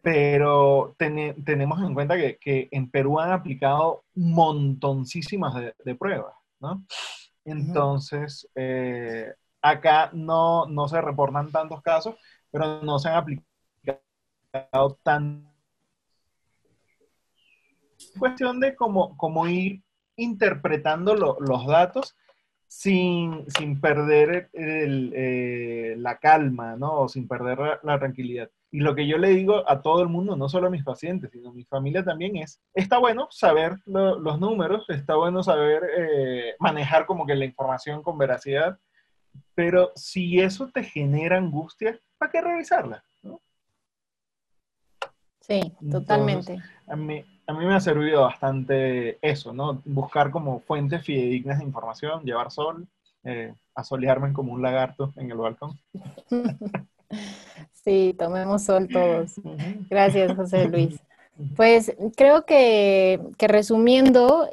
Pero 0.03 0.95
tenemos 0.99 1.83
en 1.83 1.93
cuenta 1.93 2.17
que, 2.17 2.69
en 2.71 2.89
Perú 2.89 3.19
han 3.19 3.33
aplicado 3.33 4.05
montoncísimas 4.15 5.55
de, 5.85 5.95
pruebas, 5.97 6.35
¿no? 6.61 6.85
Entonces, 7.45 8.49
eh, 8.55 9.35
acá 9.61 10.11
no, 10.13 10.67
no 10.67 10.87
se 10.87 11.01
reportan 11.01 11.51
tantos 11.51 11.83
casos, 11.83 12.15
pero 12.53 12.81
no 12.83 13.01
se 13.01 13.09
han 13.09 13.17
aplicado 13.17 14.99
tan 15.03 15.53
cuestión 18.19 18.61
de 18.61 18.77
cómo, 18.77 19.17
cómo 19.17 19.49
ir 19.49 19.83
interpretando 20.17 21.15
los 21.15 21.67
datos 21.67 22.17
sin, 22.69 23.81
perder 23.81 24.51
eh, 24.53 25.95
la 25.99 26.19
calma, 26.19 26.77
¿no? 26.77 27.01
O 27.01 27.09
sin 27.09 27.29
perder 27.29 27.81
la, 27.83 27.99
tranquilidad. 27.99 28.51
Y 28.71 28.81
lo 28.81 28.95
que 28.95 29.07
yo 29.07 29.19
le 29.19 29.29
digo 29.29 29.69
a 29.69 29.81
todo 29.81 30.03
el 30.03 30.09
mundo, 30.09 30.37
no 30.37 30.49
solo 30.49 30.67
a 30.67 30.71
mis 30.71 30.85
pacientes, 30.85 31.31
sino 31.31 31.51
a 31.51 31.53
mi 31.53 31.65
familia 31.65 32.05
también 32.05 32.37
es, 32.37 32.61
está 32.75 32.99
bueno 32.99 33.29
saber 33.31 33.77
los 33.87 34.41
números, 34.41 34.85
está 34.89 35.15
bueno 35.15 35.43
saber 35.43 35.83
eh, 35.97 36.55
manejar 36.59 37.07
como 37.07 37.25
que 37.27 37.37
la 37.37 37.45
información 37.45 38.03
con 38.03 38.19
veracidad, 38.19 38.79
pero 39.55 39.93
si 39.95 40.41
eso 40.41 40.69
te 40.69 40.83
genera 40.83 41.39
angustia, 41.39 41.99
¿para 42.19 42.33
qué 42.33 42.41
revisarla? 42.41 43.05
Sí, 45.41 45.73
totalmente. 45.93 46.59
a 46.89 46.97
mí, 46.97 47.25
a 47.47 47.53
mí 47.53 47.65
me 47.65 47.75
ha 47.75 47.81
servido 47.81 48.23
bastante 48.23 49.19
eso, 49.23 49.53
¿no? 49.53 49.81
Buscar 49.85 50.31
como 50.31 50.61
fuentes 50.61 51.03
fidedignas 51.03 51.59
de 51.59 51.65
información, 51.65 52.25
llevar 52.25 52.51
sol, 52.51 52.87
eh, 53.25 53.55
asolearme 53.75 54.33
como 54.33 54.53
un 54.53 54.63
lagarto 54.63 55.13
en 55.17 55.31
el 55.31 55.39
balcón. 55.39 55.79
Sí, 57.87 58.17
tomemos 58.19 58.65
sol 58.65 58.89
todos. 58.89 59.41
Gracias, 59.89 60.35
José 60.35 60.67
Luis. 60.67 61.01
Pues 61.55 61.95
creo 62.17 62.47
que, 62.47 63.21
resumiendo, 63.39 64.49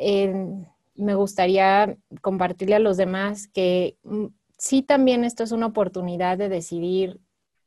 me 0.95 1.15
gustaría 1.15 1.97
compartirle 2.21 2.75
a 2.75 2.79
los 2.79 2.97
demás 2.97 3.47
que 3.47 3.95
mm, 4.03 4.25
sí 4.57 4.83
también 4.83 5.23
esto 5.23 5.43
es 5.43 5.53
una 5.53 5.67
oportunidad 5.67 6.37
de 6.37 6.49
decidir, 6.49 7.21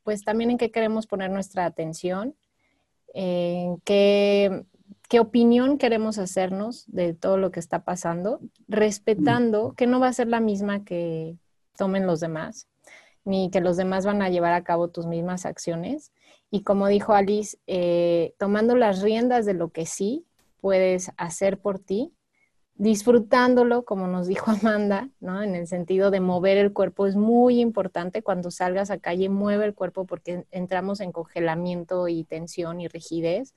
pues 0.04 0.22
también 0.22 0.50
en 0.50 0.58
qué 0.58 0.70
queremos 0.70 1.06
poner 1.06 1.30
nuestra 1.30 1.64
atención, 1.64 2.36
en 3.14 3.80
qué 3.86 4.66
qué 5.08 5.20
opinión 5.20 5.78
queremos 5.78 6.18
hacernos 6.18 6.84
de 6.88 7.14
todo 7.14 7.36
lo 7.36 7.50
que 7.50 7.60
está 7.60 7.84
pasando, 7.84 8.40
respetando 8.68 9.74
que 9.76 9.86
no 9.86 10.00
va 10.00 10.08
a 10.08 10.12
ser 10.12 10.28
la 10.28 10.40
misma 10.40 10.84
que 10.84 11.36
tomen 11.76 12.06
los 12.06 12.20
demás, 12.20 12.68
ni 13.24 13.50
que 13.50 13.60
los 13.60 13.76
demás 13.76 14.06
van 14.06 14.22
a 14.22 14.30
llevar 14.30 14.52
a 14.52 14.64
cabo 14.64 14.88
tus 14.88 15.06
mismas 15.06 15.46
acciones. 15.46 16.12
Y 16.50 16.62
como 16.62 16.88
dijo 16.88 17.12
Alice, 17.12 17.58
eh, 17.66 18.34
tomando 18.38 18.76
las 18.76 19.02
riendas 19.02 19.46
de 19.46 19.54
lo 19.54 19.70
que 19.70 19.86
sí 19.86 20.24
puedes 20.60 21.12
hacer 21.16 21.58
por 21.58 21.78
ti, 21.78 22.12
disfrutándolo, 22.74 23.84
como 23.84 24.06
nos 24.06 24.26
dijo 24.26 24.50
Amanda, 24.62 25.10
¿no? 25.20 25.42
En 25.42 25.54
el 25.54 25.66
sentido 25.66 26.10
de 26.10 26.20
mover 26.20 26.58
el 26.58 26.72
cuerpo 26.72 27.06
es 27.06 27.16
muy 27.16 27.60
importante. 27.60 28.22
Cuando 28.22 28.50
salgas 28.50 28.90
a 28.90 28.98
calle, 28.98 29.28
mueve 29.28 29.64
el 29.64 29.74
cuerpo 29.74 30.04
porque 30.06 30.44
entramos 30.50 31.00
en 31.00 31.12
congelamiento 31.12 32.08
y 32.08 32.24
tensión 32.24 32.80
y 32.80 32.88
rigidez 32.88 33.54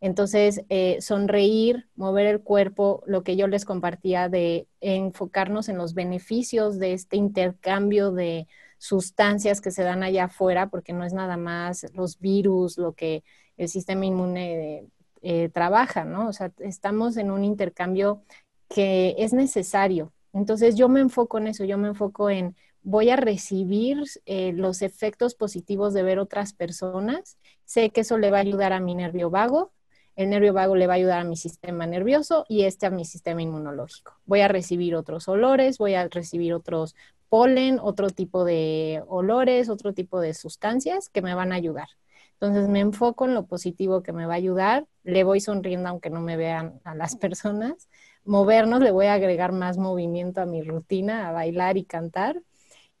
entonces, 0.00 0.62
eh, 0.68 0.98
sonreír, 1.00 1.88
mover 1.96 2.26
el 2.26 2.40
cuerpo, 2.40 3.02
lo 3.06 3.24
que 3.24 3.36
yo 3.36 3.48
les 3.48 3.64
compartía 3.64 4.28
de 4.28 4.68
enfocarnos 4.80 5.68
en 5.68 5.76
los 5.76 5.94
beneficios 5.94 6.78
de 6.78 6.92
este 6.92 7.16
intercambio 7.16 8.12
de 8.12 8.46
sustancias 8.78 9.60
que 9.60 9.72
se 9.72 9.82
dan 9.82 10.04
allá 10.04 10.24
afuera, 10.24 10.68
porque 10.68 10.92
no 10.92 11.04
es 11.04 11.12
nada 11.12 11.36
más 11.36 11.86
los 11.94 12.20
virus, 12.20 12.78
lo 12.78 12.94
que 12.94 13.24
el 13.56 13.68
sistema 13.68 14.06
inmune 14.06 14.86
eh, 15.22 15.48
trabaja, 15.48 16.04
¿no? 16.04 16.28
O 16.28 16.32
sea, 16.32 16.52
estamos 16.58 17.16
en 17.16 17.32
un 17.32 17.44
intercambio 17.44 18.22
que 18.68 19.16
es 19.18 19.32
necesario. 19.32 20.12
Entonces, 20.32 20.76
yo 20.76 20.88
me 20.88 21.00
enfoco 21.00 21.38
en 21.38 21.48
eso, 21.48 21.64
yo 21.64 21.76
me 21.76 21.88
enfoco 21.88 22.30
en 22.30 22.54
voy 22.82 23.10
a 23.10 23.16
recibir 23.16 24.04
eh, 24.26 24.52
los 24.52 24.82
efectos 24.82 25.34
positivos 25.34 25.92
de 25.92 26.04
ver 26.04 26.20
otras 26.20 26.52
personas. 26.52 27.36
Sé 27.64 27.90
que 27.90 28.02
eso 28.02 28.16
le 28.16 28.30
va 28.30 28.38
a 28.38 28.40
ayudar 28.42 28.72
a 28.72 28.80
mi 28.80 28.94
nervio 28.94 29.30
vago, 29.30 29.72
el 30.18 30.30
nervio 30.30 30.52
vago 30.52 30.74
le 30.74 30.88
va 30.88 30.94
a 30.94 30.96
ayudar 30.96 31.20
a 31.20 31.24
mi 31.24 31.36
sistema 31.36 31.86
nervioso 31.86 32.44
y 32.48 32.64
este 32.64 32.86
a 32.86 32.90
mi 32.90 33.04
sistema 33.04 33.40
inmunológico. 33.40 34.18
Voy 34.26 34.40
a 34.40 34.48
recibir 34.48 34.96
otros 34.96 35.28
olores, 35.28 35.78
voy 35.78 35.94
a 35.94 36.08
recibir 36.08 36.54
otros 36.54 36.96
polen, 37.28 37.78
otro 37.80 38.10
tipo 38.10 38.44
de 38.44 39.00
olores, 39.06 39.68
otro 39.68 39.94
tipo 39.94 40.20
de 40.20 40.34
sustancias 40.34 41.08
que 41.08 41.22
me 41.22 41.34
van 41.34 41.52
a 41.52 41.54
ayudar. 41.54 41.86
Entonces 42.32 42.68
me 42.68 42.80
enfoco 42.80 43.26
en 43.26 43.34
lo 43.34 43.46
positivo 43.46 44.02
que 44.02 44.12
me 44.12 44.26
va 44.26 44.32
a 44.34 44.36
ayudar, 44.38 44.88
le 45.04 45.22
voy 45.22 45.40
sonriendo 45.40 45.88
aunque 45.88 46.10
no 46.10 46.20
me 46.20 46.36
vean 46.36 46.80
a 46.82 46.96
las 46.96 47.14
personas, 47.16 47.88
movernos, 48.24 48.80
le 48.80 48.90
voy 48.90 49.06
a 49.06 49.14
agregar 49.14 49.52
más 49.52 49.78
movimiento 49.78 50.40
a 50.40 50.46
mi 50.46 50.62
rutina, 50.62 51.28
a 51.28 51.32
bailar 51.32 51.76
y 51.76 51.84
cantar, 51.84 52.42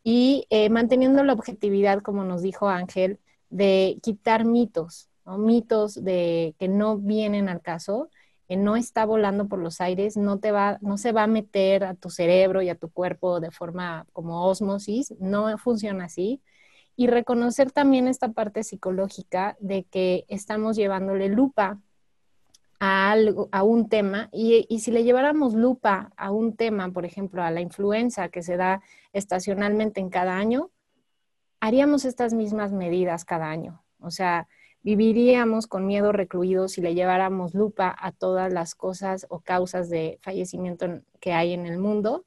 y 0.04 0.46
eh, 0.50 0.70
manteniendo 0.70 1.24
la 1.24 1.32
objetividad, 1.32 2.00
como 2.00 2.22
nos 2.22 2.42
dijo 2.42 2.68
Ángel, 2.68 3.18
de 3.50 3.98
quitar 4.02 4.44
mitos, 4.44 5.07
mitos 5.36 6.02
de 6.02 6.54
que 6.58 6.68
no 6.68 6.96
vienen 6.96 7.48
al 7.48 7.60
caso, 7.60 8.08
que 8.48 8.56
no 8.56 8.76
está 8.76 9.04
volando 9.04 9.46
por 9.46 9.58
los 9.58 9.80
aires, 9.82 10.16
no, 10.16 10.38
te 10.38 10.52
va, 10.52 10.78
no 10.80 10.96
se 10.96 11.12
va 11.12 11.24
a 11.24 11.26
meter 11.26 11.84
a 11.84 11.94
tu 11.94 12.08
cerebro 12.08 12.62
y 12.62 12.70
a 12.70 12.76
tu 12.76 12.88
cuerpo 12.90 13.40
de 13.40 13.50
forma 13.50 14.06
como 14.14 14.46
osmosis, 14.46 15.14
no 15.20 15.58
funciona 15.58 16.06
así. 16.06 16.40
Y 16.96 17.08
reconocer 17.08 17.70
también 17.70 18.08
esta 18.08 18.32
parte 18.32 18.64
psicológica 18.64 19.56
de 19.60 19.84
que 19.84 20.24
estamos 20.28 20.76
llevándole 20.76 21.28
lupa 21.28 21.78
a, 22.80 23.10
algo, 23.10 23.50
a 23.52 23.62
un 23.64 23.88
tema 23.88 24.30
y, 24.32 24.64
y, 24.68 24.80
si 24.80 24.92
le 24.92 25.04
lleváramos 25.04 25.52
lupa 25.52 26.10
a 26.16 26.30
un 26.30 26.56
tema, 26.56 26.90
por 26.90 27.04
ejemplo, 27.04 27.42
a 27.42 27.50
la 27.50 27.60
influenza 27.60 28.30
que 28.30 28.42
se 28.42 28.56
da 28.56 28.80
estacionalmente 29.12 30.00
en 30.00 30.08
cada 30.08 30.36
año, 30.36 30.70
haríamos 31.60 32.04
estas 32.04 32.34
mismas 32.34 32.72
medidas 32.72 33.24
cada 33.24 33.50
año. 33.50 33.82
O 34.00 34.10
sea, 34.10 34.48
viviríamos 34.82 35.66
con 35.66 35.86
miedo 35.86 36.12
recluidos 36.12 36.72
si 36.72 36.80
le 36.80 36.94
lleváramos 36.94 37.54
lupa 37.54 37.94
a 37.98 38.12
todas 38.12 38.52
las 38.52 38.74
cosas 38.74 39.26
o 39.28 39.40
causas 39.40 39.90
de 39.90 40.18
fallecimiento 40.22 41.02
que 41.20 41.32
hay 41.32 41.52
en 41.52 41.66
el 41.66 41.78
mundo. 41.78 42.24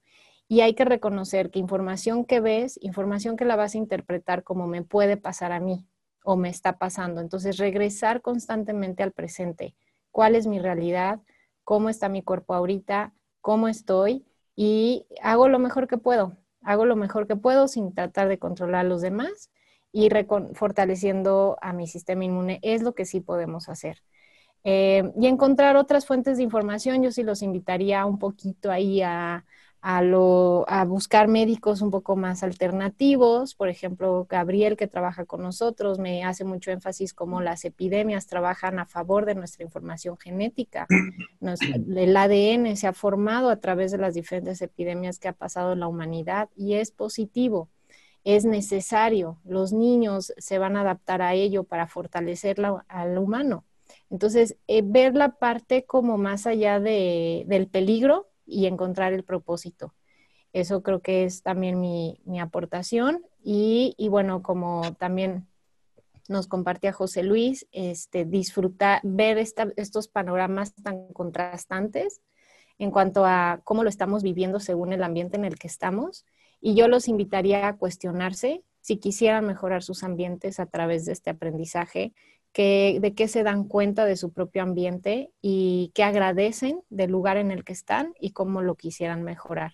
Y 0.48 0.62
hay 0.62 0.74
que 0.74 0.84
reconocer 0.84 1.50
que 1.50 1.60
información 1.60 2.26
que 2.26 2.42
ves, 2.42 2.78
información 2.82 3.38
que 3.38 3.46
la 3.46 3.56
vas 3.56 3.74
a 3.74 3.78
interpretar 3.78 4.44
como 4.44 4.68
me 4.68 4.84
puede 4.84 5.16
pasar 5.16 5.54
a 5.54 5.62
mí 5.62 5.88
o 6.24 6.36
me 6.36 6.50
está 6.50 6.78
pasando. 6.78 7.22
Entonces, 7.22 7.58
regresar 7.58 8.22
constantemente 8.22 9.02
al 9.02 9.14
presente. 9.14 9.76
¿Cuál 10.12 10.36
es 10.36 10.48
mi 10.48 10.60
realidad? 10.60 11.22
¿Cómo 11.64 11.90
está 11.90 12.10
mi 12.10 12.22
cuerpo 12.22 12.54
ahorita? 12.54 13.14
¿Cómo 13.40 13.70
estoy? 13.70 14.26
Y 14.56 15.08
hago 15.22 15.48
lo 15.48 15.58
mejor 15.58 15.88
que 15.88 15.98
puedo. 15.98 16.38
Hago 16.64 16.86
lo 16.86 16.98
mejor 16.98 17.28
que 17.28 17.38
puedo 17.38 17.70
sin 17.70 17.94
tratar 17.94 18.28
de 18.28 18.38
controlar 18.38 18.86
a 18.86 18.90
los 18.90 19.02
demás 19.02 19.50
y 19.92 20.10
fortaleciendo 20.54 21.58
a 21.62 21.74
mi 21.74 21.88
sistema 21.88 22.26
inmune 22.26 22.60
es 22.62 22.82
lo 22.82 22.94
que 22.94 23.06
sí 23.06 23.20
podemos 23.22 23.70
hacer. 23.70 24.02
Eh, 24.64 25.12
y 25.20 25.28
encontrar 25.28 25.76
otras 25.76 26.06
fuentes 26.06 26.38
de 26.38 26.44
información, 26.44 27.02
yo 27.02 27.12
sí 27.12 27.24
los 27.24 27.42
invitaría 27.42 28.06
un 28.06 28.20
poquito 28.20 28.72
ahí 28.72 29.02
a, 29.02 29.44
a, 29.82 30.04
lo, 30.04 30.66
a 30.70 30.86
buscar 30.86 31.28
médicos 31.28 31.82
un 31.82 31.90
poco 31.90 32.16
más 32.16 32.44
alternativos. 32.44 33.56
Por 33.56 33.70
ejemplo, 33.70 34.28
Gabriel, 34.30 34.78
que 34.78 34.88
trabaja 34.88 35.26
con 35.26 35.42
nosotros, 35.42 35.98
me 35.98 36.24
hace 36.24 36.44
mucho 36.44 36.72
énfasis 36.72 37.14
como 37.14 37.42
las 37.42 37.66
epidemias 37.66 38.28
trabajan 38.28 38.78
a 38.78 38.86
favor 38.86 39.26
de 39.26 39.36
nuestra 39.36 39.64
información 39.64 40.18
genética. 40.18 40.88
el 41.42 42.16
ADN 42.16 42.76
se 42.78 42.88
ha 42.88 42.94
formado 42.94 43.50
a 43.50 43.58
través 43.58 43.92
de 43.92 43.98
las 43.98 44.14
diferentes 44.14 44.62
epidemias 44.62 45.18
que 45.18 45.28
ha 45.28 45.34
pasado 45.34 45.74
en 45.74 45.80
la 45.80 45.88
humanidad 45.88 46.50
y 46.56 46.76
es 46.76 46.92
positivo 46.92 47.68
es 48.24 48.46
necesario. 48.46 49.40
Los 49.44 49.74
niños 49.74 50.34
se 50.38 50.58
van 50.60 50.78
a 50.78 50.82
adaptar 50.82 51.22
a 51.22 51.34
ello 51.34 51.64
para 51.64 51.88
fortalecer 51.88 52.58
al 52.88 53.18
humano. 53.18 53.66
Entonces, 54.10 54.58
eh, 54.68 54.82
ver 54.84 55.16
la 55.16 55.38
parte 55.38 55.86
como 55.86 56.18
más 56.18 56.46
allá 56.48 56.80
de, 56.80 57.44
del 57.48 57.68
peligro 57.68 58.28
y 58.46 58.66
encontrar 58.66 59.14
el 59.14 59.24
propósito. 59.24 59.94
Eso 60.54 60.84
creo 60.84 61.02
que 61.02 61.24
es 61.24 61.44
también 61.44 61.80
mi, 61.80 62.20
aportación. 62.40 63.26
Y, 63.44 63.96
bueno, 64.10 64.44
como 64.44 64.94
también 65.00 65.48
nos 66.28 66.48
compartía 66.48 66.92
José 66.92 67.24
Luis, 67.24 67.68
este, 67.72 68.26
disfrutar, 68.26 69.00
ver 69.04 69.38
estos 69.38 70.08
panoramas 70.08 70.74
tan 70.76 71.08
contrastantes 71.14 72.22
en 72.78 72.92
cuanto 72.92 73.26
a 73.26 73.62
cómo 73.64 73.84
lo 73.84 73.90
estamos 73.90 74.24
viviendo 74.24 74.60
según 74.60 74.94
el 74.94 75.04
ambiente 75.04 75.38
en 75.38 75.46
el 75.46 75.58
que 75.58 75.68
estamos 75.68 76.26
y 76.62 76.76
yo 76.76 76.88
los 76.88 77.08
invitaría 77.08 77.68
a 77.68 77.76
cuestionarse 77.76 78.64
si 78.80 78.98
quisieran 78.98 79.46
mejorar 79.46 79.84
sus 79.84 80.04
ambientes 80.04 80.60
a 80.60 80.68
través 80.68 81.06
de 81.06 81.12
este 81.12 81.32
aprendizaje, 81.32 82.14
que, 82.54 83.00
de 83.02 83.14
qué 83.14 83.28
se 83.28 83.44
dan 83.44 83.64
cuenta 83.66 84.06
de 84.06 84.16
su 84.16 84.32
propio 84.32 84.64
ambiente 84.64 85.32
y 85.42 85.92
qué 85.94 86.04
agradecen 86.04 86.82
del 86.90 87.12
lugar 87.12 87.38
en 87.38 87.52
el 87.52 87.64
que 87.64 87.74
están 87.74 88.14
y 88.20 88.32
cómo 88.32 88.62
lo 88.62 88.76
quisieran 88.76 89.24
mejorar. 89.24 89.74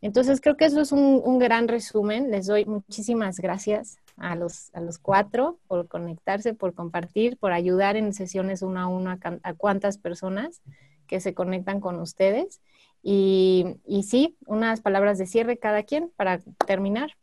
Entonces 0.00 0.40
creo 0.40 0.56
que 0.56 0.64
eso 0.64 0.80
es 0.80 0.92
un, 0.92 1.38
gran 1.38 1.68
resumen. 1.68 2.30
Les 2.30 2.46
doy 2.46 2.64
muchísimas 2.64 3.38
gracias 3.38 3.98
a 4.16 4.34
los, 4.34 4.74
a 4.74 4.80
los 4.80 4.98
cuatro 4.98 5.58
por 5.66 5.88
conectarse, 5.88 6.54
por 6.54 6.72
compartir, 6.72 7.36
por 7.36 7.52
ayudar 7.52 7.96
en 7.96 8.14
sesiones 8.14 8.62
uno 8.62 8.80
a 8.80 8.86
uno 8.86 9.10
a, 9.10 9.18
a 9.42 9.54
cuantas 9.54 9.98
personas 9.98 10.62
que 11.06 11.20
se 11.20 11.34
conectan 11.34 11.80
con 11.80 12.00
ustedes. 12.00 12.60
Y, 13.02 13.64
y 13.86 14.02
sí, 14.02 14.36
unas 14.46 14.80
palabras 14.80 15.18
de 15.18 15.26
cierre 15.26 15.58
cada 15.58 15.82
quien 15.82 16.10
para 16.16 16.40
terminar. 16.66 17.16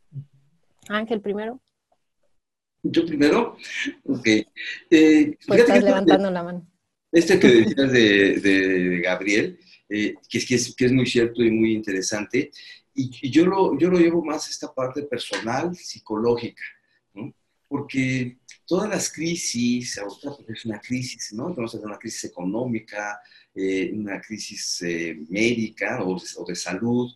Ángel 0.89 1.21
primero. 1.21 1.61
¿Yo 2.83 3.05
primero? 3.05 3.57
Ok. 4.03 4.27
Eh, 4.89 5.37
pues 5.45 5.59
estás 5.59 5.83
levantando 5.83 6.31
la 6.31 6.43
mano. 6.43 6.67
Este 7.11 7.39
que 7.39 7.47
decías 7.47 7.91
de, 7.91 9.01
Gabriel, 9.03 9.59
eh, 9.89 10.15
que, 10.29 10.37
es, 10.37 10.75
que, 10.75 10.85
es, 10.85 10.91
muy 10.91 11.05
cierto 11.05 11.43
y 11.43 11.51
muy 11.51 11.73
interesante, 11.73 12.51
y, 12.93 13.29
yo, 13.29 13.45
lo, 13.45 13.77
yo 13.77 13.89
lo 13.89 13.99
llevo 13.99 14.23
más 14.23 14.47
a 14.47 14.49
esta 14.49 14.73
parte 14.73 15.03
personal, 15.03 15.75
psicológica, 15.75 16.63
¿no? 17.13 17.33
porque 17.67 18.39
todas 18.65 18.89
las 18.89 19.11
crisis, 19.11 19.97
ahorita 19.97 20.51
es 20.51 20.65
una 20.65 20.79
crisis, 20.79 21.33
¿no? 21.33 21.49
En 21.49 21.83
una 21.83 21.97
crisis 21.97 22.25
económica, 22.25 23.19
eh, 23.59 23.91
una 23.91 24.21
crisis 24.21 24.83
eh, 24.83 25.17
médica 25.29 26.03
o 26.03 26.45
de, 26.45 26.55
salud, 26.55 27.11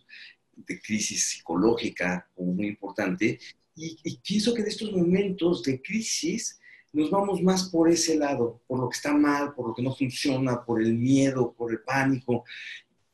de 0.56 0.80
crisis 0.80 1.28
psicológica, 1.28 2.28
muy 2.36 2.66
importante. 2.66 3.38
Y, 3.76 3.96
y, 4.02 4.16
pienso 4.18 4.52
que 4.52 4.62
en 4.62 4.66
estos 4.66 4.90
momentos 4.90 5.62
de 5.62 5.80
crisis 5.80 6.58
nos 6.92 7.12
vamos 7.12 7.40
más 7.44 7.68
por 7.70 7.88
ese 7.88 8.16
lado, 8.16 8.60
por 8.66 8.80
lo 8.80 8.88
que 8.88 8.96
está 8.96 9.14
mal, 9.14 9.54
por 9.54 9.68
lo 9.68 9.74
que 9.74 9.82
no 9.82 9.94
funciona, 9.94 10.64
por 10.64 10.82
el 10.82 10.94
miedo, 10.94 11.54
por 11.56 11.70
el 11.70 11.78
pánico. 11.82 12.42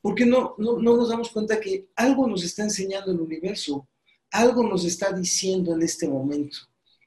Porque 0.01 0.24
no, 0.24 0.55
no, 0.57 0.79
no 0.79 0.97
nos 0.97 1.11
damos 1.11 1.29
cuenta 1.29 1.61
que 1.61 1.91
algo 1.97 2.26
nos 2.26 2.43
está 2.43 2.62
enseñando 2.62 3.12
el 3.12 3.20
universo, 3.20 3.87
algo 4.31 4.66
nos 4.66 4.87
está 4.87 5.12
diciendo 5.12 5.74
en 5.74 5.83
este 5.83 6.09
momento, 6.09 6.57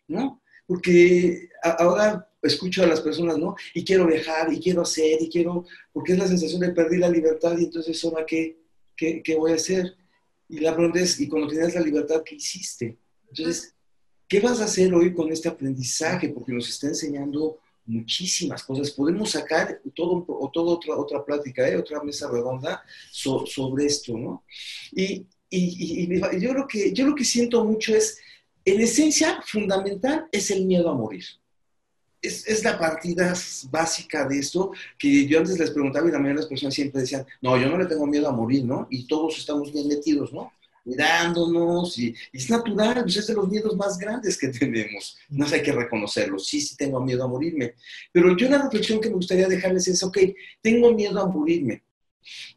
¿no? 0.08 0.44
Porque 0.68 1.50
ahora 1.64 2.31
escucho 2.42 2.84
a 2.84 2.88
las 2.88 3.02
personas, 3.02 3.38
¿no? 3.38 3.56
Y 3.74 3.84
quiero 3.84 4.08
viajar, 4.08 4.52
y 4.52 4.60
quiero 4.60 4.82
hacer, 4.82 5.22
y 5.22 5.30
quiero, 5.30 5.66
porque 5.94 6.14
es 6.14 6.20
la 6.20 6.28
sensación 6.28 6.62
de 6.62 6.72
perder 6.72 7.00
la 7.00 7.10
libertad, 7.10 7.58
y 7.58 7.66
entonces, 7.66 8.04
¿ahora 8.04 8.26
qué, 8.26 8.58
qué, 8.96 9.22
qué 9.24 9.36
voy 9.36 9.52
a 9.52 9.56
hacer? 9.56 9.96
Y 10.50 10.60
la 10.60 10.76
pregunta 10.76 11.00
es, 11.00 11.20
¿y 11.20 11.28
cuando 11.28 11.48
tienes 11.48 11.76
la 11.76 11.82
libertad, 11.82 12.24
qué 12.26 12.36
hiciste? 12.36 12.98
Entonces, 13.30 13.74
¿qué 14.28 14.40
vas 14.40 14.60
a 14.60 14.66
hacer 14.66 14.94
hoy 14.94 15.14
con 15.14 15.32
este 15.32 15.50
aprendizaje? 15.50 16.30
Porque 16.30 16.52
nos 16.52 16.68
está 16.68 16.88
enseñando 16.88 17.60
muchísimas 17.86 18.64
cosas. 18.64 18.92
Podemos 18.92 19.32
sacar 19.32 19.82
todo, 19.96 20.26
o 20.28 20.52
toda 20.52 20.74
otra, 20.74 20.96
otra 20.98 21.24
plática, 21.24 21.68
¿eh? 21.68 21.78
otra 21.78 22.04
mesa 22.04 22.30
redonda 22.30 22.84
sobre 23.12 23.86
esto, 23.86 24.18
¿no? 24.18 24.44
Y, 24.92 25.26
y, 25.50 26.14
y, 26.14 26.40
yo, 26.40 26.54
lo 26.54 26.68
que, 26.68 26.94
yo 26.94 27.06
lo 27.06 27.16
que 27.16 27.26
siento 27.26 27.64
mucho 27.64 27.96
es, 27.96 28.18
en 28.64 28.80
esencia, 28.80 29.42
fundamental 29.46 30.28
es 30.32 30.52
el 30.52 30.66
miedo 30.66 30.90
a 30.90 30.96
morir 30.96 31.26
es, 32.22 32.64
la 32.64 32.78
partida 32.78 33.34
básica 33.70 34.28
de 34.28 34.40
esto, 34.40 34.72
que 34.98 35.26
yo 35.28 35.40
antes 35.40 35.58
les 35.58 35.72
preguntaba 35.72 36.08
y 36.08 36.12
la 36.12 36.20
mayoría 36.20 36.36
de 36.36 36.42
las 36.42 36.50
personas 36.50 36.74
siempre 36.74 37.02
decían, 37.02 37.26
no, 37.42 37.58
yo 37.58 37.70
no 37.70 37.78
le 37.78 37.86
tengo 37.86 38.06
miedo 38.06 38.28
a 38.28 38.32
morir, 38.32 38.66
¿no? 38.66 38.88
Y 38.90 39.08
todos 39.08 39.38
estamos 39.38 39.74
bien 39.74 39.88
metidos, 39.88 40.32
¿no? 40.32 40.54
Mirándonos, 40.84 41.98
y, 42.00 42.16
es 42.34 42.50
natural, 42.50 43.04
pues 43.04 43.18
es 43.18 43.28
de 43.28 43.36
los 43.36 43.48
miedos 43.48 43.76
más 43.76 43.98
grandes 43.98 44.38
que 44.38 44.48
tenemos, 44.60 45.18
no 45.30 45.46
hay 45.46 45.62
que 45.62 45.72
reconocerlo, 45.72 46.40
sí, 46.40 46.62
sí 46.62 46.76
tengo 46.76 47.00
miedo 47.02 47.24
a 47.24 47.28
morirme, 47.28 47.76
pero 48.12 48.36
yo 48.36 48.50
la 48.50 48.64
reflexión 48.64 49.00
que 49.00 49.10
me 49.10 49.16
gustaría 49.16 49.48
dejarles 49.48 49.88
es, 49.88 50.02
ok, 50.02 50.18
tengo 50.62 50.92
miedo 50.94 51.22
a 51.22 51.28
morirme, 51.28 51.84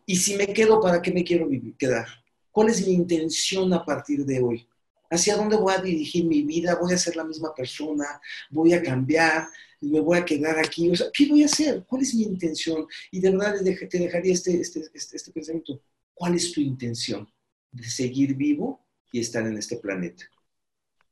y 0.07 0.17
si 0.17 0.37
me 0.37 0.47
quedo, 0.47 0.81
¿para 0.81 1.01
qué 1.01 1.11
me 1.13 1.25
quiero 1.25 1.49
quedar? 1.79 2.07
¿Cuál 2.51 2.69
es 2.69 2.87
mi 2.87 2.95
intención 2.95 3.73
a 3.73 3.85
partir 3.85 4.25
de 4.25 4.41
hoy? 4.41 4.69
Hacia 5.11 5.37
dónde 5.37 5.57
voy 5.57 5.75
a 5.75 5.81
dirigir 5.81 6.25
mi 6.25 6.43
vida, 6.43 6.79
voy 6.81 6.93
a 6.93 6.99
ser 6.99 7.17
la 7.17 7.25
misma 7.25 7.55
persona, 7.55 8.21
voy 8.51 8.73
a 8.73 8.83
cambiar, 8.83 9.49
me 9.81 10.01
voy 10.01 10.19
a 10.19 10.25
quedar 10.25 10.59
aquí, 10.59 10.91
o 10.91 10.97
sea, 10.97 11.07
¿qué 11.13 11.27
voy 11.27 11.43
a 11.43 11.47
hacer? 11.47 11.85
¿Cuál 11.87 12.03
es 12.03 12.15
mi 12.15 12.23
intención? 12.23 12.87
Y 13.11 13.21
de 13.21 13.31
verdad 13.31 13.57
te 13.63 13.99
dejaría 13.99 14.33
este, 14.33 14.61
este, 14.61 14.83
este, 14.93 15.17
este 15.17 15.33
pensamiento, 15.33 15.81
¿cuál 16.15 16.35
es 16.35 16.53
tu 16.53 16.61
intención 16.61 17.29
de 17.71 17.85
seguir 17.85 18.35
vivo 18.35 18.85
y 19.13 19.21
estar 19.21 19.47
en 19.47 19.59
este 19.59 19.77
planeta? 19.77 20.25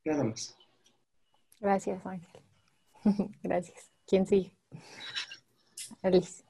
Nada 0.04 0.24
más. 0.24 0.56
Gracias, 1.60 2.04
Ángel. 2.04 2.40
Gracias. 3.42 3.90
¿Quién 4.06 4.26
sigue? 4.26 4.56
Alice. 6.02 6.42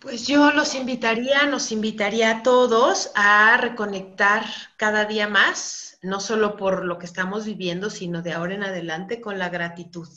Pues 0.00 0.26
yo 0.26 0.50
los 0.52 0.74
invitaría, 0.74 1.44
nos 1.46 1.72
invitaría 1.72 2.30
a 2.30 2.42
todos 2.42 3.10
a 3.14 3.58
reconectar 3.58 4.46
cada 4.78 5.04
día 5.04 5.28
más, 5.28 5.89
no 6.02 6.20
solo 6.20 6.56
por 6.56 6.84
lo 6.84 6.98
que 6.98 7.06
estamos 7.06 7.44
viviendo, 7.44 7.90
sino 7.90 8.22
de 8.22 8.32
ahora 8.32 8.54
en 8.54 8.64
adelante 8.64 9.20
con 9.20 9.38
la 9.38 9.48
gratitud. 9.48 10.08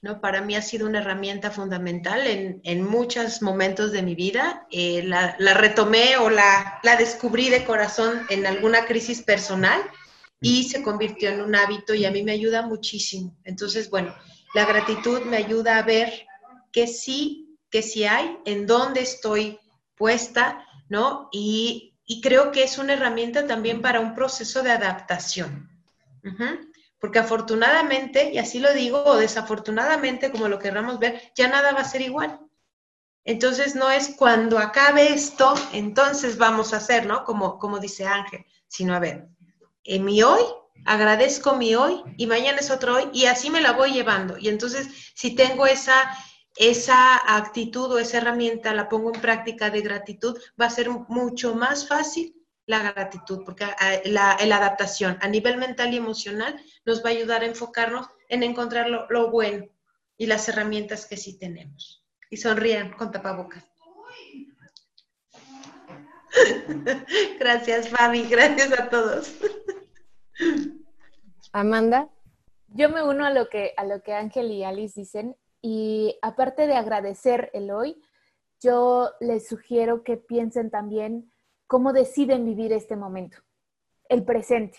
¿No? 0.00 0.20
Para 0.20 0.42
mí 0.42 0.54
ha 0.54 0.62
sido 0.62 0.86
una 0.86 1.00
herramienta 1.00 1.50
fundamental 1.50 2.20
en, 2.26 2.82
muchos 2.84 3.42
momentos 3.42 3.90
de 3.90 4.02
mi 4.02 4.14
vida. 4.14 4.66
Eh, 4.70 5.02
la, 5.02 5.36
retomé 5.54 6.16
o 6.18 6.30
la, 6.30 6.78
la 6.84 6.94
descubrí 6.94 7.48
de 7.48 7.64
corazón 7.64 8.20
en 8.30 8.46
alguna 8.46 8.84
crisis 8.86 9.22
personal 9.22 9.80
y 10.40 10.64
se 10.64 10.82
convirtió 10.82 11.30
en 11.30 11.40
un 11.40 11.56
hábito 11.56 11.94
y 11.94 12.04
a 12.04 12.12
mí 12.12 12.22
me 12.22 12.30
ayuda 12.30 12.62
muchísimo. 12.62 13.36
Entonces, 13.42 13.90
bueno, 13.90 14.14
la 14.54 14.66
gratitud 14.66 15.22
me 15.22 15.36
ayuda 15.36 15.78
a 15.78 15.82
ver 15.82 16.26
que 16.70 16.86
sí 16.86 17.48
que 17.70 17.82
si 17.82 18.04
hay, 18.04 18.38
en 18.44 18.66
dónde 18.66 19.00
estoy 19.00 19.58
puesta, 19.94 20.64
¿no? 20.88 21.28
Y, 21.32 21.94
creo 22.20 22.50
que 22.50 22.62
es 22.62 22.78
una 22.78 22.94
herramienta 22.94 23.46
también 23.46 23.82
para 23.82 24.00
un 24.00 24.14
proceso 24.14 24.62
de 24.62 24.72
adaptación. 24.72 25.70
Porque 26.98 27.18
afortunadamente, 27.18 28.32
y 28.32 28.38
así 28.38 28.58
lo 28.58 28.72
digo, 28.72 29.04
o 29.04 29.16
desafortunadamente, 29.16 30.30
como 30.30 30.48
lo 30.48 30.58
querramos 30.58 30.98
ver, 30.98 31.22
ya 31.36 31.48
nada 31.48 31.72
va 31.72 31.80
a 31.80 31.84
ser 31.84 32.00
igual. 32.00 32.40
Entonces 33.24 33.74
no 33.74 33.90
es 33.90 34.14
cuando 34.16 34.58
acabe 34.58 35.12
esto, 35.12 35.54
entonces 35.72 36.38
vamos 36.38 36.72
a 36.72 36.78
hacer, 36.78 37.04
¿no? 37.04 37.24
Como, 37.24 37.58
como 37.58 37.78
dice 37.78 38.06
Ángel, 38.06 38.46
sino 38.68 38.94
a 38.94 39.00
ver, 39.00 39.28
en 39.84 40.04
mi 40.04 40.22
hoy, 40.22 40.42
agradezco 40.86 41.54
mi 41.54 41.74
hoy 41.74 42.02
y 42.16 42.26
mañana 42.26 42.58
es 42.58 42.70
otro 42.70 42.96
hoy 42.96 43.10
y 43.12 43.26
así 43.26 43.50
me 43.50 43.60
la 43.60 43.72
voy 43.72 43.92
llevando. 43.92 44.38
Y 44.38 44.48
entonces, 44.48 44.88
si 45.14 45.34
tengo 45.34 45.66
esa, 45.66 46.10
esa 46.58 47.36
actitud 47.36 47.92
o 47.92 47.98
esa 47.98 48.18
herramienta, 48.18 48.74
la 48.74 48.88
pongo 48.88 49.14
en 49.14 49.20
práctica 49.20 49.70
de 49.70 49.80
gratitud, 49.80 50.38
va 50.60 50.66
a 50.66 50.70
ser 50.70 50.90
mucho 50.90 51.54
más 51.54 51.86
fácil 51.86 52.34
la 52.66 52.82
gratitud, 52.92 53.44
porque 53.44 53.64
ah, 53.64 54.00
la, 54.04 54.32
adaptación 54.32 55.16
a 55.22 55.28
nivel 55.28 55.56
mental 55.56 55.94
y 55.94 55.96
emocional 55.96 56.60
nos 56.84 57.02
va 57.02 57.08
a 57.08 57.12
ayudar 57.12 57.42
a 57.42 57.46
enfocarnos 57.46 58.08
en 58.28 58.42
encontrar 58.42 58.90
lo, 58.90 59.06
lo 59.08 59.30
bueno 59.30 59.66
y 60.18 60.26
las 60.26 60.48
herramientas 60.48 61.06
que 61.06 61.16
sí 61.16 61.38
tenemos. 61.38 62.04
Y 62.28 62.36
sonrían 62.36 62.92
con 62.92 63.10
tapabocas. 63.10 63.64
Gracias, 67.38 67.88
Fabi. 67.88 68.24
Gracias 68.28 68.78
a 68.78 68.90
todos. 68.90 69.32
Amanda. 71.52 72.10
Yo 72.68 72.90
me 72.90 73.02
uno 73.02 73.24
a 73.24 73.30
lo 73.30 73.48
que 73.48 73.72
a 73.76 73.84
lo 73.84 74.02
que 74.02 74.12
Ángel 74.12 74.50
y 74.50 74.62
Alice 74.62 75.00
dicen 75.00 75.36
y 75.60 76.18
aparte 76.22 76.66
de 76.66 76.74
agradecer 76.74 77.50
el 77.52 77.70
hoy, 77.70 78.00
yo 78.60 79.10
les 79.20 79.48
sugiero 79.48 80.02
que 80.02 80.16
piensen 80.16 80.70
también 80.70 81.32
cómo 81.66 81.92
deciden 81.92 82.44
vivir 82.44 82.72
este 82.72 82.96
momento, 82.96 83.38
el 84.08 84.24
presente, 84.24 84.78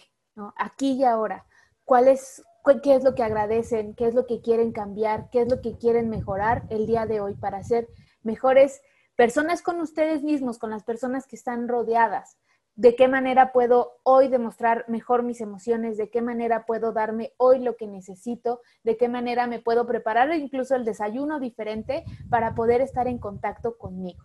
aquí 0.56 0.94
y 0.94 1.04
ahora. 1.04 1.46
¿Cuál 1.86 2.08
es, 2.08 2.44
¿Qué 2.84 2.96
es 2.96 3.04
lo 3.04 3.16
que 3.16 3.24
agradecen? 3.24 3.96
¿Qué 3.96 4.08
es 4.08 4.14
lo 4.14 4.26
que 4.26 4.42
quieren 4.42 4.72
cambiar? 4.72 5.30
¿Qué 5.30 5.42
es 5.42 5.50
lo 5.50 5.62
que 5.62 5.78
quieren 5.78 6.10
mejorar 6.10 6.64
el 6.70 6.86
día 6.88 7.06
de 7.06 7.22
hoy 7.22 7.36
para 7.36 7.64
ser 7.64 7.88
mejores 8.22 8.82
personas 9.16 9.62
con 9.62 9.80
ustedes 9.82 10.24
mismos, 10.24 10.60
con 10.60 10.70
las 10.70 10.84
personas 10.84 11.28
que 11.28 11.36
están 11.36 11.68
rodeadas? 11.68 12.39
De 12.80 12.96
qué 12.96 13.10
manera 13.10 13.52
puedo 13.52 14.00
hoy 14.04 14.30
demostrar 14.30 14.86
mejor 14.88 15.24
mis 15.24 15.42
emociones, 15.42 15.98
de 15.98 16.10
qué 16.10 16.22
manera 16.22 16.66
puedo 16.66 16.94
darme 16.94 17.34
hoy 17.36 17.60
lo 17.60 17.76
que 17.76 17.88
necesito, 17.88 18.62
de 18.86 18.96
qué 18.96 19.10
manera 19.10 19.48
me 19.48 19.60
puedo 19.60 19.86
preparar 19.86 20.34
incluso 20.34 20.78
el 20.78 20.86
desayuno 20.86 21.42
diferente 21.42 22.06
para 22.30 22.56
poder 22.56 22.80
estar 22.80 23.10
en 23.10 23.18
contacto 23.18 23.78
conmigo. 23.78 24.24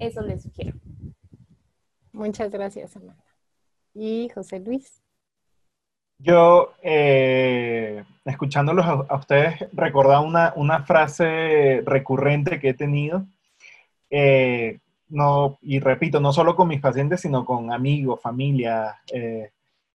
Eso 0.00 0.22
les 0.22 0.42
sugiero. 0.42 0.76
Muchas 2.10 2.50
gracias, 2.50 2.96
Amanda. 2.96 3.24
Y 3.94 4.28
José 4.34 4.58
Luis. 4.58 5.00
Yo, 6.18 6.72
eh, 6.82 8.02
escuchándolos 8.24 8.86
a, 8.86 9.14
ustedes, 9.14 9.68
recordaba 9.72 10.20
una, 10.20 10.52
una, 10.56 10.82
frase 10.82 11.80
recurrente 11.86 12.58
que 12.58 12.70
he 12.70 12.74
tenido. 12.74 13.24
Eh, 14.10 14.80
no, 15.08 15.58
y 15.62 15.80
repito, 15.80 16.20
no 16.20 16.32
solo 16.32 16.56
con 16.56 16.68
mis 16.68 16.80
pacientes, 16.80 17.20
sino 17.20 17.44
con 17.44 17.72
amigos, 17.72 18.20
familia, 18.20 19.00
eh, 19.12 19.50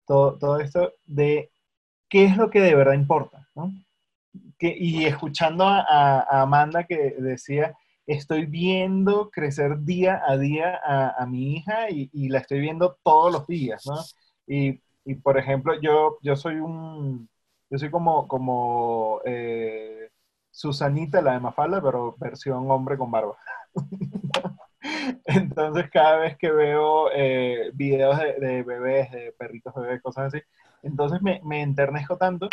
todo, 0.05 0.37
todo, 0.37 0.59
esto 0.59 0.93
de 1.05 1.51
qué 2.09 2.25
es 2.25 2.37
lo 2.37 2.49
que 2.49 2.61
de 2.61 2.75
verdad 2.75 2.93
importa, 2.93 3.47
y 4.59 5.05
escuchando 5.05 5.65
a, 5.67 6.41
Amanda 6.41 6.83
que 6.85 7.15
decía, 7.19 7.75
estoy 8.05 8.45
viendo 8.45 9.29
crecer 9.29 9.79
día 9.81 10.21
a 10.25 10.37
día 10.37 10.79
a, 10.85 11.25
mi 11.25 11.55
hija 11.55 11.89
y, 11.89 12.29
la 12.29 12.39
estoy 12.39 12.59
viendo 12.59 12.97
todos 13.03 13.31
los 13.31 13.47
días, 13.47 13.83
y, 14.47 14.79
por 15.23 15.37
ejemplo, 15.37 15.79
yo, 15.81 16.17
yo 16.21 16.35
soy 16.35 16.55
un, 16.55 17.29
yo 17.69 17.77
soy 17.77 17.89
como, 17.89 18.27
como 18.27 19.21
eh, 19.25 20.09
Susanita, 20.51 21.21
la 21.21 21.33
de 21.33 21.39
Mafalda, 21.39 21.81
pero 21.81 22.15
versión 22.19 22.69
hombre 22.71 22.97
con 22.97 23.11
barba. 23.11 23.37
Entonces, 25.25 25.89
cada 25.91 26.19
vez 26.19 26.37
que 26.37 26.51
veo 26.51 27.09
eh, 27.13 27.71
videos 27.73 28.17
de, 28.19 28.63
bebés, 28.63 29.11
de 29.11 29.33
perritos 29.37 29.73
bebés, 29.75 30.01
cosas 30.01 30.33
así, 30.33 30.43
entonces 30.83 31.21
me, 31.21 31.41
me 31.43 31.61
enternezco 31.61 32.17
tanto 32.17 32.49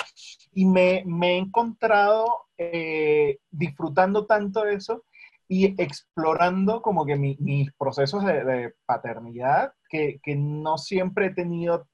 y 0.53 0.65
me, 0.67 1.03
me 1.07 1.33
he 1.33 1.37
encontrado 1.37 2.47
eh, 2.57 3.39
disfrutando 3.51 4.27
tanto 4.27 4.67
eso 4.67 5.05
y 5.47 5.81
explorando 5.81 6.81
como 6.81 7.05
que 7.05 7.17
mis 7.17 7.73
procesos 7.75 8.25
de, 8.25 8.75
paternidad, 8.87 9.73
que, 9.89 10.19
que, 10.23 10.37
no 10.37 10.79
siempre 10.79 11.27
he 11.27 11.35
tenido 11.35 11.87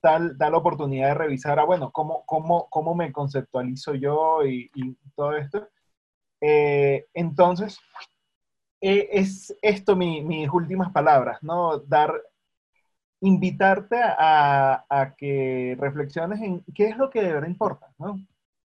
tal, 0.00 0.36
tal 0.38 0.54
oportunidad 0.54 1.08
de 1.08 1.14
revisar, 1.14 1.58
a, 1.58 1.64
bueno, 1.64 1.90
cómo, 1.90 2.24
cómo, 2.26 2.68
cómo 2.68 2.94
me 2.94 3.10
conceptualizo 3.10 3.94
yo 3.94 4.44
y, 4.44 4.70
y 4.74 4.94
todo 5.16 5.36
esto. 5.36 5.68
Eh, 6.42 7.06
entonces, 7.14 7.78
eh, 8.82 9.08
es 9.12 9.56
esto 9.62 9.94
mis 9.94 10.50
últimas 10.50 10.90
palabras, 10.90 11.40
¿no? 11.42 11.78
Dar, 11.78 12.12
invitarte 13.20 13.96
a, 14.02 15.14
que 15.16 15.76
reflexiones 15.78 16.40
en 16.42 16.64
qué 16.74 16.86
es 16.88 16.96
lo 16.96 17.08
que 17.08 17.22
de 17.22 17.32
verdad 17.32 17.48
importa, 17.48 17.94
¿no? 17.98 18.20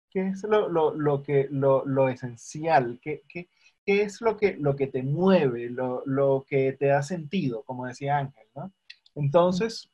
¿Qué 0.09 0.28
es 0.30 0.43
lo, 0.43 0.70
lo, 0.70 1.22
que, 1.22 1.47
lo, 1.51 2.09
esencial? 2.09 2.99
¿Qué, 2.99 3.22
qué, 3.30 3.47
qué 3.86 4.01
es 4.01 4.20
lo 4.22 4.38
que, 4.38 4.55
lo 4.57 4.76
que 4.76 4.88
te 4.88 5.03
mueve, 5.03 5.70
lo, 5.70 6.45
que 6.47 6.74
te 6.74 6.88
da 6.88 7.03
sentido, 7.03 7.61
como 7.63 7.86
decía 7.86 8.18
Ángel, 8.18 8.47
¿no? 8.55 8.72
Entonces, 9.13 9.91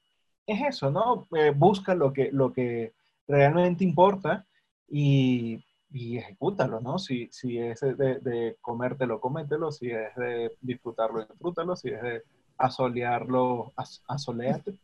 es 0.48 0.62
eso, 0.62 0.90
¿no? 0.90 1.28
Eh, 1.36 1.52
busca 1.54 1.96
lo 1.96 2.14
que, 2.14 2.32
lo 2.32 2.54
que 2.54 2.94
realmente 3.28 3.84
importa 3.84 4.46
y 4.88 5.66
y 5.94 6.18
ejecútalo, 6.18 6.82
¿no? 6.82 6.98
Si, 6.98 7.30
si 7.32 7.60
es 7.60 7.80
de, 7.82 7.94
de, 8.20 8.58
comértelo, 8.60 9.22
comételo, 9.22 9.72
si 9.72 9.92
es 9.92 10.16
de 10.16 10.52
disfrutarlo, 10.60 11.24
disfrútalo, 11.24 11.76
si 11.76 11.90
es 11.90 12.02
de 12.02 12.24
asolearlo, 12.58 13.72
asoleate. 14.08 14.74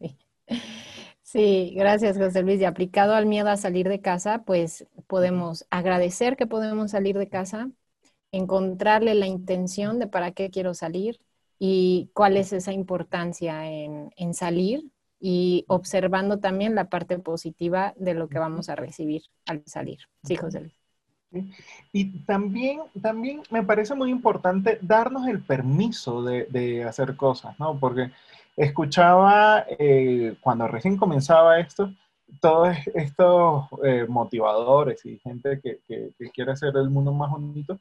Sí. 0.00 0.16
sí, 1.22 1.74
gracias 1.76 2.16
José 2.16 2.42
Luis. 2.42 2.60
Y 2.60 2.64
aplicado 2.64 3.14
al 3.14 3.26
miedo 3.26 3.50
a 3.50 3.56
salir 3.56 3.88
de 3.88 4.00
casa, 4.00 4.42
pues 4.44 4.86
podemos 5.06 5.66
agradecer 5.70 6.36
que 6.36 6.46
podemos 6.46 6.90
salir 6.90 7.18
de 7.18 7.28
casa, 7.28 7.70
encontrarle 8.32 9.14
la 9.14 9.26
intención 9.26 9.98
de 9.98 10.06
para 10.06 10.32
qué 10.32 10.50
quiero 10.50 10.72
salir 10.72 11.20
y 11.58 12.10
cuál 12.14 12.36
es 12.38 12.52
esa 12.52 12.72
importancia 12.72 13.70
en, 13.70 14.10
en 14.16 14.34
salir 14.34 14.90
y 15.20 15.64
observando 15.68 16.38
también 16.38 16.74
la 16.74 16.88
parte 16.88 17.18
positiva 17.18 17.94
de 17.96 18.14
lo 18.14 18.28
que 18.28 18.38
vamos 18.38 18.68
a 18.68 18.76
recibir 18.76 19.22
al 19.46 19.62
salir. 19.66 19.98
Sí, 20.22 20.36
José 20.36 20.60
Luis. 20.60 20.78
Y 21.92 22.20
también, 22.20 22.80
también 23.02 23.42
me 23.50 23.62
parece 23.62 23.94
muy 23.94 24.10
importante 24.10 24.78
darnos 24.80 25.28
el 25.28 25.42
permiso 25.42 26.22
de, 26.22 26.84
hacer 26.84 27.16
cosas, 27.16 27.58
¿no? 27.58 27.78
Porque 27.78 28.10
escuchaba 28.56 29.66
eh, 29.78 30.36
cuando 30.40 30.66
recién 30.68 30.96
comenzaba 30.96 31.60
esto, 31.60 31.92
todos 32.40 32.76
estos 32.94 33.66
eh, 33.84 34.06
motivadores 34.08 35.04
y 35.04 35.18
gente 35.18 35.60
que, 35.60 35.80
quiere 36.32 36.52
hacer 36.52 36.72
el 36.76 36.88
mundo 36.88 37.12
más 37.12 37.30
bonito, 37.30 37.78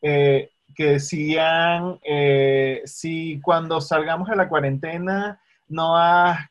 eh, 0.00 0.50
que 0.74 0.92
decían, 0.92 1.98
si 2.84 3.40
cuando 3.40 3.80
salgamos 3.80 4.28
de 4.28 4.36
la 4.36 4.48
cuarentena 4.48 5.40
no 5.68 5.96
has 5.96 6.48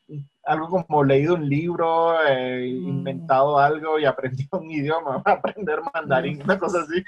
algo 0.48 0.84
como 0.86 1.04
leído 1.04 1.34
un 1.34 1.48
libro, 1.48 2.16
eh, 2.26 2.72
mm. 2.72 2.88
inventado 2.88 3.58
algo 3.58 3.98
y 3.98 4.06
aprendido 4.06 4.58
un 4.58 4.70
idioma, 4.70 5.22
aprender 5.24 5.80
mandarín, 5.92 6.42
una 6.42 6.58
cosa 6.58 6.80
así. 6.80 7.04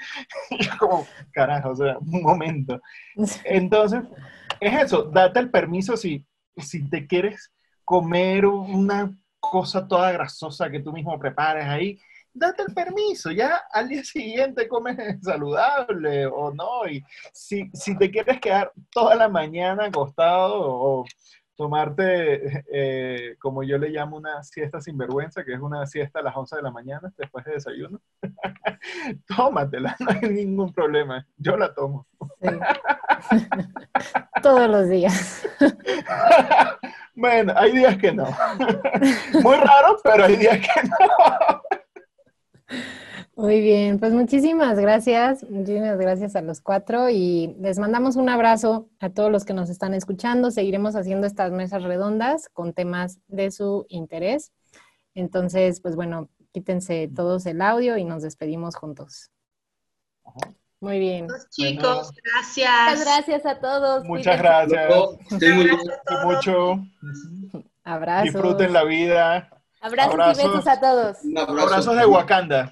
Como, 0.79 1.07
carajo, 1.31 1.71
o 1.71 1.75
sea, 1.75 1.97
un 1.97 2.21
momento. 2.21 2.79
Entonces, 3.43 4.03
es 4.59 4.83
eso, 4.83 5.03
date 5.03 5.39
el 5.39 5.49
permiso 5.49 5.97
si, 5.97 6.25
si 6.55 6.87
te 6.87 7.07
quieres 7.07 7.51
comer 7.83 8.45
una 8.45 9.11
cosa 9.39 9.87
toda 9.87 10.11
grasosa 10.11 10.69
que 10.69 10.79
tú 10.79 10.93
mismo 10.93 11.17
prepares 11.19 11.65
ahí, 11.65 11.99
date 12.33 12.63
el 12.67 12.73
permiso, 12.73 13.31
ya 13.31 13.63
al 13.71 13.89
día 13.89 14.03
siguiente 14.03 14.67
comes 14.67 14.97
saludable 15.23 16.27
o 16.27 16.53
no, 16.53 16.87
y 16.87 17.03
si, 17.33 17.71
si 17.73 17.97
te 17.97 18.11
quieres 18.11 18.39
quedar 18.39 18.71
toda 18.91 19.15
la 19.15 19.27
mañana 19.27 19.85
acostado 19.85 20.61
o 20.61 21.05
tomarte, 21.61 22.63
eh, 22.71 23.35
como 23.37 23.61
yo 23.61 23.77
le 23.77 23.89
llamo, 23.89 24.17
una 24.17 24.41
siesta 24.41 24.81
sin 24.81 24.97
vergüenza, 24.97 25.43
que 25.43 25.53
es 25.53 25.59
una 25.59 25.85
siesta 25.85 26.17
a 26.17 26.23
las 26.23 26.35
11 26.35 26.55
de 26.55 26.61
la 26.63 26.71
mañana 26.71 27.13
después 27.15 27.45
de 27.45 27.53
desayuno. 27.53 28.01
Tómatela, 29.27 29.95
no 29.99 30.07
hay 30.09 30.29
ningún 30.29 30.73
problema. 30.73 31.23
Yo 31.37 31.55
la 31.57 31.71
tomo. 31.75 32.07
Todos 34.41 34.67
los 34.71 34.89
días. 34.89 35.47
bueno, 37.15 37.53
hay 37.55 37.73
días 37.73 37.95
que 37.97 38.11
no. 38.11 38.25
Muy 39.43 39.57
raro, 39.57 39.99
pero 40.03 40.23
hay 40.23 40.37
días 40.37 40.57
que 40.57 40.87
no. 40.87 40.97
Muy 43.41 43.59
bien, 43.59 43.97
pues 43.97 44.13
muchísimas 44.13 44.77
gracias, 44.77 45.43
muchísimas 45.49 45.97
gracias 45.97 46.35
a 46.35 46.43
los 46.43 46.61
cuatro 46.61 47.09
y 47.09 47.55
les 47.59 47.79
mandamos 47.79 48.15
un 48.15 48.29
abrazo 48.29 48.87
a 48.99 49.09
todos 49.09 49.31
los 49.31 49.45
que 49.45 49.53
nos 49.55 49.71
están 49.71 49.95
escuchando. 49.95 50.51
Seguiremos 50.51 50.95
haciendo 50.95 51.25
estas 51.25 51.51
mesas 51.51 51.81
redondas 51.81 52.49
con 52.49 52.73
temas 52.73 53.17
de 53.27 53.49
su 53.49 53.87
interés. 53.89 54.51
Entonces, 55.15 55.81
pues 55.81 55.95
bueno, 55.95 56.29
quítense 56.51 57.09
todos 57.15 57.47
el 57.47 57.63
audio 57.63 57.97
y 57.97 58.03
nos 58.03 58.21
despedimos 58.21 58.75
juntos. 58.75 59.31
Muy 60.79 60.99
bien. 60.99 61.25
chicos, 61.49 62.11
gracias. 62.23 62.91
Muchas 62.91 63.05
gracias 63.05 63.45
a 63.47 63.59
todos. 63.59 64.05
Muchas 64.05 64.37
gracias. 64.37 64.93
Mucho. 66.23 66.75
Abrazos. 67.83 68.33
Disfruten 68.33 68.71
la 68.71 68.83
vida. 68.83 69.49
Abrazos, 69.81 70.13
y 70.13 70.43
besos 70.43 70.67
a 70.67 70.79
todos. 70.79 71.17
Abrazos 71.35 71.97
de 71.97 72.05
Wakanda. 72.05 72.71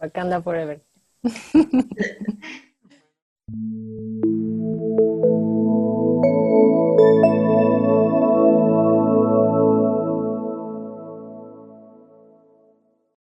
Wakanda 0.00 0.40
Forever. 0.40 0.80